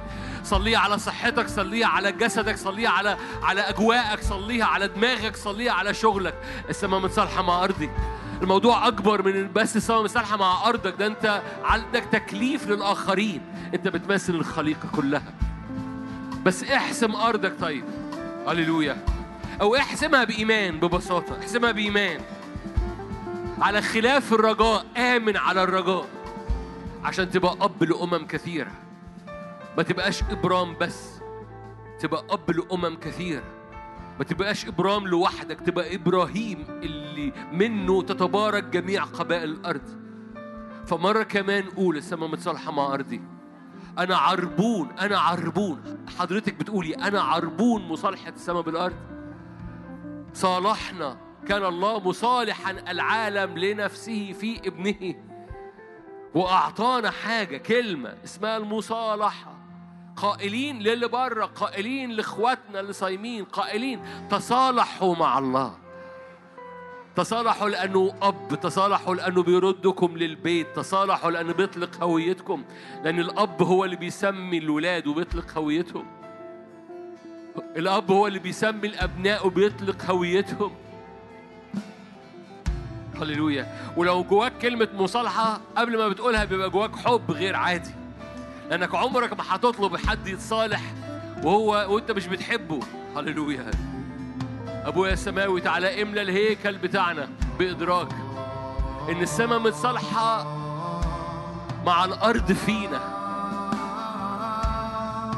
[0.49, 5.93] صليها على صحتك صليها على جسدك صليها على على أجواءك صليها على دماغك صليها على
[5.93, 6.33] شغلك.
[6.69, 7.89] السماء متصالحة مع أرضي.
[8.41, 10.95] الموضوع أكبر من بس السماء مصالحه مع أرضك.
[10.99, 13.41] ده أنت عندك تكليف للآخرين.
[13.73, 15.33] أنت بتمثل الخليقة كلها.
[16.45, 17.83] بس احسم أرضك طيب.
[18.47, 19.05] هللويا.
[19.61, 21.39] أو احسمها بإيمان ببساطة.
[21.39, 22.21] احسمها بإيمان.
[23.61, 26.05] على خلاف الرجاء آمن على الرجاء.
[27.03, 28.71] عشان تبقى أب لأمم كثيرة.
[29.77, 31.21] ما تبقاش إبرام بس
[31.99, 33.43] تبقى أب لأمم كثيره
[34.19, 39.99] ما تبقاش إبرام لوحدك تبقى إبراهيم اللي منه تتبارك جميع قبائل الأرض.
[40.85, 43.21] فمرة كمان قول السماء متصالحة مع أرضي.
[43.97, 46.05] أنا عربون أنا عربون.
[46.19, 48.95] حضرتك بتقولي أنا عربون مصالحة السماء بالأرض.
[50.33, 51.17] صالحنا
[51.47, 55.15] كان الله مصالحا العالم لنفسه في ابنه.
[56.35, 59.58] وأعطانا حاجة كلمة اسمها المصالحة.
[60.21, 65.77] قائلين للي بره قائلين لإخواتنا اللي صايمين قائلين تصالحوا مع الله.
[67.15, 72.63] تصالحوا لأنه أب تصالحوا لأنه بيردكم للبيت تصالحوا لأنه بيطلق هويتكم.
[73.03, 76.05] لأن الأب هو اللي بيسمي الولاد وبيطلق هويتهم.
[77.75, 80.71] الأب هو اللي بيسمي الأبناء وبيطلق هويتهم.
[83.21, 83.67] هللويا.
[83.97, 87.98] ولو جواك كلمة مصالحة قبل ما بتقولها بيبقى جواك حب غير عادي.
[88.69, 90.81] لأنك عمرك ما هتطلب حد يتصالح
[91.43, 92.79] وهو وأنت مش بتحبه.
[93.15, 93.71] هللويا.
[94.67, 97.29] أبويا السماوي تعالى املى الهيكل بتاعنا
[97.59, 98.11] بإدراك.
[99.09, 100.43] إن السماء متصالحة
[101.85, 102.99] مع الأرض فينا.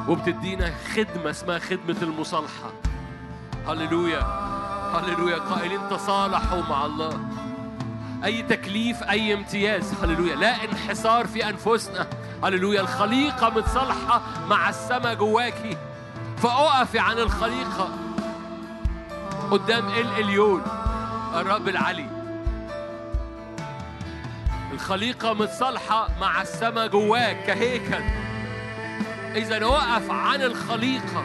[0.09, 2.71] وبتدينا خدمة اسمها خدمة المصالحة.
[3.67, 4.21] هللويا.
[4.95, 5.37] هللويا.
[5.37, 7.19] قائلين تصالحوا مع الله.
[8.25, 9.93] أي تكليف أي امتياز.
[10.03, 10.35] هللويا.
[10.35, 12.07] لا انحسار في أنفسنا.
[12.43, 12.81] هللويا.
[12.81, 15.77] الخليقة متصالحة مع السماء جواكي
[16.37, 17.89] فأقفي عن الخليقة
[19.51, 20.61] قدام الإليون
[21.35, 22.09] الرب العلي.
[24.71, 28.03] الخليقة متصالحة مع السماء جواك كهيكل.
[29.35, 31.23] إذا وقف عن الخليقة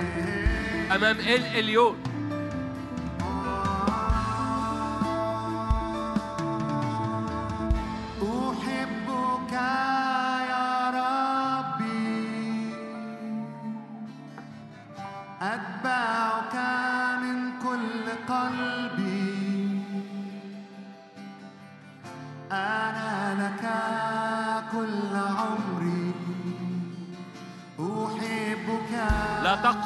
[0.94, 1.96] أمام الإليون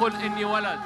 [0.01, 0.79] تقل إني ولد.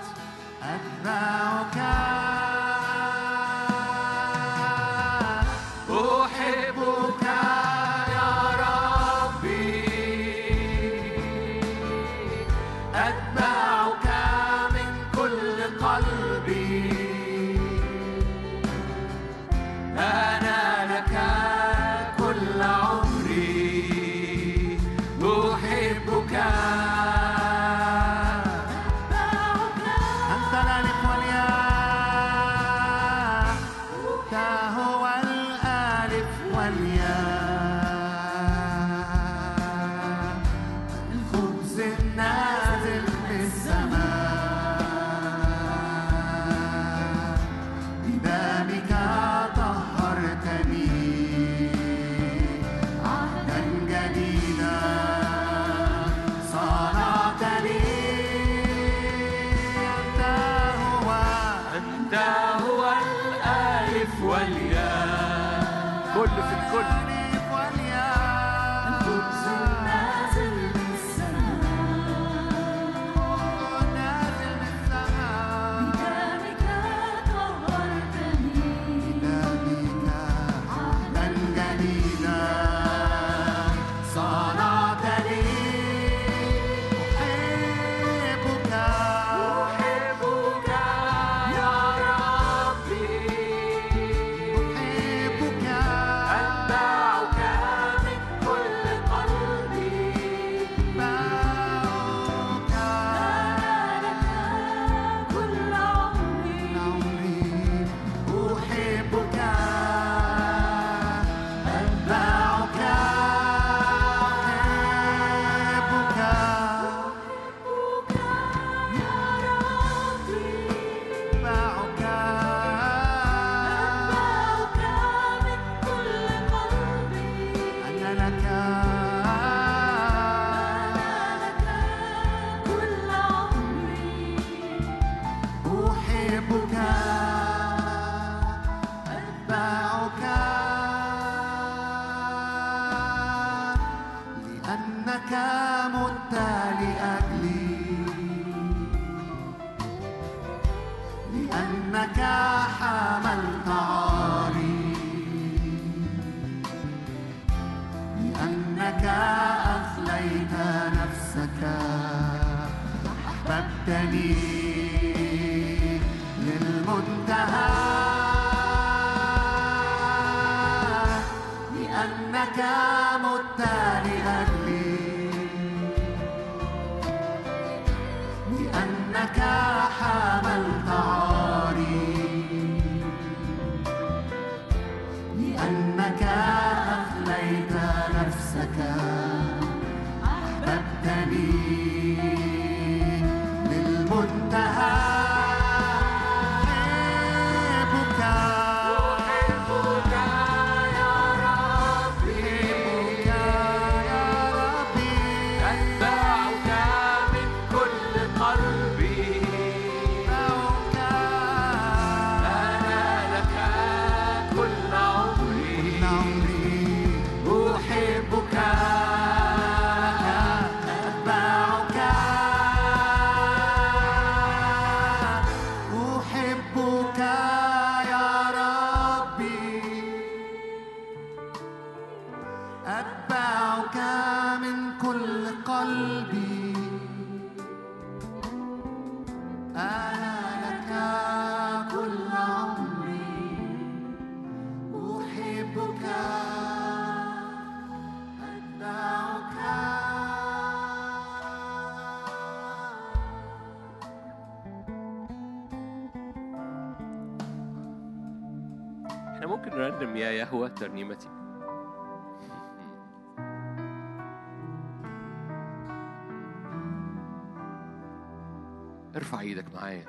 [269.16, 270.06] ارفع إيدك معايا.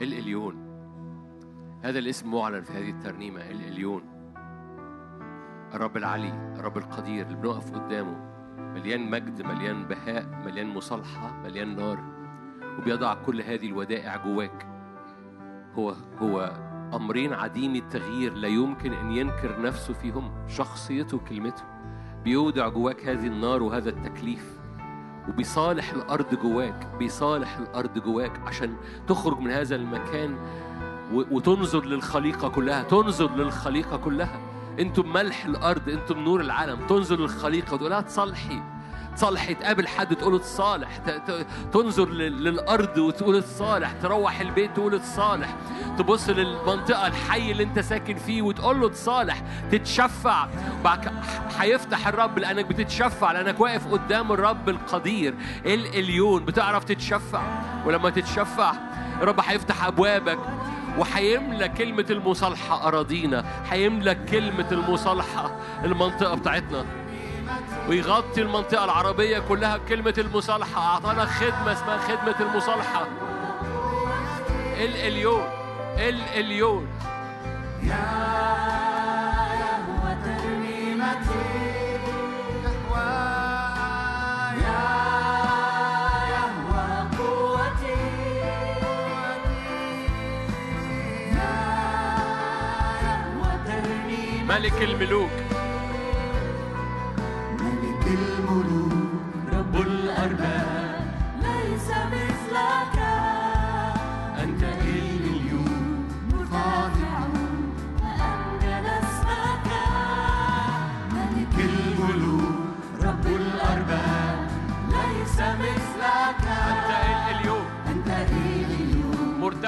[0.00, 0.54] الإليون
[1.82, 3.50] هذا الاسم معلن في هذه الترنيمة.
[3.50, 4.02] الإليون
[5.74, 8.34] الرب العلي الرب القدير اللي بنقف قدامه.
[8.58, 11.98] مليان مجد مليان بهاء مليان مصالحة مليان نار.
[12.78, 14.66] وبيضع كل هذه الودائع جواك.
[15.74, 16.52] هو هو
[16.94, 21.62] أمرين عديم التغيير لا يمكن أن ينكر نفسه فيهم شخصيته وكلمته
[22.24, 24.63] بيودع جواك هذه النار وهذا التكليف.
[25.28, 28.76] وبيصالح الأرض جواك بيصالح الأرض جواك عشان
[29.08, 30.36] تخرج من هذا المكان
[31.12, 34.40] وتنظر للخليقة كلها تنظر للخليقة كلها.
[34.80, 36.86] أنتم ملح الأرض أنتم نور العالم.
[36.86, 38.62] تنظر للخليقة وتقول لها تصالحي.
[39.16, 40.96] تصالحي تقابل حد تقول تصالح.
[41.72, 43.92] تنظر لل- للأرض وتقول تصالح.
[43.92, 45.56] تروح البيت تقول تصالح.
[45.98, 50.48] تبص للمنطقة الحي اللي أنت ساكن فيه وتقول له تصالح تتشفع.
[50.84, 51.12] بعد
[51.58, 55.34] هيفتح الرب لأنك بتتشفع لأنك واقف قدام الرب القدير
[55.66, 57.42] الإليون بتعرف تتشفع.
[57.86, 58.72] ولما تتشفع
[59.22, 60.38] الرب هيفتح أبوابك
[60.98, 66.84] وهيملى كلمة المصالحة أراضينا هيملى كلمة المصالحة المنطقة بتاعتنا.
[67.88, 70.82] ويغطي المنطقة العربية كلها بكلمة المصالحة.
[70.82, 73.06] أعطانا خدمة اسمها خدمة المصالحة.
[74.80, 75.63] الإليون
[75.98, 76.88] الإليون
[77.82, 78.06] يا
[79.60, 81.54] يهوى ترنيمتي
[94.48, 95.30] ملك الملوك.
[97.60, 98.92] ملك الملوك.
[99.52, 100.53] رب الأرباب.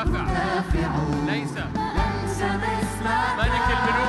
[0.04, 0.90] مرتفع
[1.26, 1.52] ليس.
[3.38, 4.05] ملك الملوك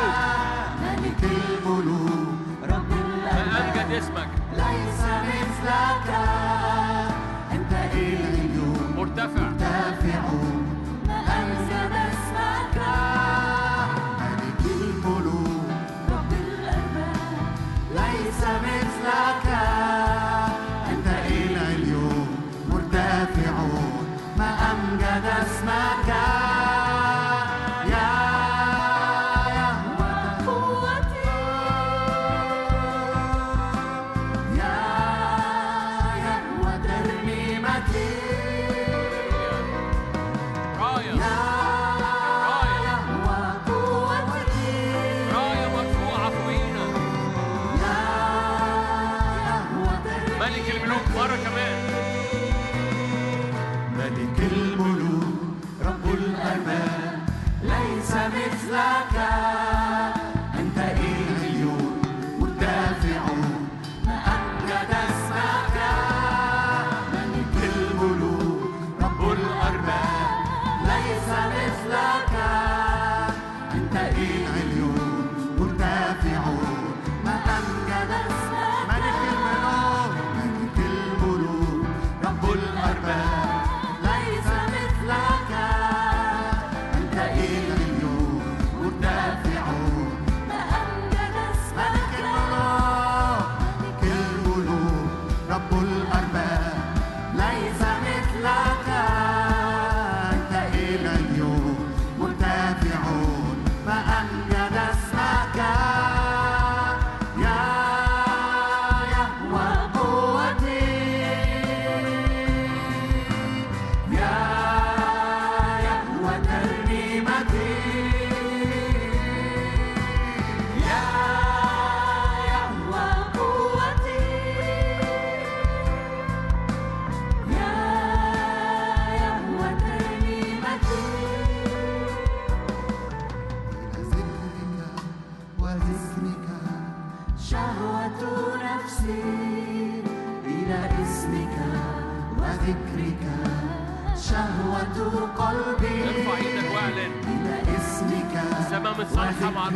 [149.17, 149.73] وارحم عن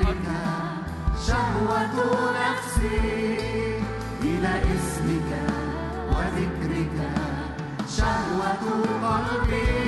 [1.28, 1.95] شهوة
[2.42, 2.98] نفسي
[4.22, 5.32] إلى اسمك
[6.10, 6.98] وذكرك.
[7.98, 8.64] شهوة
[9.03, 9.81] قلبي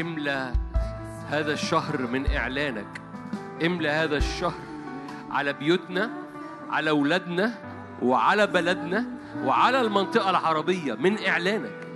[0.00, 0.52] املأ
[1.28, 3.00] هذا الشهر من إعلانك.
[3.64, 4.60] املأ هذا الشهر
[5.30, 6.10] على بيوتنا
[6.70, 7.54] على أولادنا
[8.02, 9.04] وعلى بلدنا
[9.44, 11.86] وعلى المنطقة العربية من إعلانك.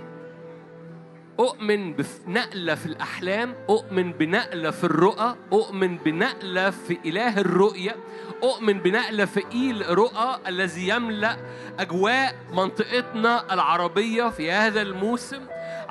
[1.39, 7.95] أؤمن بنقلة في الأحلام أؤمن بنقلة في الرؤى أؤمن بنقلة في إله الرؤية
[8.43, 11.37] أؤمن بنقلة في إيل رؤى الذي يملأ
[11.79, 15.41] أجواء منطقتنا العربية في هذا الموسم.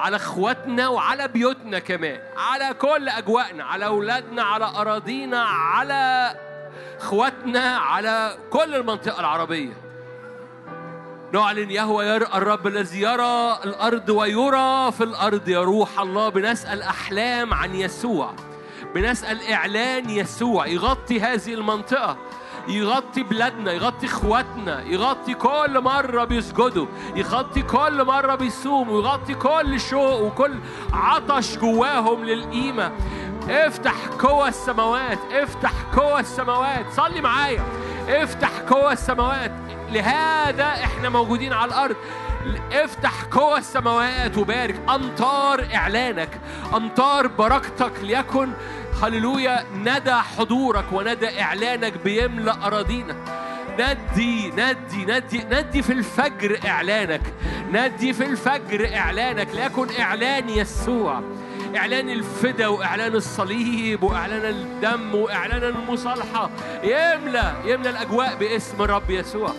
[0.01, 6.35] على اخواتنا وعلى بيوتنا كمان على كل أجواءنا على أولادنا على أراضينا على
[7.01, 9.73] اخواتنا على كل المنطقة العربية.
[11.33, 15.49] نعلن يهوى يرى الرب الذي يرى الأرض ويرى في الأرض.
[15.49, 18.33] يا روح الله بنسأل أحلام عن يسوع
[18.95, 22.17] بنسأل إعلان يسوع يغطي هذه المنطقة.
[22.71, 30.21] يغطي بلادنا يغطي إخواتنا يغطي كل مرة بيسجدوا يغطي كل مرة بيصوموا يغطي كل شوق
[30.21, 30.59] وكل
[30.93, 32.93] عطش جواهم للقيمة.
[33.49, 36.87] افتح قوى السماوات افتح قوى السماوات.
[36.93, 37.65] صلي معايا.
[38.09, 39.53] افتح قوى السماوات.
[39.91, 41.97] لهذا إحنا موجودين على الأرض.
[42.73, 44.81] افتح قوى السماوات وبارك.
[44.91, 46.41] أمطار إعلانك
[46.75, 48.53] أمطار بركتك ليكن
[49.03, 53.17] هللويا ندى حضورك وندى إعلانك بيملأ أراضينا.
[53.79, 57.23] ندي ندي ندي ندي في الفجر إعلانك.
[57.73, 59.49] ندي في الفجر إعلانك.
[59.55, 61.23] ليكن إعلان يسوع.
[61.77, 66.51] إعلان الفدا وإعلان الصليب وإعلان الدم وإعلان المصالحة.
[66.83, 69.53] يملأ يملأ الأجواء باسم الرب يسوع.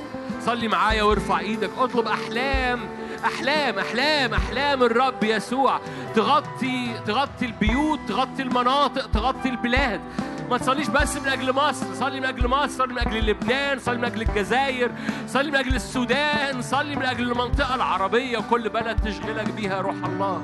[0.46, 1.70] صلي معايا وارفع إيدك.
[1.78, 2.80] اطلب أحلام
[3.26, 5.80] أحلام أحلام أحلام الرب يسوع.
[6.16, 10.02] تغطي تغطي البيوت تغطي المناطق تغطي البلاد.
[10.50, 13.98] ما تصليش بس من أجل مصر صلي من أجل مصر صلي من أجل لبنان صلي
[13.98, 14.92] من أجل الجزائر
[15.28, 20.44] صلي من أجل السودان صلي من أجل المنطقة العربية وكل بلد تشغلك بيها روح الله.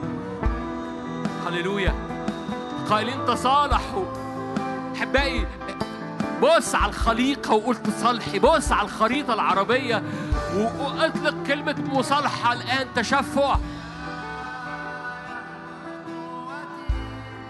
[1.47, 1.93] هللويا.
[2.89, 4.05] قائلين تصالحوا.
[4.95, 5.47] أحبائي
[6.41, 10.03] بص على الخليقة وقلت صالحي بص على الخريطة العربية
[10.55, 13.57] وأطلق كلمة مصالحة الآن تشفع.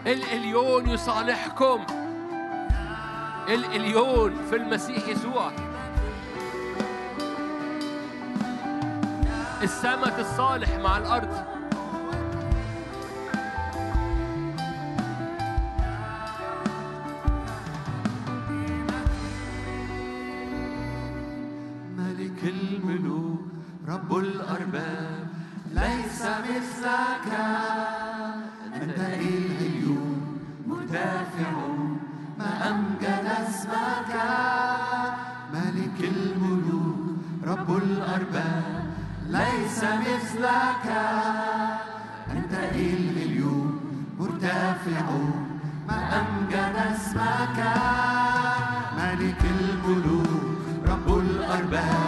[0.08, 1.86] الإليون يصالحكم.
[3.48, 5.52] الإليون في المسيح يسوع.
[9.64, 11.57] السمك الصالح مع الأرض.
[22.78, 23.40] الملوك
[23.88, 25.28] رب الأرباب
[25.74, 27.28] ليس مثلك.
[28.76, 30.22] أنت العيون
[30.68, 31.52] مرتفع
[32.40, 34.14] ما أمجد اسمك.
[35.54, 38.84] ملك الملوك رب الأرباب
[39.28, 40.88] ليس مثلك.
[42.32, 43.80] أنت العيون
[44.20, 45.06] مرتفع
[45.88, 47.60] ما أمجد اسمك.
[48.98, 50.58] ملك الملوك
[50.88, 52.07] رب الأرباب.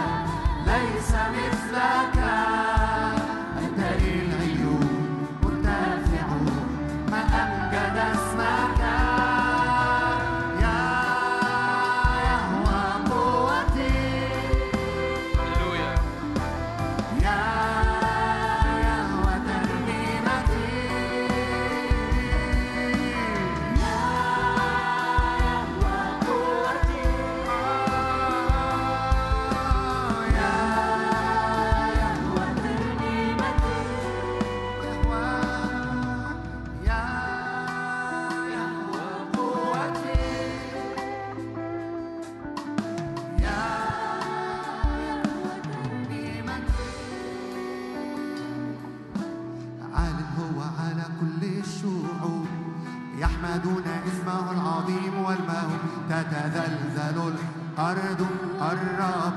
[57.92, 58.26] الأرض
[58.60, 59.29] الرب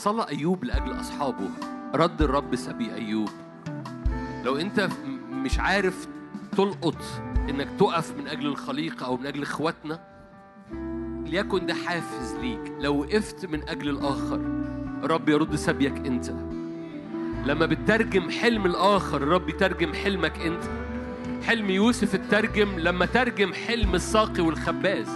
[0.00, 1.50] صلى أيوب لأجل أصحابه.
[1.94, 3.28] رد الرب سبي أيوب.
[4.44, 4.88] لو أنت
[5.30, 6.08] مش عارف
[6.56, 7.02] تلقط
[7.48, 10.00] إنك تقف من أجل الخليقة أو من أجل إخواتنا
[11.26, 12.72] ليكن ده حافز ليك.
[12.78, 14.40] لو وقفت من أجل الآخر
[15.04, 16.30] الرب يرد سبيك أنت.
[17.46, 20.64] لما بتترجم حلم الآخر الرب يترجم حلمك أنت.
[21.44, 25.08] حلم يوسف اترجم لما ترجم حلم الساقي والخباز.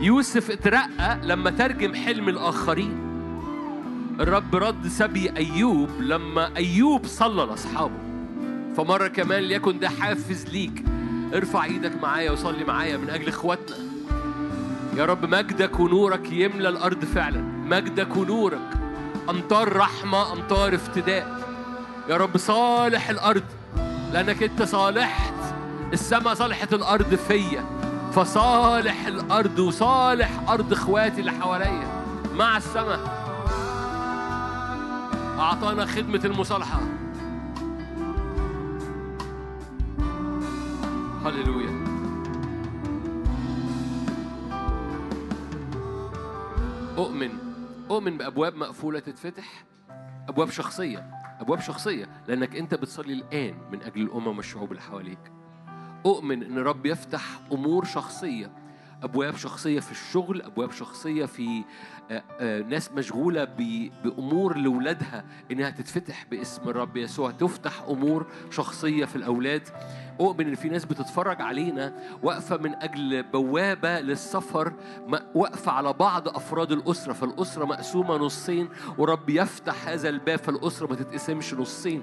[0.00, 3.07] يوسف اترقى لما ترجم حلم الآخرين.
[4.20, 7.98] الرب رد سبي أيوب لما أيوب صلى لأصحابه.
[8.76, 10.84] فمرة كمان ليكن ده حافز ليك.
[11.34, 13.76] ارفع إيدك معايا وصلي معايا من أجل إخواتنا.
[14.96, 17.40] يا رب مجدك ونورك يملى الأرض فعلا.
[17.40, 18.70] مجدك ونورك.
[19.30, 21.40] أمطار رحمة أمطار افتداء.
[22.08, 23.44] يا رب صالح الأرض.
[24.12, 25.34] لأنك أنت صالحت.
[25.92, 27.64] السماء صالحت الأرض فيا.
[28.12, 31.88] فصالح الأرض وصالح أرض إخواتي اللي حواليا.
[32.34, 33.17] مع السماء.
[35.38, 36.80] أعطانا خدمة المصالحة.
[41.24, 41.84] هللويا.
[46.98, 47.30] أؤمن.
[47.90, 49.64] أؤمن بأبواب مقفولة تتفتح.
[50.28, 51.10] أبواب شخصية.
[51.40, 52.08] أبواب شخصية.
[52.28, 55.32] لأنك أنت بتصلي الآن من أجل الأمم والشعوب اللي حواليك.
[56.06, 58.52] أؤمن إن رب يفتح أمور شخصية.
[59.02, 60.42] أبواب شخصية في الشغل.
[60.42, 61.64] أبواب شخصية في
[62.68, 63.44] ناس مشغولة
[64.04, 69.62] بأمور لأولادها إنها تتفتح باسم الرب يسوع تفتح أمور شخصية في الأولاد.
[70.20, 74.72] أؤمن إن في ناس بتتفرج علينا واقفة من أجل بوابة للسفر
[75.34, 81.54] واقفة على بعض أفراد الأسرة فالأسرة مقسومة نصين ورب يفتح هذا الباب فالأسرة ما تتقسمش
[81.54, 82.02] نصين.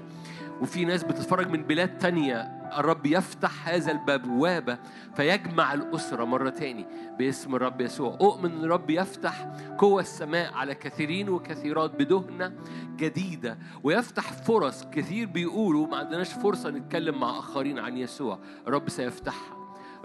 [0.60, 4.78] وفي ناس بتتفرج من بلاد تانية الرب يفتح هذا البوابة
[5.16, 6.86] فيجمع الأسرة مرة تاني
[7.18, 8.18] باسم الرب يسوع.
[8.20, 12.52] أؤمن الرب يفتح قوة السماء على كثيرين وكثيرات بدهنة
[12.96, 18.38] جديدة ويفتح فرص كثير بيقولوا ما عندناش فرصة نتكلم مع آخرين عن يسوع.
[18.66, 19.55] الرب سيفتحها.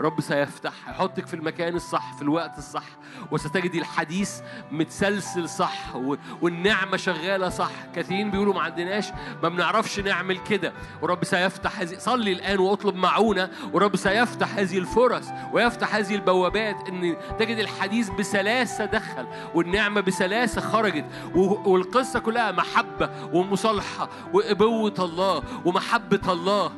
[0.02, 2.84] رب سيفتح يحطك في المكان الصح في الوقت الصح
[3.32, 5.96] وستجدي الحديث متسلسل صح
[6.42, 7.72] والنعمة شغالة صح.
[7.96, 9.12] كثيرين بيقولوا ما عندناش
[9.44, 10.74] ما بنعرفش نعمل كده.
[11.02, 13.50] ورب سيفتح هذه صلي الآن واطلب معونة.
[13.74, 21.06] ورب سيفتح هذه الفرص ويفتح هذه البوابات إن تجد الحديث بسلاسة دخل والنعمة بسلاسة خرجت.
[21.36, 26.72] والقصة كلها محبة ومصالحة وإبوة الله ومحبة الله.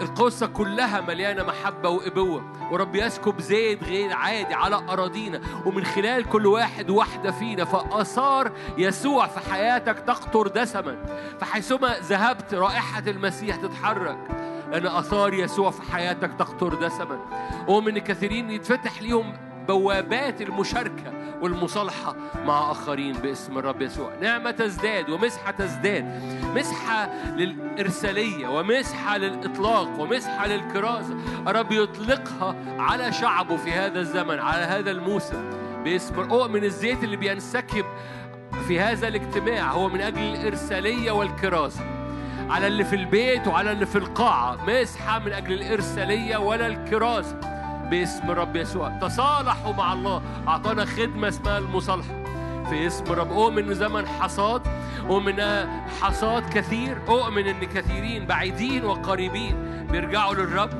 [0.00, 5.40] القصة كلها مليانة محبة وإبوة ورب يسكب زيت غير عادي على أراضينا.
[5.66, 10.96] ومن خلال كل واحد واحدة فينا فآثار يسوع في حياتك تقطر دسما.
[11.40, 14.18] فحيثما ذهبت رائحة المسيح تتحرك
[14.70, 17.18] لأن آثار يسوع في حياتك تقطر دسما.
[17.68, 19.32] ومن كثيرين يتفتح ليهم
[19.68, 21.15] بوابات المشاركة.
[21.40, 24.10] والمصالحة مع آخرين باسم الرب يسوع.
[24.22, 26.04] نعمة تزداد ومسحة تزداد.
[26.56, 31.16] مسحة للإرسالية ومسحة للإطلاق ومسحة للكرازة
[31.46, 35.50] الرب يطلقها على شعبه في هذا الزمن على هذا الموسم
[35.84, 37.84] باسم أؤمن الزيت اللي بينسكب
[38.68, 41.80] في هذا الاجتماع هو من أجل الإرسالية والكرازة
[42.50, 47.40] على اللي في البيت وعلى اللي في القاعة مسحة من أجل الإرسالية ولا الكرازة
[47.90, 48.88] باسم رب يسوع.
[48.88, 50.22] تصالحوا مع الله.
[50.48, 52.14] أعطانا خدمة اسمها المصالحة.
[52.70, 53.32] في اسم رب.
[53.32, 54.62] أؤمن زمن حصاد.
[55.08, 55.42] أؤمن
[56.02, 56.98] حصاد كثير.
[57.08, 60.70] أؤمن إن كثيرين بعيدين وقريبين بيرجعوا للرب.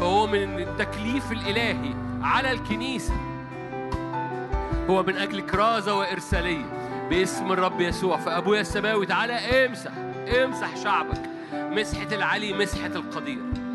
[0.00, 3.14] فأؤمن إن التكليف الإلهي على الكنيسة
[4.90, 6.64] هو من أجل كرازة وإرسالية.
[7.10, 8.16] باسم الرب يسوع.
[8.16, 9.32] فأبويا السماوي تعالى
[9.66, 9.90] امسح.
[10.44, 11.20] امسح شعبك.
[11.54, 13.69] مسحة العلي مسحة القدير.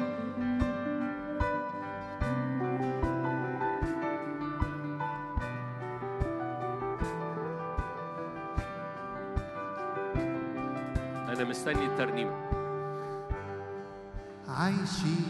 [11.35, 12.31] أنا مستني الترنيمة.
[14.47, 15.25] عايشين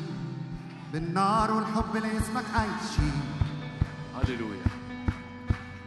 [0.94, 3.22] بالنار والحب لاسمك عايشين
[4.16, 4.66] هللويا.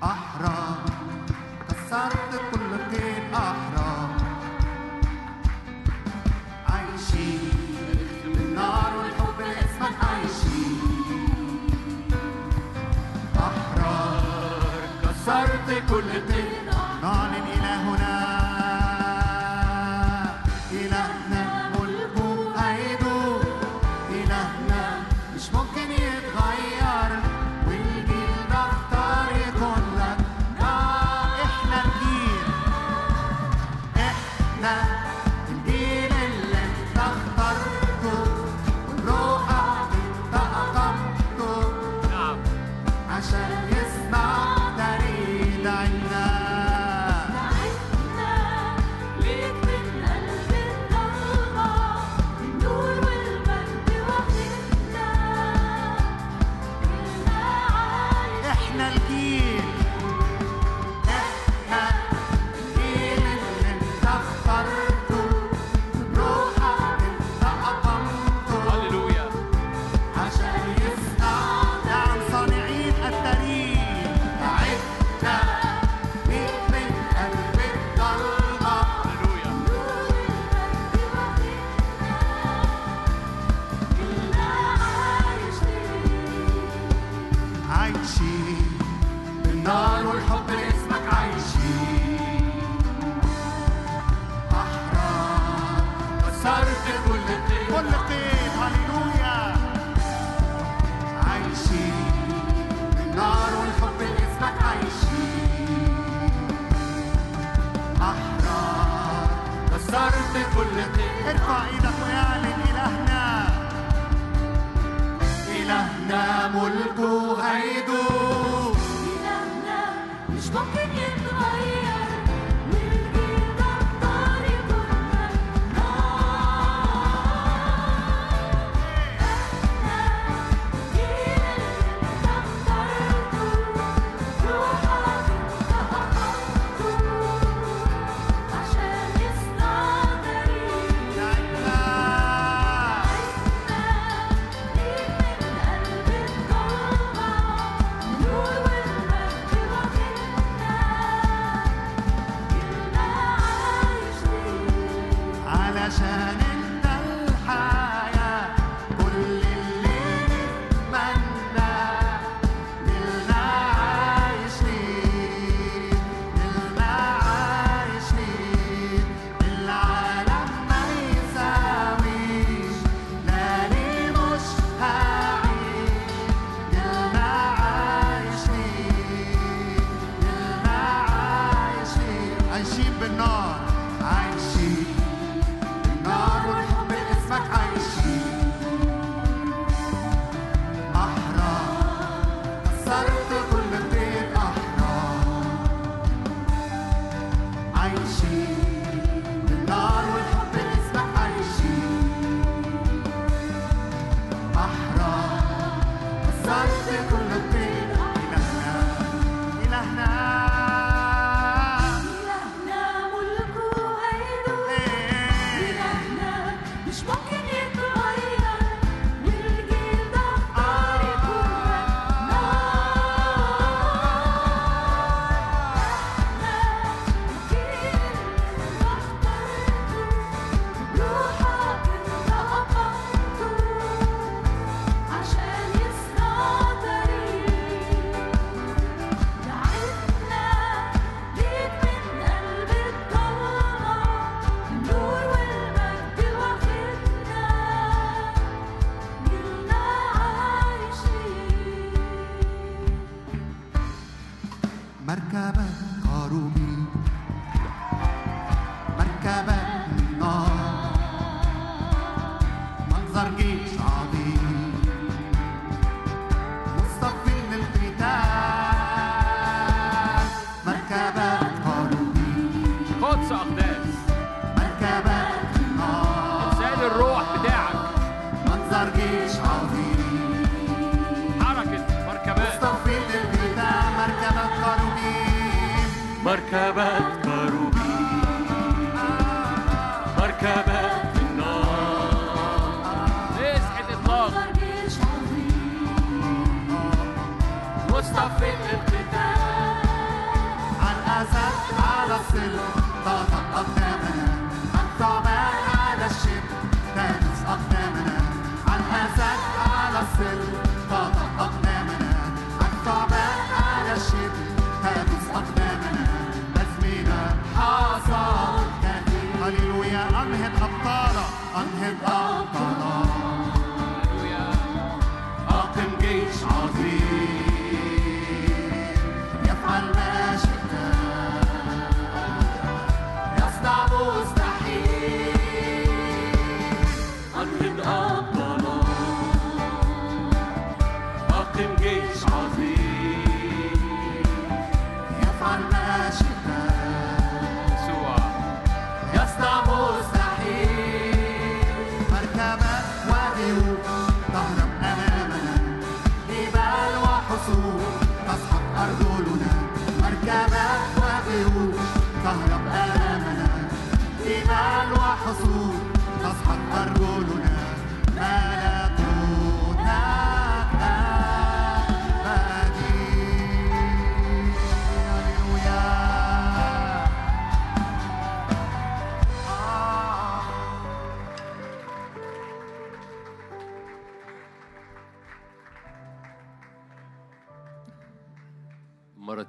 [0.02, 0.78] أحرار
[1.68, 3.67] كسرت كل قيد أحرار.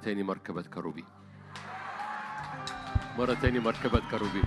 [0.02, 1.04] تاني مركبة كروبيم
[3.18, 4.44] مرة تاني مركبة كروبيم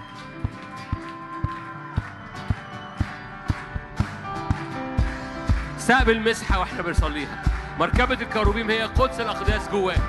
[5.78, 7.44] استقبل مسحة وإحنا بنصليها.
[7.80, 10.02] مركبة الكروبيم هي قدس الأقداس جواك.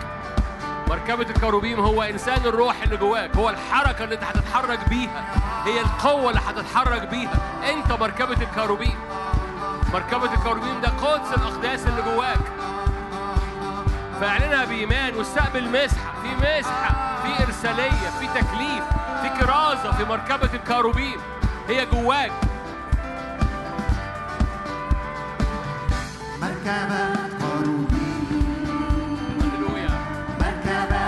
[0.89, 3.36] مركبة الكروبيم هو إنسان الروح اللي جواك.
[3.36, 5.24] هو الحركة اللي أنت هتتحرك بيها.
[5.66, 7.70] هي القوة اللي هتتحرك بيها.
[7.73, 8.98] أنت مركبة الكروبيم
[9.92, 12.53] مركبة الكروبيم ده قدس الأقداس اللي جواك.
[14.20, 16.12] فاعلنها بإيمان واستقبل مسحة.
[16.23, 18.84] في مسحة في إرسالية في تكليف
[19.23, 21.20] في كرازة في مركبة الكروبيم
[21.68, 22.33] هي جواك.
[26.43, 28.28] مركبة كروبيم
[29.41, 29.91] هللويا.
[30.41, 31.07] مركبة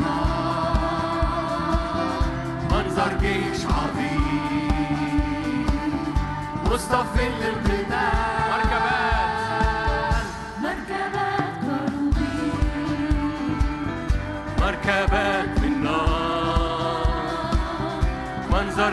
[0.00, 0.80] نار
[2.70, 4.20] منظر جيش عظيم.
[6.66, 7.69] مصطفى للقتال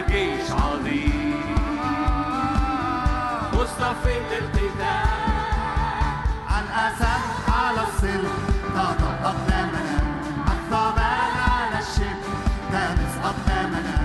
[0.09, 1.55] جيش عظيم.
[3.53, 5.07] مصطفى للقتال.
[6.49, 7.23] على الأسد
[7.59, 8.35] على الصلب
[8.75, 9.97] تضع أقدامنا
[10.53, 12.31] الثعبان على الشبل
[12.71, 13.97] تلبس أقدامنا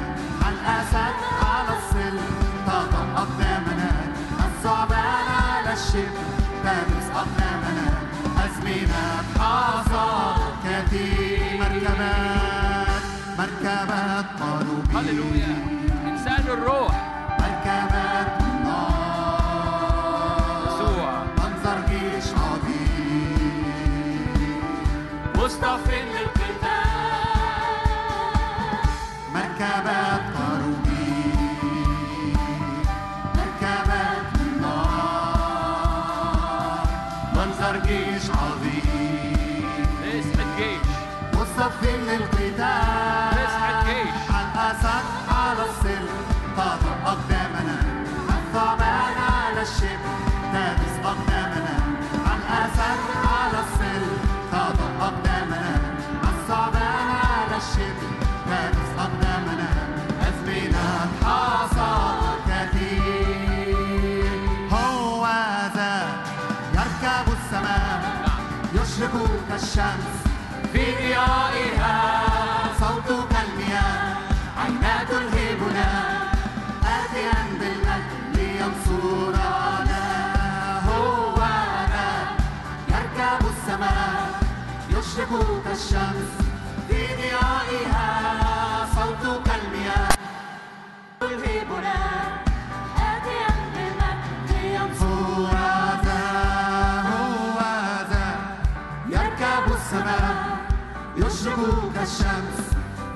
[0.45, 2.31] على الأسد على الصلب
[2.67, 3.91] تضع أقدامنا
[4.47, 6.27] الثعبان على الشبل
[6.65, 7.87] تلبس أقدامنا
[8.45, 9.05] أزمنة
[9.39, 11.59] حصاد كثير.
[11.61, 13.03] مركبات
[13.39, 15.62] مركبات إنسان
[16.53, 16.95] الروح.
[18.65, 18.97] نار
[20.67, 21.13] يسوع.
[21.39, 23.83] منظر جيش عظيم
[26.15, 26.63] للقتال
[29.35, 30.25] مركبات
[34.61, 36.87] نار
[37.37, 39.67] منظر جيش عظيم
[40.03, 40.89] مسحة جيش
[41.35, 43.02] مصطفين للقتال.
[49.63, 50.92] الثعبان على الشبل
[85.13, 86.31] يشرق كالشمس
[86.89, 88.07] في ضيائها
[88.95, 90.09] صوت كالمياه
[91.21, 91.95] تلهبنا
[92.97, 94.51] آتيا بالمجد
[95.03, 95.49] هو
[96.05, 96.25] ذا
[97.13, 97.59] هو
[98.11, 98.29] ذا
[99.09, 100.57] يركب السماء.
[101.17, 102.59] يشرق كالشمس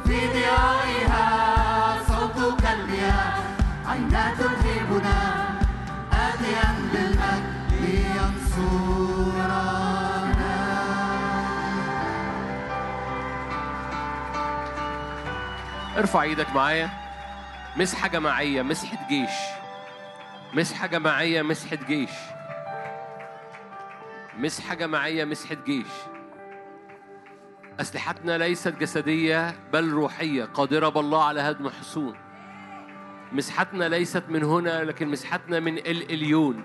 [0.05, 1.27] في ضيائها
[2.09, 3.35] صوت كالمياه
[3.87, 5.19] عينا تلهبنا؟
[6.13, 7.47] آتيا بالمجد
[7.81, 9.66] لينصرنا
[15.97, 16.91] ارفع إيدك معايا.
[17.77, 19.31] مسحة جماعية مسحة جيش.
[20.55, 22.11] مسحة جماعية مسحة جيش.
[24.39, 25.87] مسحة جماعية مسحة جيش.
[27.81, 30.45] أسلحتنا ليست جسدية بل روحية.
[30.45, 32.17] قادرة بالله على هدم حصون.
[33.33, 36.65] مسحتنا ليست من هنا لكن مسحتنا من الإليون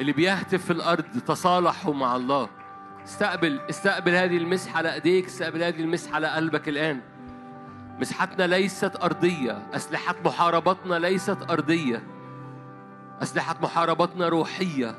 [0.00, 2.48] اللي بيهتف في الأرض تصالحوا مع الله.
[3.04, 7.15] استقبل استقبل هذه المسحة على أيديك استقبل هذه المسحة على قلبك الآن.
[8.00, 12.02] مسحتنا ليست أرضية أسلحة محاربتنا ليست أرضية.
[13.22, 14.94] أسلحة محاربتنا روحية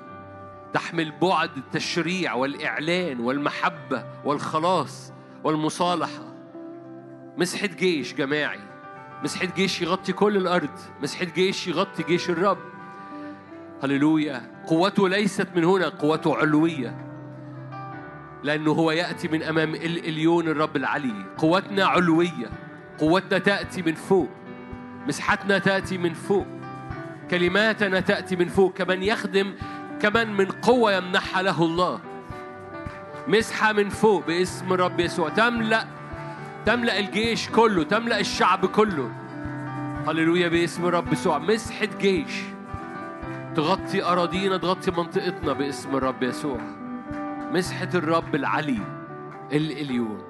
[0.73, 6.33] تحمل بعد التشريع والإعلان والمحبة والخلاص والمصالحة.
[7.37, 8.59] مسحة جيش جماعي
[9.23, 12.57] مسحة جيش يغطي كل الأرض مسحة جيش يغطي جيش الرب.
[13.83, 14.63] هللويا.
[14.67, 17.03] قوته ليست من هنا قوته علوية.
[18.43, 21.25] لأنه هو يأتي من أمام الإليون الرب العلي.
[21.37, 22.66] قوتنا علوية.
[22.97, 24.29] قوتنا تأتي من فوق
[25.07, 26.45] مسحتنا تأتي من فوق
[27.31, 29.53] كلماتنا تأتي من فوق كمن يخدم
[30.01, 31.99] كمن من قوة يمنحها له الله.
[33.27, 35.29] مسحة من فوق باسم الرب يسوع.
[35.29, 35.87] تملأ
[36.65, 39.11] تملأ الجيش كله تملأ الشعب كله.
[40.07, 41.37] هللويا باسم الرب يسوع.
[41.37, 42.41] مسحة جيش.
[43.55, 46.59] تغطي أراضينا تغطي منطقتنا باسم الرب يسوع.
[47.51, 48.81] مسحة الرب العلي
[49.51, 50.26] الإليون.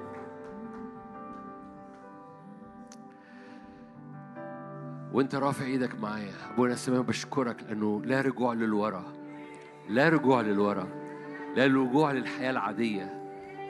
[5.12, 6.32] وانت رافع إيدك معايا.
[6.52, 9.04] ابونا السماوي بشكرك لأنه لا رجوع للورا.
[9.88, 10.88] لا رجوع للورا.
[11.56, 13.14] لا رجوع للحياة العادية.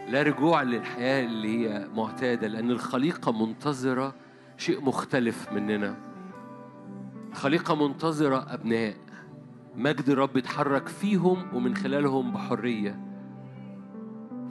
[0.08, 4.15] لا رجوع للحياة اللي هي معتادة لأن الخليقة منتظرة
[4.57, 5.97] شيء مختلف مننا.
[7.33, 8.94] خليقة منتظرة أبناء.
[9.76, 13.00] مجد الرب يتحرك فيهم ومن خلالهم بحرية.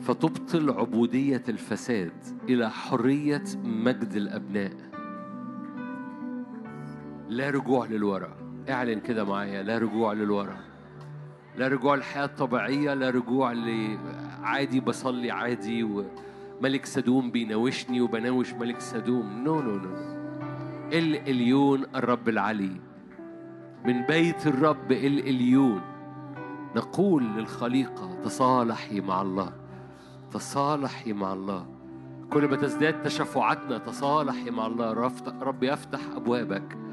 [0.02, 2.14] فتبطل عبودية الفساد
[2.50, 4.87] إلى حرية مجد الأبناء.
[7.30, 8.38] لا رجوع للوراء
[8.70, 10.68] اعلن كده معايا لا رجوع للوراء
[11.58, 19.44] لا رجوع للحياة الطبيعية لا رجوع لعادي بصلي عادي وملك سدوم بيناوشني وبناوش ملك سدوم.
[19.44, 19.90] no no no
[20.94, 22.82] الإليون الرب العلي.
[23.86, 25.82] من بيت الرب الإليون
[26.76, 29.54] نقول للخليقة تصالحي مع الله.
[30.32, 31.66] تصالحي مع الله.
[32.30, 35.12] كل ما تزداد تشفعاتنا تصالحي مع الله.
[35.42, 36.87] رب يفتح أبوابك.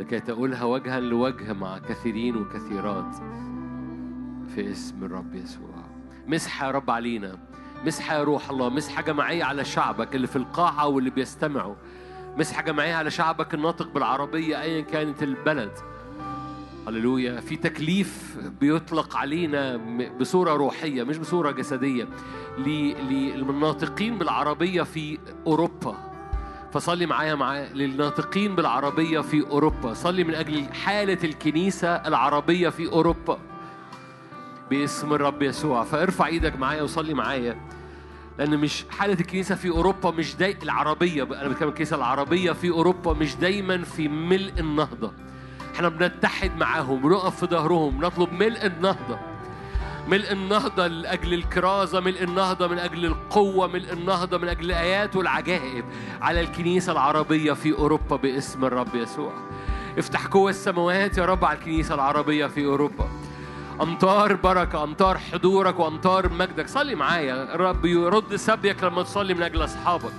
[0.00, 3.14] لكي تقولها وجها لوجه مع كثيرين وكثيرات
[4.54, 5.84] في اسم الرب يسوع.
[6.26, 7.38] مسحة يا رب علينا.
[7.86, 8.68] مسحة يا روح الله.
[8.68, 11.74] مسحة جماعية على شعبك اللي في القاعة واللي بيستمعوا.
[12.38, 15.72] مسحة جماعية على شعبك الناطق بالعربية أيا كانت البلد.
[16.88, 17.40] هللويا.
[17.40, 19.76] في تكليف بيطلق علينا
[20.20, 22.08] بصورة روحية مش بصورة جسدية.
[22.58, 26.09] للناطقين بالعربية في أوروبا.
[26.72, 29.94] فصلي معايا مع للناطقين بالعربية في أوروبا.
[29.94, 33.38] صلي من أجل حالة الكنيسة العربية في أوروبا.
[34.70, 35.84] باسم الرب يسوع.
[35.84, 37.56] فارفع إيدك معايا وصلي معايا.
[38.38, 41.40] لأن مش حالة الكنيسة في أوروبا مش داي العربية بقى.
[41.40, 45.12] أنا بتكلم الكنيسة العربية في أوروبا مش دايما في ملء النهضة.
[45.74, 49.29] إحنا بنتحد معاهم بنقف في ظهرهم نطلب ملء النهضة.
[50.08, 55.84] ملء النهضة لأجل الكرازة ملء النهضة من أجل القوة ملء النهضة من أجل الآيات والعجائب
[56.22, 59.32] على الكنيسة العربية في أوروبا باسم الرب يسوع.
[59.98, 63.08] افتح قوة السماوات يا رب على الكنيسة العربية في أوروبا.
[63.80, 66.68] أمطار بركة أمطار حضورك وأمطار مجدك.
[66.68, 67.54] صلي معايا.
[67.54, 70.12] الرب يرد سبيك لما تصلي من أجل أصحابك.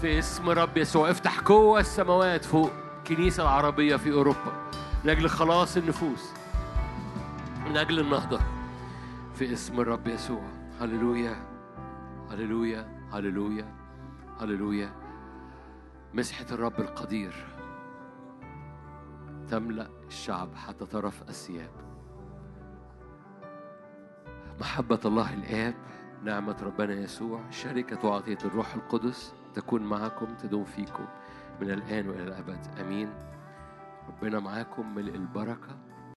[0.00, 1.10] في اسم رب يسوع.
[1.10, 4.52] افتح قوة السماوات فوق الكنيسة العربية في أوروبا.
[5.04, 6.30] من أجل خلاص النفوس.
[7.66, 8.40] من أجل النهضة.
[9.38, 10.42] في اسم الرب يسوع.
[10.80, 11.36] هللويا.
[12.30, 13.08] هللويا.
[13.12, 13.74] هللويا.
[14.40, 14.90] هللويا.
[16.14, 17.46] مسحة الرب القدير.
[19.48, 21.70] تملأ الشعب حتى طرف الثياب.
[24.60, 25.74] محبة الله الآب
[26.24, 31.06] نعمة ربنا يسوع شركة وعطية الروح القدس تكون معكم تدوم فيكم
[31.60, 32.66] من الآن وإلى الأبد.
[32.80, 33.10] آمين.
[34.08, 35.87] ربنا معاكم ملء البركة.